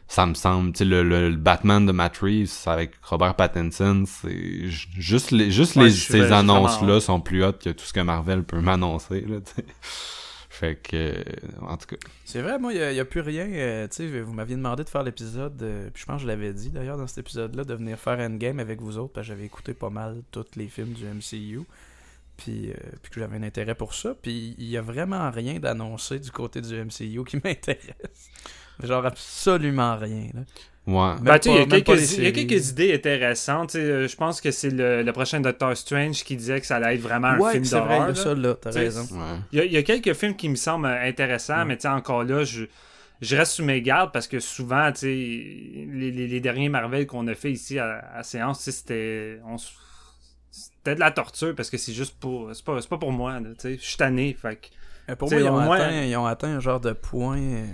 [0.09, 4.05] ça me semble tu sais le, le, le Batman de Matt Reeves avec Robert Pattinson
[4.07, 7.01] c'est ju- juste les juste Ouais, les ces annonces là ouais.
[7.01, 9.65] sont plus hautes que tout ce que Marvel peut m'annoncer là tu sais
[10.49, 11.23] fait que euh,
[11.63, 11.97] en tout cas
[12.27, 13.47] C'est vrai, moi, il n'y a, plus rien.
[13.47, 16.27] euh, tu sais, vous m'aviez demandé de faire l'épisode, euh, puis je pense que je
[16.27, 19.33] l'avais dit d'ailleurs dans cet épisode-là, de venir faire Endgame avec vous autres, parce que
[19.33, 21.61] j'avais écouté pas mal tous les films du MCU,
[22.41, 24.15] puis, euh, puis que j'avais un intérêt pour ça.
[24.21, 28.31] Puis il y a vraiment rien d'annoncé du côté du MCU qui m'intéresse.
[28.83, 30.31] Genre absolument rien.
[30.33, 30.41] Là.
[30.87, 33.71] ouais Ben, il y a quelques- y a idées intéressantes.
[33.73, 36.67] tu sais, euh, Je pense que c'est le, le prochain Doctor Strange qui disait que
[36.67, 38.05] ça allait être vraiment un ouais, film c'est vrai, il y d'horreur.
[38.05, 38.15] a là.
[38.15, 39.03] ça là, t'as Tu sais, raison.
[39.03, 41.65] ouais Il y, a, il y a quelques films qui me semblent euh, intéressants, Ouais.
[41.67, 42.65] mais encore là, je,
[43.21, 47.07] je reste sous mes gardes parce que souvent, tu sais, les, les, les derniers Marvel
[47.07, 49.41] qu'on a fait ici à, à séance, c'était.
[49.47, 49.57] on
[50.83, 52.55] C'était de la torture parce que c'est juste pour.
[52.55, 53.77] C'est pas, c'est pas pour moi, là, tu sais.
[53.77, 54.67] Je suis tanné, fait que-
[55.11, 57.39] Euh, Pour moi, ils ont, moins- atteint, ils ont atteint un genre de point.
[57.41, 57.67] euh,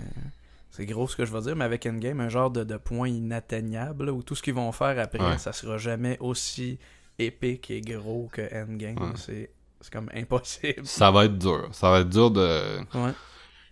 [0.71, 3.09] C'est gros ce que je veux dire, mais avec Endgame, un genre de, de point
[3.09, 5.39] inatteignable là, où tout ce qu'ils vont faire après, Ouais.
[5.39, 6.79] ça sera jamais aussi
[7.19, 8.99] épique et gros que Endgame.
[8.99, 9.13] Ouais.
[9.17, 9.51] C'est
[9.81, 10.85] c'est comme impossible.
[10.87, 13.13] ça va être dur ça va être dur de Ouais.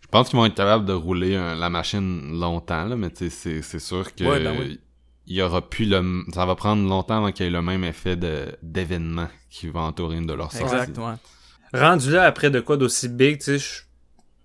[0.01, 3.29] Je pense qu'ils vont être capables de rouler un- la machine longtemps, là, mais tu
[3.29, 4.81] sais, c'est, c'est sûr que Ouais, ben oui.
[5.27, 7.85] Il y aura plus le, ça va prendre longtemps avant qu'il y ait le même
[7.85, 10.75] effet de, d'événement qui va entourer une de leurs sorties.
[10.75, 11.81] Exact, ouais.
[11.81, 13.85] rendu là après de quoi d'aussi big, tu sais,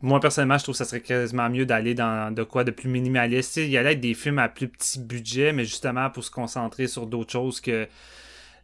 [0.01, 2.87] moi personnellement, je trouve que ça serait quasiment mieux d'aller dans de quoi de plus
[2.87, 3.57] minimaliste.
[3.57, 6.87] Il y allait être des films à plus petit budget, mais justement pour se concentrer
[6.87, 7.87] sur d'autres choses que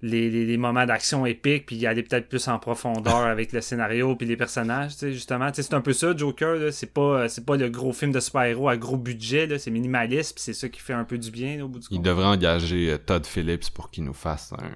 [0.02, 3.62] les, les- les moments d'action épiques, puis y aller peut-être plus en profondeur avec le
[3.62, 4.94] scénario puis les personnages.
[4.94, 6.72] tu sais, Justement, Tu sais, c'est un peu ça, Joker.
[6.74, 9.58] C'est pas, c'est pas le gros film de super-héros à gros budget, là.
[9.60, 11.88] c'est minimaliste, puis c'est ça qui fait un peu du bien là, au bout du
[11.88, 12.02] compte.
[12.02, 14.70] devraient engager euh, Todd Phillips pour qu'il nous fasse un...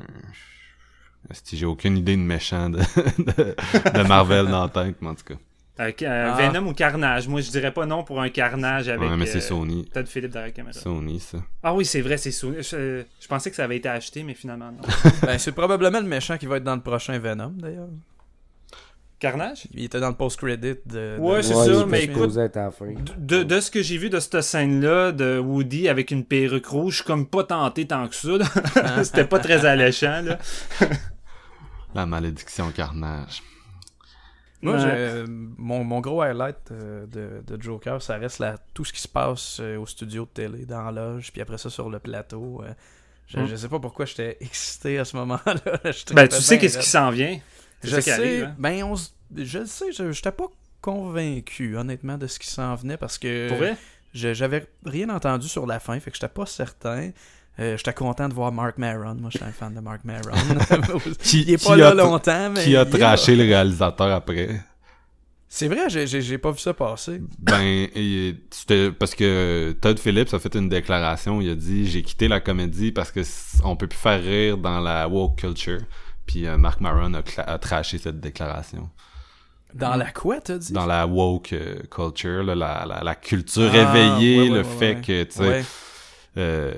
[1.52, 2.78] J'ai aucune idée de méchant de,
[3.20, 3.56] de,
[4.00, 5.36] de Marvel dans la tête, mais en tout cas.
[5.80, 6.36] Euh, euh, Ah.
[6.52, 7.28] Venom ou Carnage.
[7.28, 9.86] Moi, je dirais pas non pour un Carnage avec ouais, mais c'est euh, Sony.
[9.94, 10.74] Todd Phillips derrière la caméra.
[10.78, 11.38] Sony, ça.
[11.64, 12.58] Ah oui, c'est vrai, c'est Sony.
[12.62, 14.82] Je, je pensais que ça avait été acheté, mais finalement non.
[15.24, 17.88] Ben, c'est probablement le méchant qui va être dans le prochain Venom, d'ailleurs.
[19.20, 19.68] Carnage?
[19.74, 20.82] Il était dans le post-credit de...
[20.86, 22.86] de- Ouais, c'est il mais écoute- supposé être à la fin.
[23.18, 26.94] De, de ce que j'ai vu de cette scène-là, de Woody avec une perruque rouge,
[26.94, 28.30] je suis comme pas tenté tant que ça.
[29.04, 30.22] C'était pas très alléchant.
[30.24, 30.38] Là.
[31.96, 33.44] La malédiction carnage.
[34.61, 34.81] Moi, Ouais.
[34.86, 39.07] euh, mon, mon gros highlight euh, de, de Joker, ça reste tout ce qui se
[39.07, 42.61] passe euh, au studio de télé, dans la loge, puis après ça sur le plateau.
[43.27, 43.45] je, Hmm.
[43.45, 45.80] je sais pas pourquoi j'étais excité à ce moment-là.
[46.14, 47.40] Ben, tu sais qu'est-ce qui s'en vient?
[47.84, 48.44] Je sais, arrive.
[48.44, 48.56] hein.
[48.60, 48.95] ben on
[49.36, 50.48] je le sais, je j'étais pas
[50.81, 53.77] convaincu honnêtement de ce qui s'en venait parce que Pour vrai?
[54.14, 57.11] je- j'avais rien entendu sur la fin, fait que j'étais pas certain.
[57.60, 59.15] Euh, j'étais content de voir Mark Maron.
[59.15, 60.22] Moi, j'étais un fan de Mark Maron.
[61.23, 64.61] Qui, il est pas là longtemps, mais Qui a traché le réalisateur après?
[65.52, 67.19] C'est vrai, j'ai- pas vu ça passer.
[67.40, 67.88] Ben,
[68.52, 71.41] c'était parce que Todd Phillips a fait une déclaration.
[71.41, 73.22] Il a dit j'ai quitté la comédie parce que
[73.64, 75.80] on peut plus faire rire dans la woke culture.
[76.27, 78.90] Puis euh, Mark Maron a, a traché cette déclaration.
[79.73, 80.72] Dans la quoi, t'as dit?
[80.72, 84.61] Dans la woke euh, culture, là, la, la, la culture Ah, éveillée, ouais, ouais, le
[84.61, 85.64] ouais, fait que tu sais, Ouais.
[86.38, 86.73] euh,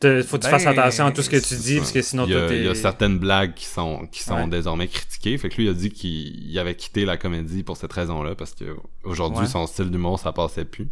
[0.00, 2.02] Te- Faut que tu Ben, fasses attention à tout ce que tu dis, parce que
[2.02, 4.46] sinon, il y, a, il y a certaines blagues qui sont qui sont Ouais.
[4.46, 5.36] désormais critiquées.
[5.38, 8.34] Fait que lui il a dit qu'il il avait quitté la comédie pour cette raison-là
[8.36, 9.46] parce que aujourd'hui Ouais.
[9.46, 10.88] son style d'humour ça passait plus.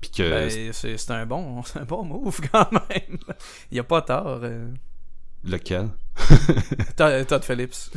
[0.00, 3.18] Puis que Ben, c'est un bon, un bon move quand même.
[3.70, 4.40] Il a pas tort.
[4.42, 4.66] euh.
[5.44, 5.88] lequel?
[6.96, 7.90] Todd Todd Phillips.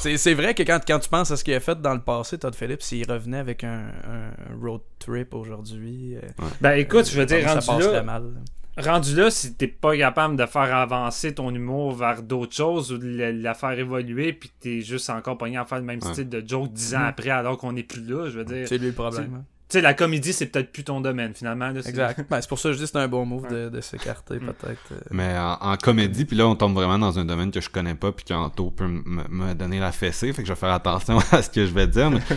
[0.00, 2.38] C'est vrai que quand, quand tu penses à ce qu'il a fait dans le passé,
[2.38, 4.30] Todd Phillips, il revenait avec un, un
[4.60, 6.16] road trip aujourd'hui.
[6.16, 6.20] euh,
[6.60, 8.30] Ben écoute, je veux dire, ça rendu là, mal.
[8.78, 12.98] Rendu là, si t'es pas capable de faire avancer ton humour vers d'autres choses ou
[12.98, 16.00] de la, la faire évoluer, puis que t'es juste encore pogné à faire le même
[16.02, 16.12] Ouais.
[16.12, 17.04] style de joke dix ans Mhm.
[17.06, 18.66] après alors qu'on est plus là, je veux dire.
[18.68, 19.34] C'est lui le problème.
[19.40, 19.44] hein.
[19.68, 21.68] Tu sais, la comédie, c'est peut-être plus ton domaine finalement.
[21.70, 22.26] Là, Exact.
[22.30, 23.50] Ben, c'est pour ça que je dis que c'est un bon move Ouais.
[23.50, 24.46] de, de s'écarter Mm.
[24.52, 24.80] peut-être.
[24.92, 24.96] euh.
[25.12, 27.94] Mais en, en comédie, puis là, on tombe vraiment dans un domaine que je connais
[27.94, 31.18] pas, puis qu'Anto peut me me donner la fessée, fait que je vais faire attention
[31.32, 32.10] à ce que je vais dire.
[32.10, 32.34] Mais, tu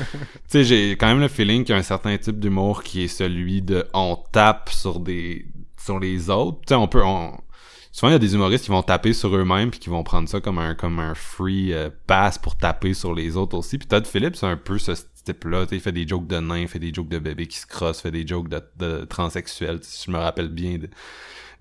[0.47, 3.07] sais, j'ai quand même le feeling qu'il y a un certain type d'humour qui est
[3.09, 5.45] celui de on tape sur des
[5.85, 6.59] sur les autres.
[6.61, 7.03] Tu sais, on peut...
[7.03, 7.37] On,
[7.91, 10.27] souvent, il y a des humoristes qui vont taper sur eux-mêmes, puis qui vont prendre
[10.27, 13.77] ça comme un comme un free euh, pass pour taper sur les autres aussi.
[13.77, 14.91] Puis Todd Phillips, c'est un peu ce
[15.23, 15.63] type-là.
[15.65, 17.65] Tu sais, Il fait des jokes de nains, fait des jokes de bébés qui se
[17.65, 20.77] crossent, fait des jokes de, de transsexuels, si je me rappelle bien.
[20.77, 20.89] de-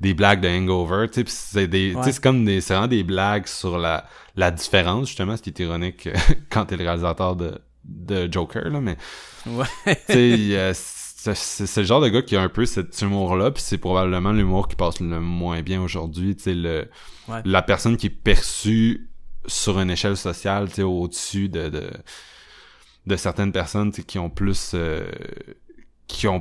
[0.00, 2.02] des blagues de hangover, tu sais, pis c'est des, Ouais.
[2.12, 5.58] c'est comme des, c'est vraiment des blagues sur la, la différence, justement, ce qui est
[5.60, 6.08] ironique
[6.50, 8.96] quand t'es le réalisateur de, de Joker, là, mais
[9.46, 9.64] Ouais.
[10.08, 10.72] tu sais,
[11.24, 13.78] c'est c'est- c'est le genre de gars qui a un peu cet humour-là, puis c'est
[13.78, 16.36] probablement l'humour qui passe le moins bien aujourd'hui.
[16.36, 16.88] Tu sais, le
[17.28, 17.40] Ouais.
[17.44, 19.08] la personne qui est perçue
[19.46, 21.90] sur une échelle sociale, tu sais, au-dessus de, de
[23.06, 25.06] de certaines personnes, tu sais, qui ont plus euh,
[26.06, 26.40] qui ont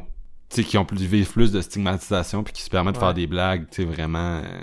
[0.50, 3.14] tu sais, qui ont plus vivent plus de stigmatisation puis qui se permettent de faire
[3.16, 4.42] des blagues, tu sais, vraiment.
[4.44, 4.62] euh,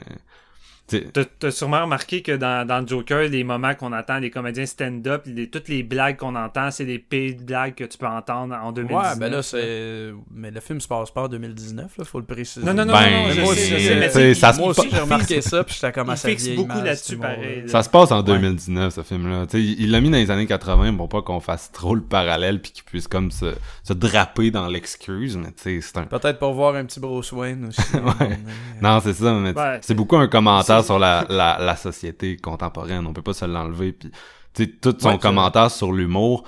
[1.39, 5.69] T'as- sûrement remarqué que dans, dans Joker, les moments qu'on entend les comédiens stand-up, toutes
[5.69, 9.13] les blagues qu'on entend, c'est les pires blagues que tu peux entendre en 2019.
[9.15, 10.13] Ouais, ben là, c'est.
[10.35, 12.65] Mais le film se passe pas en 2019, là, faut le préciser.
[12.65, 14.59] Non, non, non, Ben, non, non, je moi sais, aussi, je sais, mais ça se
[14.59, 17.65] Moi aussi, j'ai remarqué ça, puis j'étais comme à Il sa vieille beaucoup là-dessus, pareil.
[17.67, 18.25] Ça se passe en Ouais.
[18.25, 19.47] 2019, ce film-là.
[19.55, 22.61] Il il l'a mis dans les années 80 pour pas qu'on fasse trop le parallèle
[22.61, 26.03] puis qu'il puisse comme se, se draper dans l'excuse, mais tu sais, c'est un...
[26.05, 27.81] Peut-être pour voir un petit Bruce Wayne aussi.
[28.21, 28.39] Ouais.
[28.83, 29.79] Non, c'est ça, mais Ouais.
[29.83, 33.07] c'est beaucoup un commentaire Sur la, la, la société contemporaine.
[33.07, 33.93] On peut pas se l'enlever.
[33.93, 34.11] Puis,
[34.55, 36.45] tu sais, tout son Ouais, commentaire sur l'humour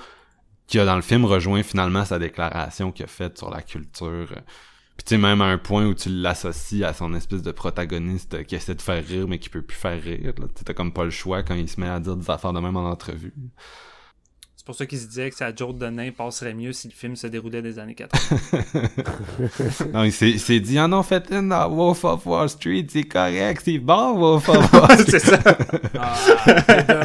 [0.67, 4.27] qui a dans le film rejoint finalement sa déclaration qu'il a faite sur la culture.
[4.95, 8.43] Puis tu sais, même à un point où tu l'associes à son espèce de protagoniste
[8.45, 10.33] qui essaie de faire rire mais qui peut plus faire rire.
[10.37, 10.47] Là.
[10.47, 12.53] Tu sais, T'as comme pas le choix quand il se met à dire des affaires
[12.53, 13.33] de même en entrevue.
[14.63, 16.93] C'est pour ça qu'il se disait que sa joke de nain passerait mieux si le
[16.93, 18.79] film se déroulait des années 80.
[19.93, 22.85] non, il s'est il s'est dit, ah non, faites une dans Wolf of Wall Street,
[22.89, 25.05] c'est correct, c'est bon, Wolf of Wall Street.
[25.09, 25.37] c'est ça.
[25.99, 26.15] Ah,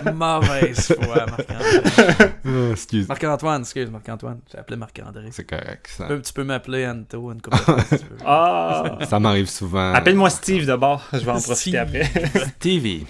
[0.04, 2.32] de mauvaise foi, Marc-André.
[2.46, 3.08] Ah, excuse.
[3.08, 4.38] Marc-Antoine, excuse, Marc-Antoine.
[4.52, 5.30] J'ai appelé Marc-André.
[5.32, 6.04] C'est correct, ça.
[6.04, 8.18] Tu peux, tu peux m'appeler Anto une couple de fois si tu veux.
[8.24, 8.98] Ah!
[9.10, 9.94] Ça m'arrive souvent.
[9.94, 11.74] Appelle-moi Steve d'abord, je vais en profiter Steve.
[11.74, 12.08] après.
[12.60, 13.04] TV.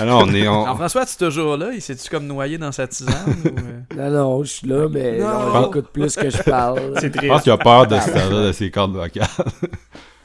[0.00, 0.46] Alors, on est.
[0.48, 1.70] on- Jean-François, tu es toujours là?
[1.72, 3.14] Il s'est-tu comme noyé dans sa tisane?
[3.44, 3.80] ou, euh?
[4.10, 5.28] Non, non, je suis là, mais Non.
[5.52, 6.80] non, j'écoute plus que je parle.
[6.96, 7.32] C'est Je triste.
[7.32, 9.26] pense qu'il a peur de se de ses cordes vocales.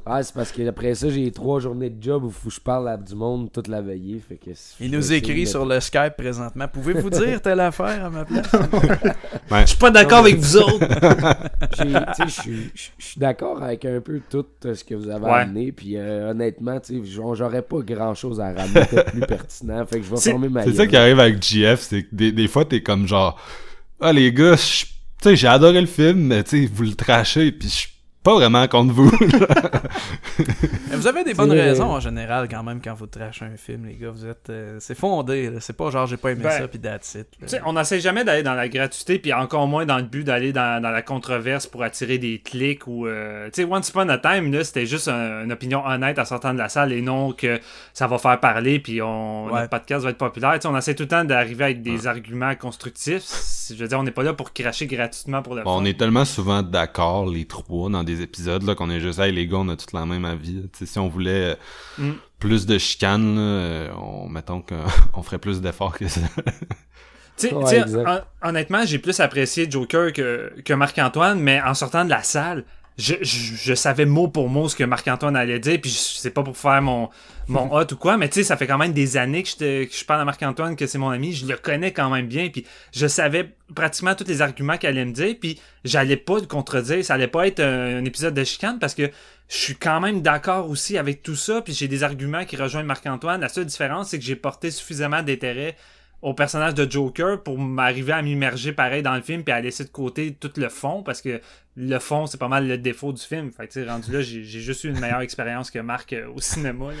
[0.07, 2.59] Ah, c'est parce que après ça, j'ai trois journées de job où faut que je
[2.59, 4.19] parle à du monde toute la veillée.
[4.29, 6.67] Fait que Il nous écrit sur le Skype présentement.
[6.67, 8.45] Pouvez-vous dire telle affaire à ma place?
[9.51, 10.77] Je suis pas d'accord avec vous autres.
[11.75, 11.85] J'ai-
[12.25, 15.31] tu sais, Je suis- d'accord avec un peu tout euh, ce que vous avez Ouais.
[15.39, 15.71] amené.
[15.71, 19.83] Puis euh, honnêtement, tu sais, j'aurais j'aurais pas grand chose à ramener de plus pertinent.
[19.87, 22.09] Fait que je vais C'est- fermer ma C'est ça qui arrive avec GF, c'est que
[22.13, 23.39] des, des fois, t'es comme genre,
[23.99, 26.93] ah les gars, je- tu sais, j'ai adoré le film, mais tu sais, vous le
[26.93, 27.89] trachez, puis je suis
[28.25, 29.09] pas vraiment contre vous.
[30.89, 33.85] Mais vous avez des bonnes raisons en général quand même quand vous trashez un film,
[33.85, 34.09] les gars.
[34.09, 35.49] Vous êtes, euh, c'est fondé.
[35.49, 35.59] là.
[35.59, 37.27] C'est pas genre j'ai pas aimé Ben, ça puis that's it.
[37.65, 40.81] on n'essaie jamais d'aller dans la gratuité, puis encore moins dans le but d'aller dans,
[40.81, 43.07] dans la controverse pour attirer des clics ou.
[43.07, 46.25] euh, tu sais, Once Upon a Time, là, c'était juste un- une opinion honnête en
[46.25, 47.59] sortant de la salle et non que
[47.93, 49.59] ça va faire parler, puis on, Ouais.
[49.61, 50.53] notre podcast va être populaire.
[50.55, 53.23] Tu sais, on essaie tout le temps d'arriver avec des arguments constructifs.
[53.69, 55.97] Je veux dire, on n'est pas là pour cracher gratuitement pour le Bon, on est
[55.97, 59.57] tellement souvent d'accord, les trois, dans des épisodes, là, qu'on est juste, hey, les gars,
[59.57, 60.63] on a toute la même avis.
[60.83, 61.55] Si on voulait euh,
[61.97, 62.11] Mm.
[62.39, 64.75] plus de chicanes, là, euh, on, mettons qu'on
[65.13, 66.21] on ferait plus d'efforts que ça.
[67.51, 72.23] Ouais, hon- honnêtement, j'ai plus apprécié Joker que, que Marc-Antoine, mais en sortant de la
[72.23, 72.63] salle,
[72.97, 76.29] je, je, je savais mot pour mot ce que Marc-Antoine allait dire, puis je- c'est
[76.31, 77.09] pas pour faire mon,
[77.47, 79.55] mon hot ou quoi, mais tu sais, ça fait quand même des années que je,
[79.57, 82.27] te- que je parle à Marc-Antoine, que c'est mon ami, je le connais quand même
[82.27, 86.35] bien, puis je savais pratiquement tous les arguments qu'il allait me dire, puis j'allais pas
[86.39, 89.09] le contredire, ça allait pas être un, un épisode de chicane, parce que
[89.49, 92.87] je suis quand même d'accord aussi avec tout ça, puis j'ai des arguments qui rejoignent
[92.87, 93.41] Marc-Antoine.
[93.41, 95.75] La seule différence, c'est que j'ai porté suffisamment d'intérêt
[96.25, 99.83] au personnage de Joker pour m'arriver à m'immerger pareil dans le film puis à laisser
[99.83, 101.39] de côté tout le fond parce que
[101.77, 104.85] le fond c'est pas mal le défaut du film fait que rendu là j'ai juste
[104.85, 106.85] eu une meilleure expérience que Marc euh, au cinéma.
[106.85, 106.93] Moi,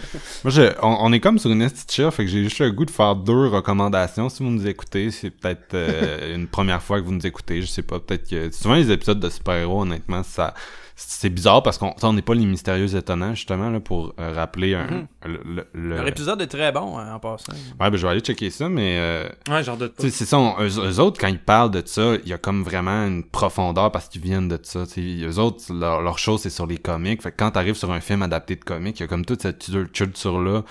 [0.45, 2.91] je, on, est comme sur une petite chair, fait que j'ai juste le goût de
[2.91, 4.29] faire deux recommandations.
[4.29, 7.67] Si vous nous écoutez, c'est peut-être euh, une première fois que vous nous écoutez, je
[7.67, 10.53] sais pas, peut-être que souvent les épisodes de super-héros, honnêtement, ça
[10.97, 14.75] c'est bizarre parce qu'on on n'est pas les mystérieux étonnants justement là pour euh, rappeler
[14.75, 15.07] un Mhm.
[15.25, 17.51] le, le- le- L'épisode est très bon hein, en passant.
[17.51, 20.15] Ouais, ben je vais aller checker ça mais euh, ouais j'en doute pas tu sais,
[20.17, 22.63] c'est ça, on- eux, eux autres, quand ils parlent de ça, il y a comme
[22.63, 24.85] vraiment une profondeur parce qu'ils viennent de ça.
[24.87, 25.25] tu sais.
[25.25, 27.21] Eux autres, leur, leur chose, c'est sur les comics.
[27.21, 29.41] Fait que quand t'arrives sur un film adapté de comics, il y a comme toute
[29.41, 30.63] cette culture-là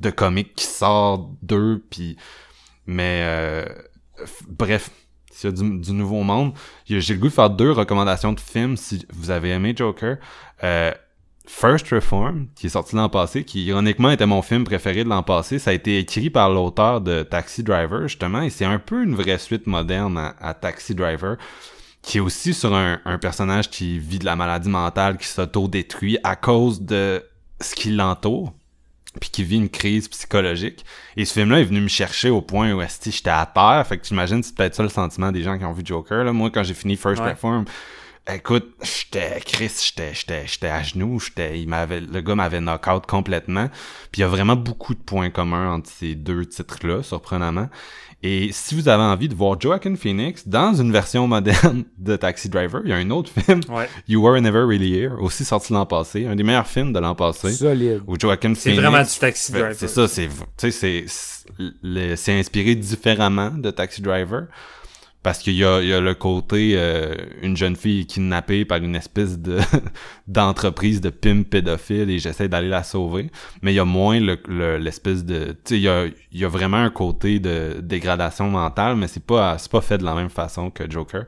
[0.00, 2.16] de comics qui sort d'eux, puis...
[2.86, 3.64] Mais, euh,
[4.48, 4.90] bref,
[5.40, 6.52] s'il y a du, du nouveau monde,
[6.86, 10.18] j'ai le goût de faire deux recommandations de films si vous avez aimé Joker.
[10.62, 10.92] Euh,
[11.46, 15.22] First Reform, qui est sorti l'an passé, qui ironiquement était mon film préféré de l'an
[15.22, 19.02] passé, ça a été écrit par l'auteur de Taxi Driver, justement, et c'est un peu
[19.02, 21.36] une vraie suite moderne à, à Taxi Driver,
[22.02, 26.18] qui est aussi sur un, un personnage qui vit de la maladie mentale, qui s'auto-détruit
[26.22, 27.22] à cause de
[27.60, 28.52] ce qui l'entoure,
[29.18, 30.84] puis qui vit une crise psychologique.
[31.16, 33.98] Et ce film-là est venu me chercher au point où esti, j'étais à terre, fait
[33.98, 36.24] que j'imagine c'est peut-être ça le sentiment des gens qui ont vu Joker.
[36.24, 36.32] Là.
[36.32, 37.30] Moi, quand j'ai fini First Ouais.
[37.30, 37.64] Reform,
[38.32, 43.04] écoute, j'étais Chris, j'étais j'étais j'étais à genoux, j'étais il m'avait le gars m'avait knock-out
[43.06, 43.68] complètement.
[44.12, 47.68] Puis il y a vraiment beaucoup de points communs entre ces deux titres-là, surprenamment.
[48.22, 52.50] Et si vous avez envie de voir Joaquin Phoenix dans une version moderne de Taxi
[52.50, 53.88] Driver, il y a un autre film, Ouais.
[54.08, 57.14] You Were Never Really Here, aussi sorti l'an passé, un des meilleurs films de l'an
[57.14, 58.02] passé, Solide.
[58.06, 59.74] où Joaquin C'est Phoenix vraiment du Taxi Driver.
[59.74, 64.44] C'est ça, c'est, tu sais, c'est, c'est, c'est inspiré différemment de Taxi Driver.
[65.22, 69.38] Parce qu'il y y a le côté, euh, une jeune fille kidnappée par une espèce
[69.38, 69.58] de,
[70.28, 73.30] d'entreprise de pimp pédophile et j'essaie d'aller la sauver.
[73.62, 76.40] Mais il y a moins le, le- l'espèce de, tu sais, il y a, il
[76.40, 80.04] y a vraiment un côté de dégradation mentale, mais c'est pas, c'est pas fait de
[80.04, 81.24] la même façon que Joker.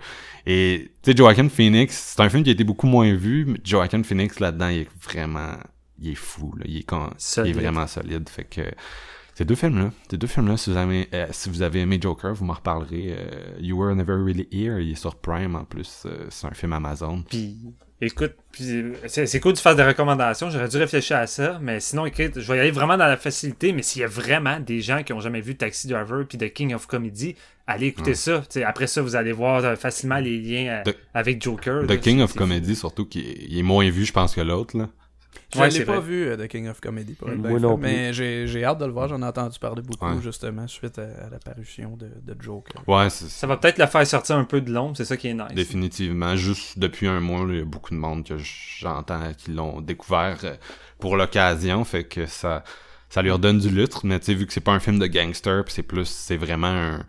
[0.46, 3.58] Et, tu sais, Joaquin Phoenix, c'est un film qui a été beaucoup moins vu, mais
[3.64, 5.52] Joaquin Phoenix là-dedans, il est vraiment,
[6.00, 6.64] il est fou, là.
[6.66, 7.10] Il est, con,
[7.44, 8.28] il est vraiment solide.
[8.28, 8.62] Fait que,
[9.34, 12.34] ces deux films-là, ces deux films-là, si vous avez, euh, si vous avez aimé Joker,
[12.34, 13.16] vous m'en reparlerez.
[13.18, 16.04] Euh, you Were Never Really Here, il est sur Prime en plus.
[16.06, 17.22] euh, c'est un film Amazon.
[17.28, 17.56] Puis,
[18.00, 18.34] écoute,
[19.06, 20.50] c'est cool que tu fasses des recommandations.
[20.50, 21.58] J'aurais dû réfléchir à ça.
[21.62, 23.72] Mais sinon, écoute, je vais y aller vraiment dans la facilité.
[23.72, 26.52] Mais s'il y a vraiment des gens qui ont jamais vu Taxi Driver puis The
[26.52, 27.34] King of Comedy,
[27.66, 28.40] allez écouter ça.
[28.40, 31.86] Tu sais, après ça, vous allez voir facilement les liens The- avec Joker.
[31.86, 31.96] The là.
[31.96, 34.76] King of Comedy, surtout, qui est, est moins vu, je pense, que l'autre.
[34.76, 34.88] là.
[35.54, 36.06] Je Ouais, l'ai pas vrai.
[36.08, 37.82] vu, euh, The King of Comedy, pour être Moi bien non franc, plus.
[37.88, 39.08] mais j'ai j'ai hâte de le voir.
[39.08, 40.22] J'en ai entendu parler beaucoup, Ouais.
[40.22, 42.82] justement, suite à, à l'apparition de, de Joker.
[42.88, 44.96] Ouais, c'est Ça va peut-être le faire sortir un peu de l'ombre.
[44.96, 45.54] C'est ça qui est nice.
[45.54, 46.36] définitivement.
[46.36, 50.38] Juste depuis un mois, il y a beaucoup de monde que j'entends qui l'ont découvert
[50.44, 50.54] euh,
[50.98, 51.84] pour l'occasion.
[51.84, 52.64] Fait que ça,
[53.10, 54.06] ça lui redonne du lustre.
[54.06, 56.68] Mais tu sais, vu que c'est pas un film de gangster, c'est plus, c'est vraiment
[56.68, 57.06] un.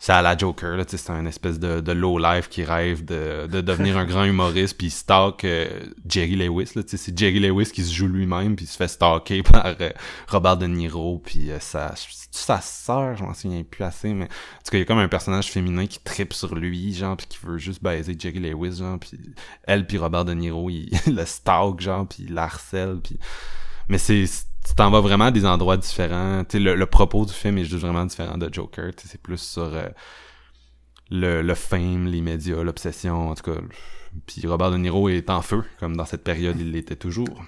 [0.00, 3.48] C'est à la Joker, là, c'est un espèce de, de low life qui rêve de,
[3.48, 5.68] de devenir un grand humoriste, puis stalk euh,
[6.08, 9.74] Jerry Lewis, là, c'est Jerry Lewis qui se joue lui-même, puis se fait stalker par
[9.80, 9.90] euh,
[10.28, 11.94] Robert De Niro, puis euh, sa,
[12.30, 15.08] sa sœur, je m'en souviens plus assez, mais en tout il y a comme un
[15.08, 19.00] personnage féminin qui tripe sur lui, genre, puis qui veut juste baiser Jerry Lewis, genre,
[19.00, 19.18] puis
[19.64, 23.18] elle puis Robert De Niro, il le stalk, genre, puis il harcèle, puis...
[23.88, 24.26] Mais c'est...
[24.68, 26.42] Tu t'en vas vraiment à des endroits différents.
[26.52, 28.90] Le, propos du film est juste vraiment différent de Joker.
[28.96, 29.88] C'est plus sur euh,
[31.10, 33.58] le, le fame, les médias, l'obsession, en tout cas.
[34.26, 37.42] Puis Robert De Niro est en feu, comme dans cette période, il l'était toujours.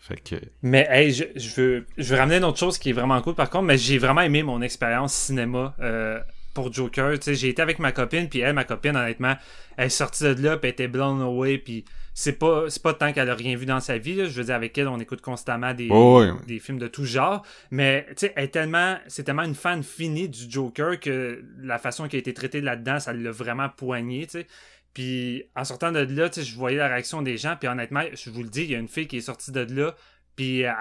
[0.00, 0.36] Fait que...
[0.62, 3.34] Mais hey, je, je veux, je veux ramener une autre chose qui est vraiment cool
[3.34, 6.20] par contre, mais j'ai vraiment aimé mon expérience cinéma euh,
[6.54, 7.14] pour Joker.
[7.20, 9.34] J'ai été avec ma copine, puis elle, ma copine, honnêtement,
[9.76, 11.84] elle est sortie de là, puis elle était blown away, puis
[12.18, 14.14] c'est pas, c'est pas tant qu'elle a rien vu dans sa vie.
[14.14, 14.24] Là.
[14.24, 17.44] Je veux dire, avec elle, on écoute constamment des, Oh, des films de tout genre,
[17.70, 21.76] mais tu sais, elle est tellement, c'est tellement une fan finie du Joker que la
[21.76, 24.46] façon qui a été traitée là-dedans, ça l'a vraiment poigné, tu sais.
[24.94, 27.54] Puis en sortant de là, tu sais, je voyais la réaction des gens.
[27.60, 29.60] Puis honnêtement, je vous le dis, il y a une fille qui est sortie de
[29.60, 29.94] là.
[30.36, 30.74] Puis elle,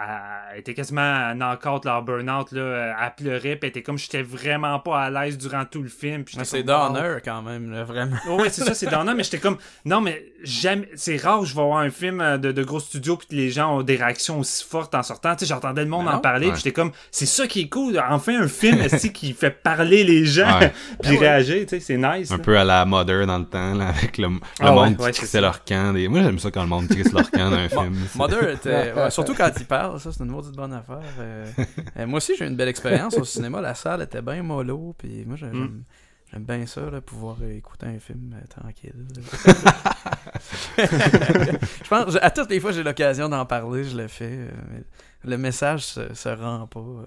[0.54, 2.52] elle était quasiment knock-out, leur burn-out.
[2.52, 3.56] Là, elle pleurait.
[3.56, 6.24] Puis elle était comme, j'étais vraiment pas à l'aise durant tout le film.
[6.26, 6.64] Puis Mais c'est.
[6.64, 8.18] Donner, quand même, là, vraiment.
[8.28, 11.56] Ouais, c'est ça, c'est Donna, mais j'étais comme, non, mais jamais, c'est rare que je
[11.56, 13.96] vais voir un film euh, de, de gros studio puis que les gens ont des
[13.96, 15.36] réactions aussi fortes en sortant.
[15.36, 16.52] Tu sais, j'entendais le monde en parler, Ouais.
[16.54, 20.04] puis j'étais comme, c'est ça qui est cool, enfin un film esti, qui fait parler
[20.04, 20.74] les gens Ouais.
[21.02, 21.18] puis Ben ouais.
[21.20, 22.32] réagir, tu sais, c'est nice.
[22.32, 22.44] Un là.
[22.44, 25.20] peu à la Mother dans le temps, là, avec le, le Ah monde ouais, qui
[25.20, 25.94] crissait leur camp.
[25.94, 26.08] Des...
[26.08, 27.96] Moi, j'aime ça quand le monde crisse leur camp dans un film.
[28.16, 28.94] Mother était.
[28.94, 31.00] ouais, surtout quand il parle, ça, c'est une maudite bonne affaire.
[31.20, 31.46] Euh,
[31.98, 33.62] euh, moi aussi, j'ai eu une belle expérience au cinéma.
[33.62, 34.94] La salle était bien mollo.
[34.98, 35.84] Puis moi, j'aime, Mm.
[36.32, 39.06] j'aime bien ça, là, pouvoir écouter un film euh, tranquille.
[40.78, 44.32] je pense, je- à toutes les fois j'ai l'occasion d'en parler, je le fais.
[44.32, 44.84] euh, mais
[45.24, 46.80] le message se, se rend pas.
[46.80, 47.06] euh.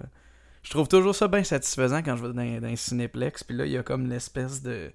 [0.63, 3.43] Je trouve toujours ça bien satisfaisant quand je vais dans, dans un cinéplex.
[3.43, 4.91] Puis là, il y a comme l'espèce de.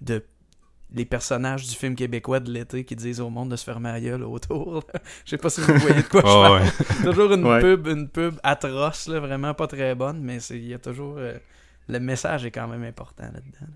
[0.00, 0.24] de
[0.94, 4.00] les personnages du film québécois de l'été qui disent au monde de se fermer la
[4.00, 4.84] gueule autour.
[5.24, 6.62] Je sais pas si vous voyez de quoi je Oh, parle.
[6.62, 6.70] ouais.
[7.12, 7.60] toujours une Ouais.
[7.60, 11.16] pub, une pub atroce, là, vraiment pas très bonne, mais c'est- il y a toujours.
[11.18, 11.36] euh,
[11.88, 13.72] le message est quand même important là-dedans.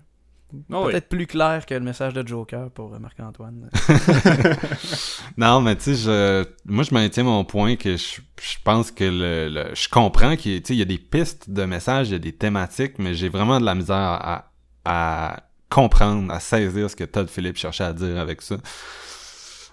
[0.71, 0.93] Oh, oui.
[0.93, 3.69] Peut-être plus clair que le message de Joker pour euh, Marc-Antoine.
[5.37, 9.03] Non, mais tu sais, je, moi, je maintiens mon point que je, je pense que
[9.03, 11.65] le, le- je comprends qu'il y a- tu sais, il y a des pistes de
[11.65, 14.51] messages, il y a des thématiques, mais j'ai vraiment de la misère à,
[14.85, 18.55] à comprendre, à saisir ce que Todd Phillips cherchait à dire avec ça.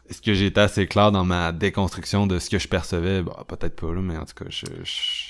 [0.08, 3.22] Est-ce que j'ai été assez clair dans ma déconstruction de ce que je percevais?
[3.22, 5.24] Bah, peut-être pas, là, mais en tout cas, je, je-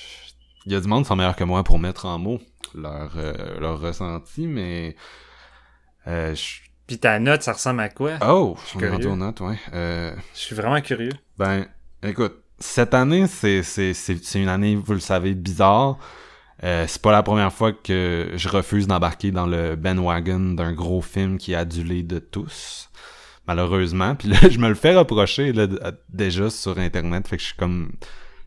[0.66, 2.40] il y a du monde qui sont meilleurs que moi pour mettre en mots
[2.74, 4.96] leur, euh, leur ressenti, mais
[6.06, 8.12] euh, je- Puis ta note, ça ressemble à quoi?
[8.22, 9.12] Oh, suis est rendu curieux.
[9.12, 9.58] aux notes, ouais.
[9.72, 11.12] Euh, Je suis vraiment curieux.
[11.38, 11.66] ben,
[12.02, 15.98] écoute, cette année, c'est, c'est, c'est, c'est une année, vous le savez, bizarre.
[16.64, 21.02] Euh, c'est pas la première fois que je refuse d'embarquer dans le bandwagon d'un gros
[21.02, 22.90] film qui est adulé de tous.
[23.46, 24.14] Malheureusement.
[24.14, 25.66] Puis là, je me le fais reprocher là,
[26.08, 27.28] déjà sur Internet.
[27.28, 27.92] Fait que je suis comme...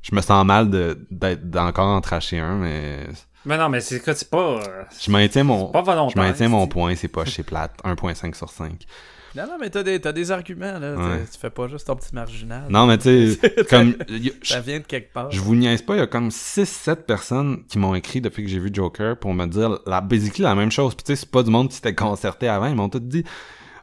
[0.02, 3.08] Je me sens mal d'être d'encore en tracher un, mais...
[3.46, 5.68] Mais non, mais c'est quoi, c'est pas, euh, Je maintiens mon...
[5.68, 6.22] pas volontaire.
[6.22, 7.74] Je maintiens mon point, c'est pas chez plate.
[7.84, 8.86] 1.5 sur 5.
[9.36, 10.96] Non, non, mais t'as des, t'as des arguments, là.
[10.96, 11.26] Ouais.
[11.32, 12.66] Tu fais pas juste ton petit marginal.
[12.70, 13.96] Non, mais tu sais, comme.
[14.42, 15.32] Ça vient de quelque part.
[15.32, 18.50] Je vous niaise pas, il y a comme 6-7 personnes qui m'ont écrit depuis que
[18.50, 20.96] j'ai vu Joker pour me dire la, basically la même chose.
[20.96, 22.68] Puis tu sais, c'est pas du monde qui s'était concerté avant.
[22.68, 23.24] Ils m'ont tout dit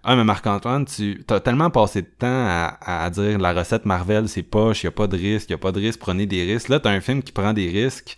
[0.02, 4.28] Ah, mais Marc-Antoine, tu as tellement passé de temps à, à dire la recette Marvel,
[4.28, 6.68] c'est poche, y a pas de risque, y a pas de risque, prenez des risques.
[6.68, 8.16] Là, t'as un film qui prend des risques,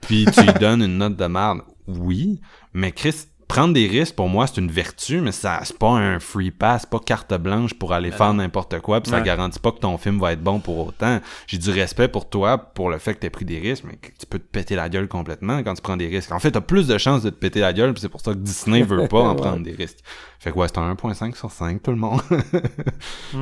[0.00, 1.60] puis tu lui donnes une note de merde.
[1.86, 2.40] Oui,
[2.72, 6.18] mais Chris, prendre des risques, pour moi, c'est une vertu, mais ça c'est pas un
[6.18, 9.22] free pass, c'est pas carte blanche pour aller faire n'importe quoi, puis ça Ouais.
[9.22, 11.20] garantit pas que ton film va être bon pour autant.
[11.46, 14.08] J'ai du respect pour toi, pour le fait que t'aies pris des risques, mais que
[14.18, 16.32] tu peux te péter la gueule complètement quand tu prends des risques.
[16.32, 18.32] En fait, t'as plus de chances de te péter la gueule, puis c'est pour ça
[18.32, 19.36] que Disney veut pas en Ouais.
[19.36, 19.98] prendre des risques.
[20.38, 22.20] Fait que ouais, c'est un 1.5 sur 5, tout le monde.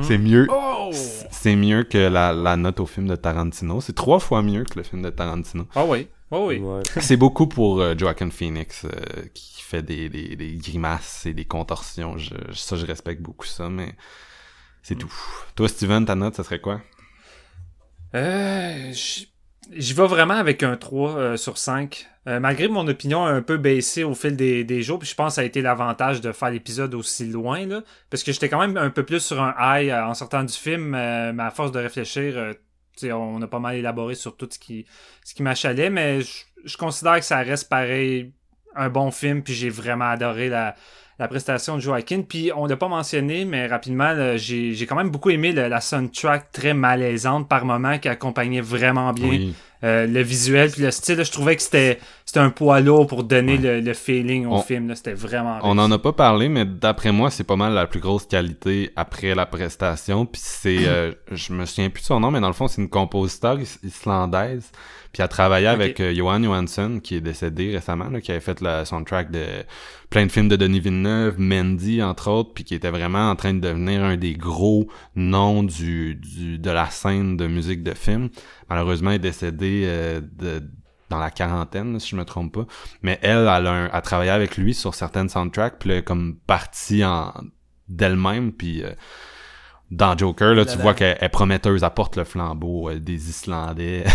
[0.01, 0.47] C'est mieux.
[0.49, 0.89] Oh!
[1.31, 3.81] C'est mieux que la, la note au film de Tarantino.
[3.81, 5.65] C'est trois fois mieux que le film de Tarantino.
[5.75, 6.59] Ah oui, ah oui.
[6.59, 6.81] Ouais.
[6.99, 8.89] C'est beaucoup pour euh, Joaquin Phoenix euh,
[9.33, 12.15] qui des, grimaces et des contorsions.
[12.53, 13.95] Ça, je respecte beaucoup ça, mais
[14.81, 15.13] c'est tout.
[15.55, 16.81] Toi, Steven, ta note, ça serait quoi?
[18.15, 18.91] Euh,
[19.71, 22.07] J'y vais vraiment avec un 3 euh, sur 5.
[22.25, 25.35] Euh, malgré mon opinion un peu baissée au fil des, jours, puis je pense que
[25.35, 28.89] ça a été l'avantage de faire l'épisode aussi loin, parce que j'étais quand même un
[28.89, 32.53] peu plus sur un high en sortant du film, mais à force de réfléchir,
[33.03, 34.85] on a pas mal élaboré sur tout ce qui,
[35.25, 36.21] ce qui m'achalait, mais
[36.63, 38.31] je considère que ça reste pareil
[38.75, 40.75] un bon film, puis j'ai vraiment adoré la,
[41.19, 42.21] la prestation de Joaquin.
[42.21, 45.81] Puis on l'a pas mentionné, mais rapidement, j'ai j'ai quand même beaucoup aimé le- la
[45.81, 49.39] soundtrack très malaisante par moment qui accompagnait vraiment bien.
[49.83, 51.23] Euh, le visuel puis le style.
[51.23, 54.61] je trouvais que c'était c'était un poids lourd pour donner le, le feeling au On-
[54.61, 54.95] film.
[54.95, 55.59] C'était vraiment.
[55.63, 58.91] On en a pas parlé, mais d'après moi, c'est pas mal la plus grosse qualité
[58.95, 60.25] après la prestation.
[60.25, 62.81] Puis c'est, euh, je me souviens plus de son nom, mais dans le fond, c'est
[62.81, 64.71] une compositeur is- islandaise.
[65.11, 65.73] Puis elle travaillait Ok.
[65.75, 69.43] avec euh, Johan Johansson, qui est décédé récemment, là, qui avait fait le soundtrack de
[70.09, 73.53] plein de films de Denis Villeneuve, Mandy entre autres, puis qui était vraiment en train
[73.53, 78.29] de devenir un des gros noms du, du de la scène de musique de film.
[78.73, 80.63] Malheureusement, elle est décédée euh, de
[81.09, 82.65] dans la quarantaine, si je me trompe pas.
[83.03, 86.03] Mais elle, elle a, un- a travaillé avec lui sur certaines soundtracks, puis elle est
[86.03, 87.31] comme partie en
[87.87, 88.93] d'elle-même, puis euh,
[89.91, 94.05] dans Joker, là, tu vois qu'elle est prometteuse, elle porte le flambeau euh, des Islandais.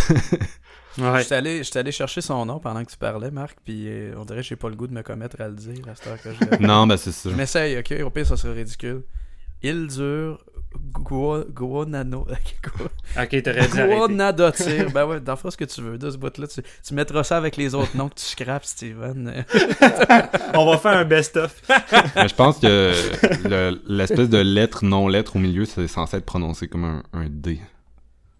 [0.98, 1.22] Ouais.
[1.22, 4.46] J'étais allé, chercher son nom pendant que tu parlais, Marc, puis euh, on dirait que
[4.46, 6.56] j'ai pas le goût de me commettre à le dire à cette heure que je
[6.66, 7.30] non, ben c'est ça.
[7.30, 7.94] Je m'essaye, ok?
[8.04, 9.04] Au pire, ça serait ridicule.
[9.62, 10.38] Ildur Gua-
[10.78, 12.26] Guanano.
[13.18, 13.96] Ok, t'aurais dû arrêter.
[14.94, 16.46] Ben ouais, d'en faire ce que tu veux de ce bout-là.
[16.46, 19.44] Tu, tu mettras ça avec les autres noms que tu scrapes, Steven.
[20.54, 21.60] On va faire un best-of.
[21.68, 22.92] Je pense que
[23.48, 27.60] le- l'espèce de lettre non-lettre au milieu, c'est censé être prononcé comme un, un D.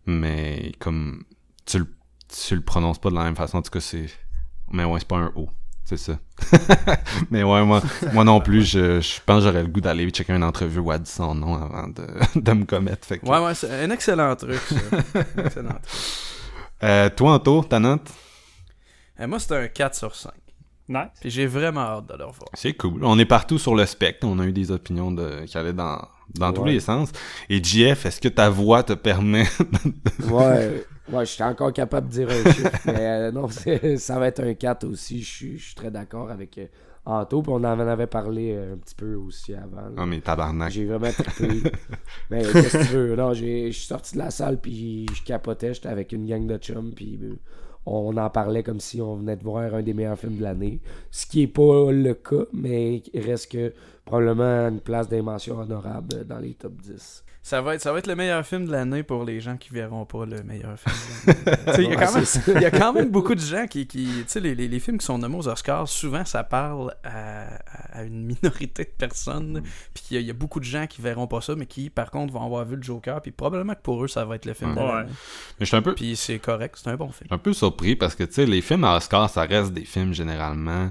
[0.06, 1.24] Mais comme
[1.66, 1.86] tu le,
[2.46, 4.06] tu le prononces pas de la même façon, en tout cas, c'est.
[4.70, 5.48] Mais ouais, c'est pas un O.
[5.88, 6.18] C'est ça.
[7.30, 7.80] Mais ouais, moi,
[8.12, 10.90] moi non plus, je, je pense que j'aurais le goût d'aller checker une entrevue ou
[10.90, 12.06] à dire son nom avant de,
[12.38, 13.06] de me commettre.
[13.08, 14.74] Fait que- ouais, ouais, c'est un excellent truc, ça.
[15.14, 15.82] Un excellent truc.
[16.82, 18.06] Euh, toi, Anto, ta note?
[19.18, 20.30] Euh, moi, c'était un 4 sur 5.
[20.90, 21.06] Nice.
[21.22, 22.48] Puis j'ai vraiment hâte de le revoir.
[22.52, 23.02] C'est cool.
[23.02, 24.26] On est partout sur le spectre.
[24.26, 27.10] On a eu des opinions de, qui allaient dans, dans tous les sens.
[27.48, 29.46] Et JF, est-ce que ta voix te permet
[30.30, 32.70] Ouais, ouais, je suis encore capable de dire un chiffre.
[32.86, 35.22] mais euh, non, ça va être un 4 aussi.
[35.22, 36.66] Je suis- très d'accord avec euh,
[37.04, 37.42] Anto.
[37.42, 39.82] Puis on en avait parlé euh, un petit peu aussi avant.
[39.82, 39.90] là.
[39.96, 40.70] Ah, mais tabarnak.
[40.70, 41.70] J'ai vraiment trippé.
[42.30, 43.16] Mais qu'est-ce que tu veux?
[43.16, 45.74] Non, je suis sorti de la salle puis je capotais.
[45.74, 47.18] J'étais avec une gang de chums puis
[47.86, 50.80] on en parlait comme si on venait de voir un des meilleurs films de l'année.
[51.10, 53.72] Ce qui est pas le cas, mais il reste que
[54.04, 57.24] probablement une place des mentions honorables dans les top 10.
[57.48, 59.70] Ça va, être, ça va être le meilleur film de l'année pour les gens qui
[59.72, 62.52] verront pas le meilleur film de Il y, a quand même- c'est ça.
[62.54, 63.86] il y a quand même beaucoup de gens qui.
[63.86, 66.94] qui tu sais, les, les, les films qui sont nommés aux Oscars, souvent ça parle
[67.04, 67.46] à,
[67.92, 69.62] à- une minorité de personnes.
[69.94, 71.64] Puis il y, a- il y a beaucoup de gens qui verront pas ça, mais
[71.64, 73.22] qui par contre vont avoir vu le Joker.
[73.22, 74.86] Puis probablement que pour eux, ça va être le film de Ouais.
[74.86, 75.08] l'année.
[75.58, 77.28] Mais je suis un peu, Puis c'est correct, c'est un bon film.
[77.30, 80.12] un peu surpris parce que, tu sais, les films à Oscar, ça reste des films
[80.12, 80.90] généralement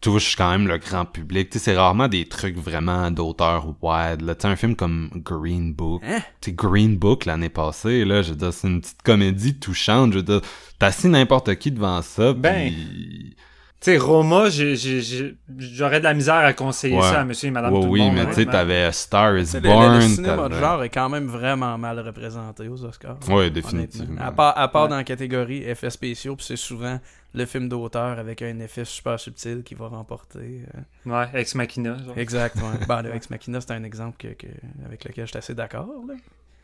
[0.00, 1.50] qui touchent quand même le grand public.
[1.50, 4.22] Tu sais, c'est rarement des trucs vraiment d'auteur wide.
[4.22, 6.02] Là, tu sais, un film comme Green Book.
[6.06, 6.20] Hein?
[6.40, 10.12] Tu sais, Green Book l'année passée, là, je veux dire, c'est une petite comédie touchante.
[10.12, 10.40] Je veux dire,
[10.78, 13.36] t'as assis n'importe qui devant ça, Ben, puis...
[13.82, 17.02] Tu sais, Roma, j'ai- j'ai- j'ai- j'aurais de la misère à conseiller Ouais.
[17.02, 18.14] ça à monsieur et madame Ouais, tout le oui, monde.
[18.14, 19.92] mais tu sais, t'avais Star is le, Born.
[19.92, 23.16] le- le cinéma de genre est quand même vraiment mal représenté aux Oscars.
[23.26, 23.48] Honnêtement.
[23.54, 24.20] définitivement.
[24.20, 24.88] À part, à part Ouais.
[24.90, 27.00] dans la catégorie effets spéciaux, puis c'est souvent
[27.32, 30.64] le film d'auteur avec un effet super subtil qui va remporter.
[31.06, 31.10] euh.
[31.10, 31.96] Ouais, Ex Machina.
[32.02, 32.18] genre.
[32.18, 32.86] Exact, ouais.
[32.88, 34.46] ben, le Ex Machina, c'est un exemple que, que-
[34.84, 35.88] avec lequel je suis assez d'accord.
[36.08, 36.14] là.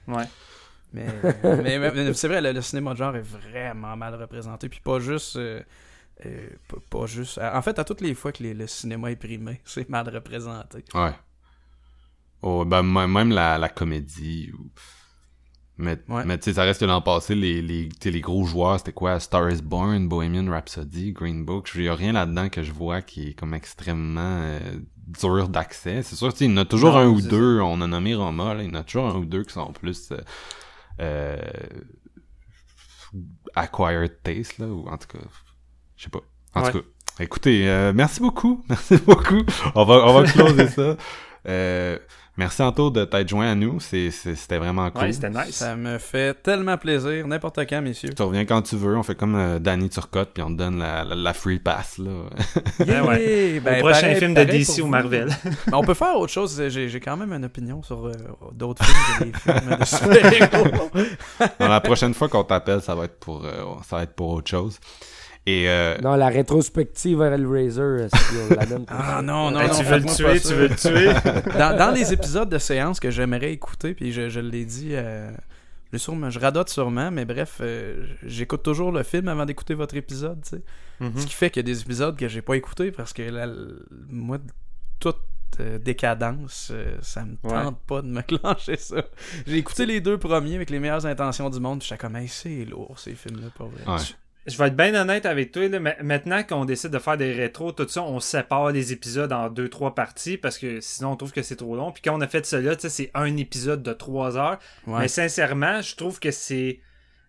[0.08, 0.24] Ouais.
[0.92, 1.06] Mais,
[1.42, 4.68] mais, mais c'est vrai, le, le cinéma de genre est vraiment mal représenté.
[4.68, 5.36] Puis pas juste.
[5.36, 5.60] euh,
[6.24, 7.38] euh, pas, pas juste.
[7.38, 10.84] En fait, à toutes les fois que les- le cinéma est primé, c'est mal représenté.
[10.94, 11.12] Ouais.
[12.42, 14.52] Oh, ben, même la, la comédie.
[14.58, 14.70] ou-
[15.78, 16.24] Mais, Ouais.
[16.24, 19.20] mais tu sais, ça reste que l'an passé, les, les, les gros joueurs, c'était quoi?
[19.20, 21.70] Star is Born, Bohemian Rhapsody, Green Book.
[21.74, 24.58] Il y a rien là-dedans que je vois qui est comme extrêmement euh,
[25.20, 26.02] dur d'accès.
[26.02, 27.60] C'est sûr, tu sais, il y en a toujours Non, un ou deux.
[27.60, 28.62] On a nommé Roma, là.
[28.62, 30.16] Il y en a toujours un ou deux qui sont plus euh,
[31.00, 31.36] euh,
[33.54, 34.66] acquired taste, là.
[34.66, 35.24] Ou en tout cas,
[35.96, 36.20] je sais pas.
[36.54, 36.72] En Ouais.
[36.72, 36.86] tout cas,
[37.20, 38.64] écoutez, euh, merci beaucoup.
[38.68, 39.42] Merci beaucoup.
[39.74, 40.96] On va, on va closer ça.
[41.48, 41.98] Euh,
[42.36, 43.80] merci Anto de t'être joint à nous.
[43.80, 45.02] C'est, c'est- c'était vraiment cool.
[45.04, 45.50] Ouais, c'était nice.
[45.56, 48.10] Ça me fait tellement plaisir, n'importe quand, messieurs.
[48.14, 48.96] tu reviens quand tu veux.
[48.96, 51.98] On fait comme euh, Danny Turcotte, puis on te donne la, la, la free pass.
[51.98, 52.10] Là.
[52.86, 53.22] Ben ouais.
[53.22, 53.60] Yay!
[53.60, 54.86] Ben, Au prochain pareil- film de DC ou.
[54.86, 55.28] Marvel.
[55.66, 56.62] Mais on peut faire autre chose.
[56.68, 58.12] J'ai j'ai quand même une opinion sur euh,
[58.52, 60.90] d'autres films des films de super-héros.
[61.60, 64.30] Dans la prochaine fois qu'on t'appelle, ça va être pour, euh, ça va être pour
[64.30, 64.78] autre chose.
[65.48, 69.68] Et euh, Non, la rétrospective à Hellraiser, si on l'amène pour Ah non, non, Hey,
[69.68, 69.74] non.
[69.78, 71.12] tu veux le tuer, tu veux le tuer.
[71.58, 75.30] dans, dans les épisodes de séance que j'aimerais écouter, puis je, je l'ai dit, euh,
[75.30, 79.74] je, l'ai sûrement- je radote sûrement, mais bref, euh, j'écoute toujours le film avant d'écouter
[79.74, 80.62] votre épisode, tu sais.
[80.98, 81.12] Mhm.
[81.16, 83.46] Ce qui fait qu'il y a des épisodes que j'ai pas écoutés parce que là,
[84.08, 84.38] moi,
[84.98, 85.18] toute
[85.60, 87.62] euh, décadence, euh, ça me Ouais.
[87.62, 89.04] tente pas de me clencher ça.
[89.46, 92.26] J'ai écouté les deux premiers avec les meilleures intentions du monde, puis j'étais comme, hey,
[92.26, 93.94] c'est lourd ces films-là, pas vrai.
[93.96, 94.02] Ouais.
[94.46, 95.68] Je vais être bien honnête avec toi.
[95.68, 95.80] Là.
[95.80, 99.48] Ma- Maintenant qu'on décide de faire des rétros, tout ça, on sépare les épisodes en
[99.50, 101.90] deux, trois parties parce que sinon on trouve que c'est trop long.
[101.92, 104.58] Puis quand on a fait cela, tu sais, c'est un épisode de trois heures.
[104.86, 105.00] Ouais.
[105.00, 106.78] Mais sincèrement, je trouve que c'est.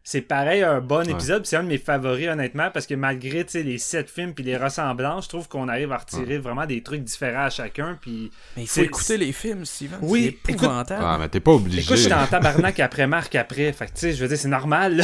[0.09, 3.43] C'est pareil un bon épisode, puis c'est un de mes favoris honnêtement parce que malgré
[3.43, 6.65] tu sais, les sept films puis les ressemblances, je trouve qu'on arrive à retirer vraiment
[6.65, 9.99] des trucs différents à chacun puis Mais il faut écouter les films, Steven.
[10.01, 11.03] Oui, c'est épouvantable.
[11.05, 11.81] ah, mais t'es pas obligé.
[11.81, 13.73] Écoute, j'étais en tabarnak après Marc après.
[13.73, 15.03] Fait que, tu sais, je veux dire, c'est normal.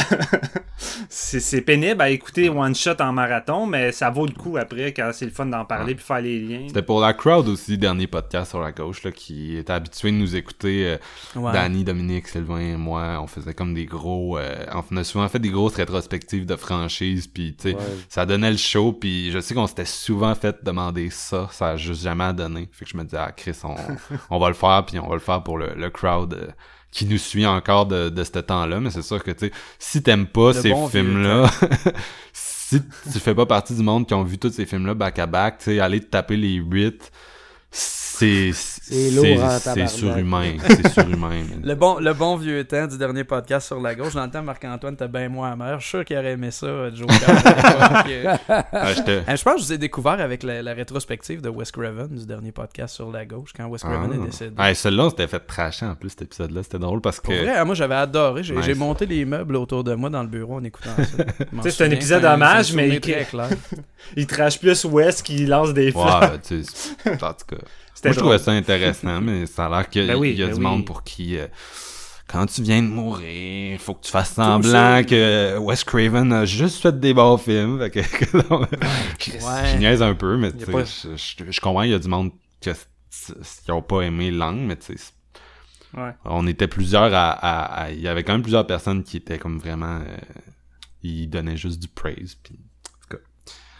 [1.10, 4.94] c'est c'est pénible à écouter one shot en marathon, mais ça vaut le coup après
[4.94, 6.64] quand c'est le fun d'en parler puis faire les liens.
[6.68, 10.16] C'était pour la crowd aussi, dernier podcast sur la gauche, là, qui était habitué de
[10.16, 10.86] nous écouter.
[10.86, 10.96] euh,
[11.38, 11.52] Ouais.
[11.52, 14.38] Danny, Dominique, Sylvain et moi, on faisait comme des gros...
[14.38, 14.64] euh,
[14.94, 17.82] on a souvent fait des grosses rétrospectives de franchises, puis tu sais, Ouais.
[18.08, 21.76] ça donnait le show, puis je sais qu'on s'était souvent fait demander ça, ça a
[21.76, 22.68] juste jamais donné.
[22.72, 23.74] Fait que je me disais, ah Chris, on,
[24.30, 26.46] on va le faire, puis on va le faire pour le, le crowd euh,
[26.92, 30.02] qui nous suit encore de, de ce temps-là, mais c'est sûr que, tu sais, si
[30.02, 31.50] t'aimes pas Le ces bon films-là,
[32.32, 32.80] si
[33.12, 35.80] tu fais pas partie du monde qui ont vu tous ces films-là back-à-back, tu sais,
[35.80, 37.10] aller te taper les 8,
[37.70, 38.52] c'est...
[38.86, 41.42] C'est lourd en C'est surhumain, c'est surhumain.
[41.62, 44.12] Le bon, le bon vieux temps du dernier podcast sur la gauche.
[44.14, 45.80] Dans le temps, Marc-Antoine était bien moins amer.
[45.80, 47.16] Je suis sûr qu'il aurait aimé ça, euh, Joker.
[47.46, 48.40] à l'époque.
[48.72, 51.70] Ah, Euh, je pense que je vous ai découvert avec la, la rétrospective de Wes
[51.70, 54.54] Craven du dernier podcast sur la gauche quand Wes Craven est décédé.
[54.58, 56.62] Ah, celui-là, on s'était fait trasher en plus, cet épisode-là.
[56.62, 57.26] C'était drôle parce que.
[57.26, 58.42] Pour vrai, hein, moi j'avais adoré.
[58.42, 58.76] J'ai Nice.
[58.76, 61.24] monté les meubles autour de moi dans le bureau en écoutant ça.
[61.70, 63.48] C'est un épisode hommage, mais il- très clair.
[64.16, 65.90] Il trash plus West qui lance des.
[65.90, 66.02] Ouais,
[66.42, 66.62] sais,
[67.10, 67.56] en tout cas.
[68.02, 70.42] Moi, je trouvais ça intéressant, mais ça a l'air qu'il y a, Ben oui, y
[70.42, 70.64] a ben du oui.
[70.66, 71.38] monde pour qui.
[71.38, 71.46] euh,
[72.26, 76.80] quand tu viens de mourir, faut que tu fasses semblant que Wes Craven a juste
[76.82, 77.78] fait des bons films.
[77.78, 78.68] Fait que, que non, Ouais.
[79.72, 82.30] Je niaise un peu, mais pas- je, je- je comprends, il y a du monde
[82.60, 85.12] qui ont pas aimé Lang, mais tu sais,
[85.96, 86.10] Ouais.
[86.24, 90.00] on était plusieurs à, Il y avait quand même plusieurs personnes qui étaient comme vraiment...
[90.00, 90.16] euh,
[91.02, 92.58] ils donnaient juste du praise, puis...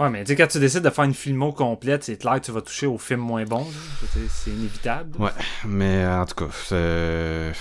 [0.00, 2.46] Ouais, mais tu sais, quand tu décides de faire une filmo complète, c'est clair que
[2.46, 3.66] tu vas toucher aux films moins bons.
[4.28, 5.16] C'est inévitable.
[5.22, 5.30] Ouais,
[5.64, 7.52] mais euh, en tout cas, c'est-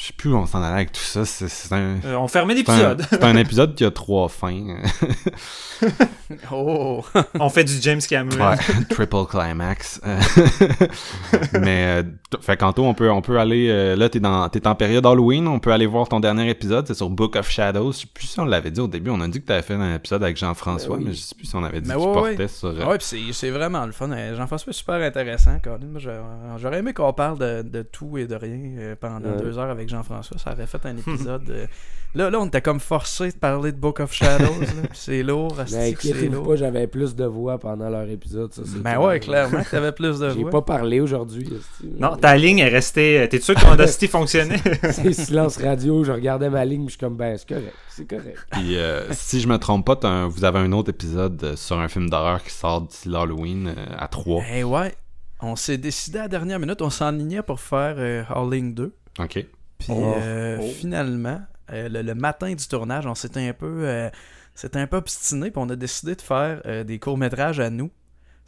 [0.00, 1.24] je sais plus où on s'en allait avec tout ça.
[1.26, 3.04] C'est c'est un, Euh, on fermait l'épisode.
[3.10, 4.76] c'est un épisode qui a trois fins.
[6.52, 7.02] Oh!
[7.40, 8.50] on fait du James Cameron.
[8.50, 8.56] ouais,
[8.90, 10.00] triple climax.
[10.06, 10.20] Euh,
[11.60, 15.04] mais euh, fait qu'Anto, on peut on peut aller là t'es dans t'es en période
[15.06, 17.92] Halloween, on peut aller voir ton dernier épisode, c'est sur Book of Shadows.
[17.92, 19.74] Je sais plus si on l'avait dit au début, on a dit que t'avais fait
[19.74, 21.08] un épisode avec Jean-François, Ben oui.
[21.08, 22.48] mais je sais plus si on avait dit Mais que tu ouais, portais ouais.
[22.48, 24.08] sur Ouais, pis c'est- c'est vraiment le fun.
[24.36, 25.98] Jean-François est super intéressant, Colin.
[26.58, 29.42] J'aurais aimé qu'on parle de, de tout et de rien pendant Ouais.
[29.42, 30.38] deux heures avec Jean-François.
[30.38, 31.48] Ça aurait fait un épisode.
[31.50, 31.66] euh,
[32.12, 34.60] Là, là, on était comme forcé de parler de Book of Shadows.
[34.60, 35.54] là, pis c'est lourd.
[35.70, 38.52] Mais inquiétez-vous pas, j'avais plus de voix pendant leur épisode.
[38.52, 39.02] Ça, c'est Ben clair.
[39.02, 40.50] ouais, clairement, que t'avais plus de J'ai voix.
[40.50, 41.42] pas parlé aujourd'hui.
[41.44, 41.88] esti.
[42.00, 43.28] Non, ta ligne est restée.
[43.30, 44.58] T'es sûr que ton Audacity fonctionnait?
[44.90, 48.38] C'est silence radio, je regardais ma ligne, je suis comme, ben, c'est correct, c'est correct.
[48.50, 51.54] Puis euh, si je me trompe pas, t'as un- vous avez un autre épisode euh,
[51.54, 54.42] sur un film d'horreur qui sort d'ici l'Halloween euh, à 3.
[54.52, 54.96] Eh ouais,
[55.42, 58.92] on s'est décidé à la dernière minute, on s'enlignait pour faire euh, Howling 2.
[59.20, 59.46] OK.
[59.80, 60.14] Puis Oh.
[60.16, 60.66] euh, Oh.
[60.78, 61.40] finalement,
[61.72, 64.08] euh, le, le matin du tournage, on s'était un peu, euh,
[64.54, 67.70] s'était un peu obstiné, puis on a décidé de faire euh, des courts métrages à
[67.70, 67.90] nous.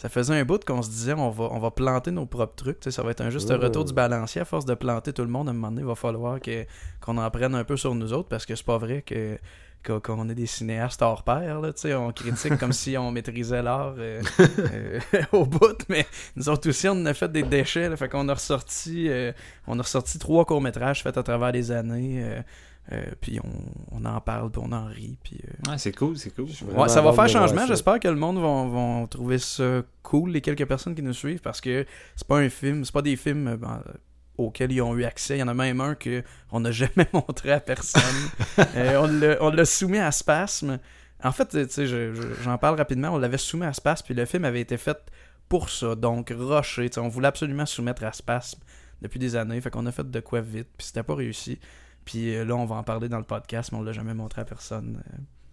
[0.03, 2.81] Ça faisait un bout qu'on se disait on va, on va planter nos propres trucs.
[2.81, 4.41] tu sais, Ça va être un juste retour du balancier.
[4.41, 6.67] À force de planter tout le monde, à un moment donné, il va falloir que,
[7.01, 9.39] qu'on en prenne un peu sur nous autres parce que c'est pas vrai que
[9.85, 11.61] qu'on est des cinéastes hors pair.
[11.61, 14.21] Là, on critique comme si on maîtrisait l'art euh,
[14.59, 15.01] euh,
[15.33, 16.05] au bout, mais
[16.35, 17.89] nous autres aussi, on en a fait des déchets.
[17.89, 19.31] Là, fait qu'on a ressorti, euh,
[19.69, 22.43] on a ressorti trois courts-métrages faits à travers les années.
[22.91, 25.17] Euh, puis on, on en parle, puis on en rit.
[25.23, 26.47] Puis, euh, Ouais, c'est cool, c'est cool.
[26.75, 27.67] Ouais, ça va faire changement.
[27.67, 31.61] J'espère que le monde vont trouver ça cool, les quelques personnes qui nous suivent, parce
[31.61, 31.87] que
[32.17, 33.83] c'est pas un film, c'est pas des films euh, ben,
[34.37, 35.37] auxquels ils ont eu accès.
[35.37, 38.03] Il y en a même un que on n'a jamais montré à personne.
[38.77, 40.79] Euh, on l'a- on l'a soumis à Spasme.
[41.23, 43.11] En fait, tu sais, je- je- j'en parle rapidement.
[43.11, 44.99] On l'avait soumis à Spasme, puis le film avait été fait
[45.49, 45.95] pour ça.
[45.95, 46.91] Donc, rushé.
[46.97, 48.61] On voulait absolument soumettre à Spasme
[49.01, 49.61] depuis des années.
[49.61, 51.59] Fait qu'on a fait de quoi vite, puis c'était pas réussi.
[52.05, 54.41] Puis euh, là, on va en parler dans le podcast, mais on l'a jamais montré
[54.41, 55.03] à personne.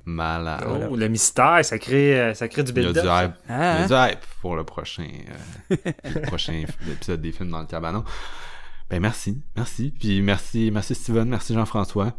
[0.06, 0.66] Malade.
[0.90, 3.04] Oh, le mystère, ça crée, euh, ça crée du Il y a build-up.
[3.04, 3.34] du hype.
[3.48, 3.84] Il y hein?
[3.84, 5.08] a du hype pour le prochain,
[5.72, 5.76] euh,
[6.16, 8.04] le prochain épisode des films dans le cabanon.
[8.90, 9.94] Ben merci, merci.
[10.00, 12.14] Puis merci, merci Steven, merci Jean-François.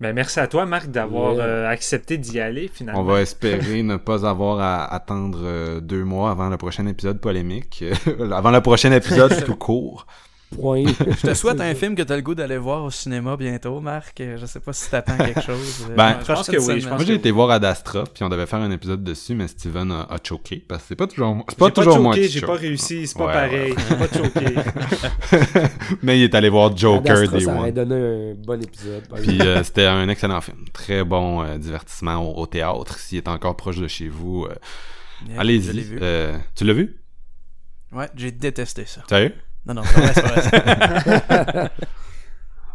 [0.00, 1.44] Ben, merci à toi, Marc, d'avoir Yeah.
[1.44, 3.00] euh, accepté d'y aller, finalement.
[3.00, 7.20] On va espérer ne pas avoir à attendre euh, deux mois avant le prochain épisode
[7.20, 7.82] polémique,
[8.32, 10.06] avant le prochain épisode tout court.
[10.54, 10.84] Point.
[11.22, 13.80] Je te souhaite un film que tu as le goût d'aller voir au cinéma bientôt,
[13.80, 14.20] Marc.
[14.20, 15.86] Euh, Je sais pas si t'attends quelque chose.
[15.90, 16.80] euh, Ben, je pense que oui, je semaine.
[16.80, 19.46] pense Moi j'ai été voir Ad Astra, puis on devait faire un épisode dessus, mais
[19.48, 22.14] Steven a, a choqué parce que c'est pas toujours, c'est pas J'ai toujours pas moi
[22.14, 23.72] choqué, qui j'ai pas réussi, c'est pas Ouais, pareil.
[23.72, 23.76] ouais.
[23.88, 25.98] J'ai pas choqué.
[26.02, 29.02] mais il est allé voir Joker Ad Astra, Day ça aurait donné un bon épisode.
[29.22, 30.64] Puis euh, c'était un excellent film.
[30.72, 32.98] Très bon euh, divertissement au, au théâtre.
[32.98, 34.54] S'il est encore proche de chez vous, euh,
[35.38, 35.84] allez-y.
[36.00, 36.96] Euh, tu l'as vu?
[37.92, 39.02] Ouais, j'ai détesté ça.
[39.08, 39.34] Sérieux?
[39.66, 41.70] Non, non, c'est vrai.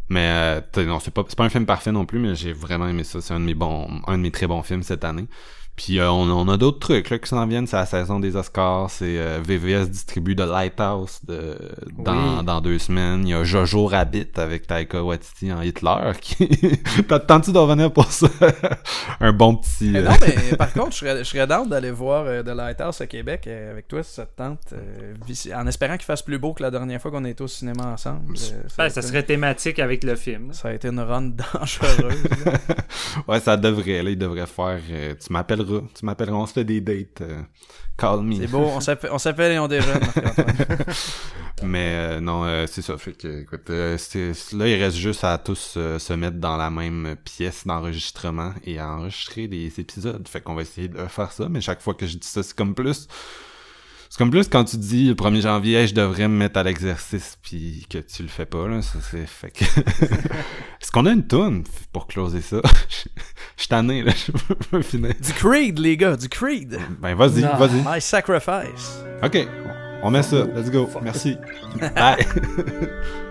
[0.09, 3.03] Mais euh, non, c'est pas, pas un film parfait non plus, mais j'ai vraiment aimé
[3.03, 3.21] ça.
[3.21, 5.27] C'est un un de mes très bons films cette année.
[5.75, 7.65] Puis euh, on, on a d'autres trucs là, qui s'en viennent.
[7.65, 8.89] C'est la saison des Oscars.
[8.91, 11.57] C'est euh, VVS distribue de Lighthouse de,
[11.97, 12.45] dans, Oui.
[12.45, 13.23] dans deux semaines.
[13.27, 16.11] Il y a Jojo Rabbit avec Taika Waititi en Hitler.
[16.21, 16.47] Qui...
[17.07, 18.27] T'attends-tu de revenir pour ça?
[19.19, 19.89] un bon petit...
[19.89, 23.01] Mais euh, non, mais par contre, je serais, je serais d'aller voir euh, The Lighthouse
[23.01, 24.59] à Québec euh, avec toi si ça te tente.
[24.73, 25.13] euh,
[25.55, 28.35] en espérant qu'il fasse plus beau que la dernière fois qu'on était au cinéma ensemble.
[28.53, 30.53] Euh, Ben, ça serait thématique avec le film.
[30.53, 32.23] Ça a été une run dangereuse.
[33.27, 34.03] Ouais, ça devrait.
[34.03, 34.79] Là, il devrait faire...
[34.91, 35.31] euh, tu
[35.63, 35.87] m'appelleras.
[35.95, 36.37] Tu m'appelleras.
[36.37, 37.21] On se fait des dates.
[37.21, 37.41] euh,
[37.97, 38.35] call me.
[38.35, 38.79] C'est beau, on
[39.19, 39.99] s'appelle et on déjeune.
[41.63, 42.97] Mais euh, non, euh, c'est ça.
[42.97, 47.65] Fait que, écoute, là, il reste juste à tous se mettre dans la même pièce
[47.65, 50.27] d'enregistrement et à enregistrer des épisodes.
[50.27, 51.47] Fait qu'on va essayer de faire ça.
[51.49, 53.07] Mais chaque fois que je dis ça, c'est comme plus...
[54.13, 56.63] C'est comme plus quand tu dis le 1er janvier, Hey, je devrais me mettre à
[56.63, 58.83] l'exercice, puis que tu le fais pas, là.
[58.83, 59.25] Ça, c'est...
[59.25, 59.63] Fait que...
[60.79, 62.61] Est-ce qu'on a une toune pour closer ça?
[63.57, 64.11] Je suis tanné, là.
[64.11, 64.31] Je
[64.69, 65.15] peux finir.
[65.19, 66.77] du Creed, les gars, du Creed.
[67.01, 67.81] Ben, vas-y, vas-y.
[67.83, 69.03] My Sacrifice.
[69.23, 69.47] OK,
[70.03, 70.45] on met ça.
[70.45, 70.87] Let's go.
[71.01, 71.35] Merci.
[71.95, 72.23] Bye.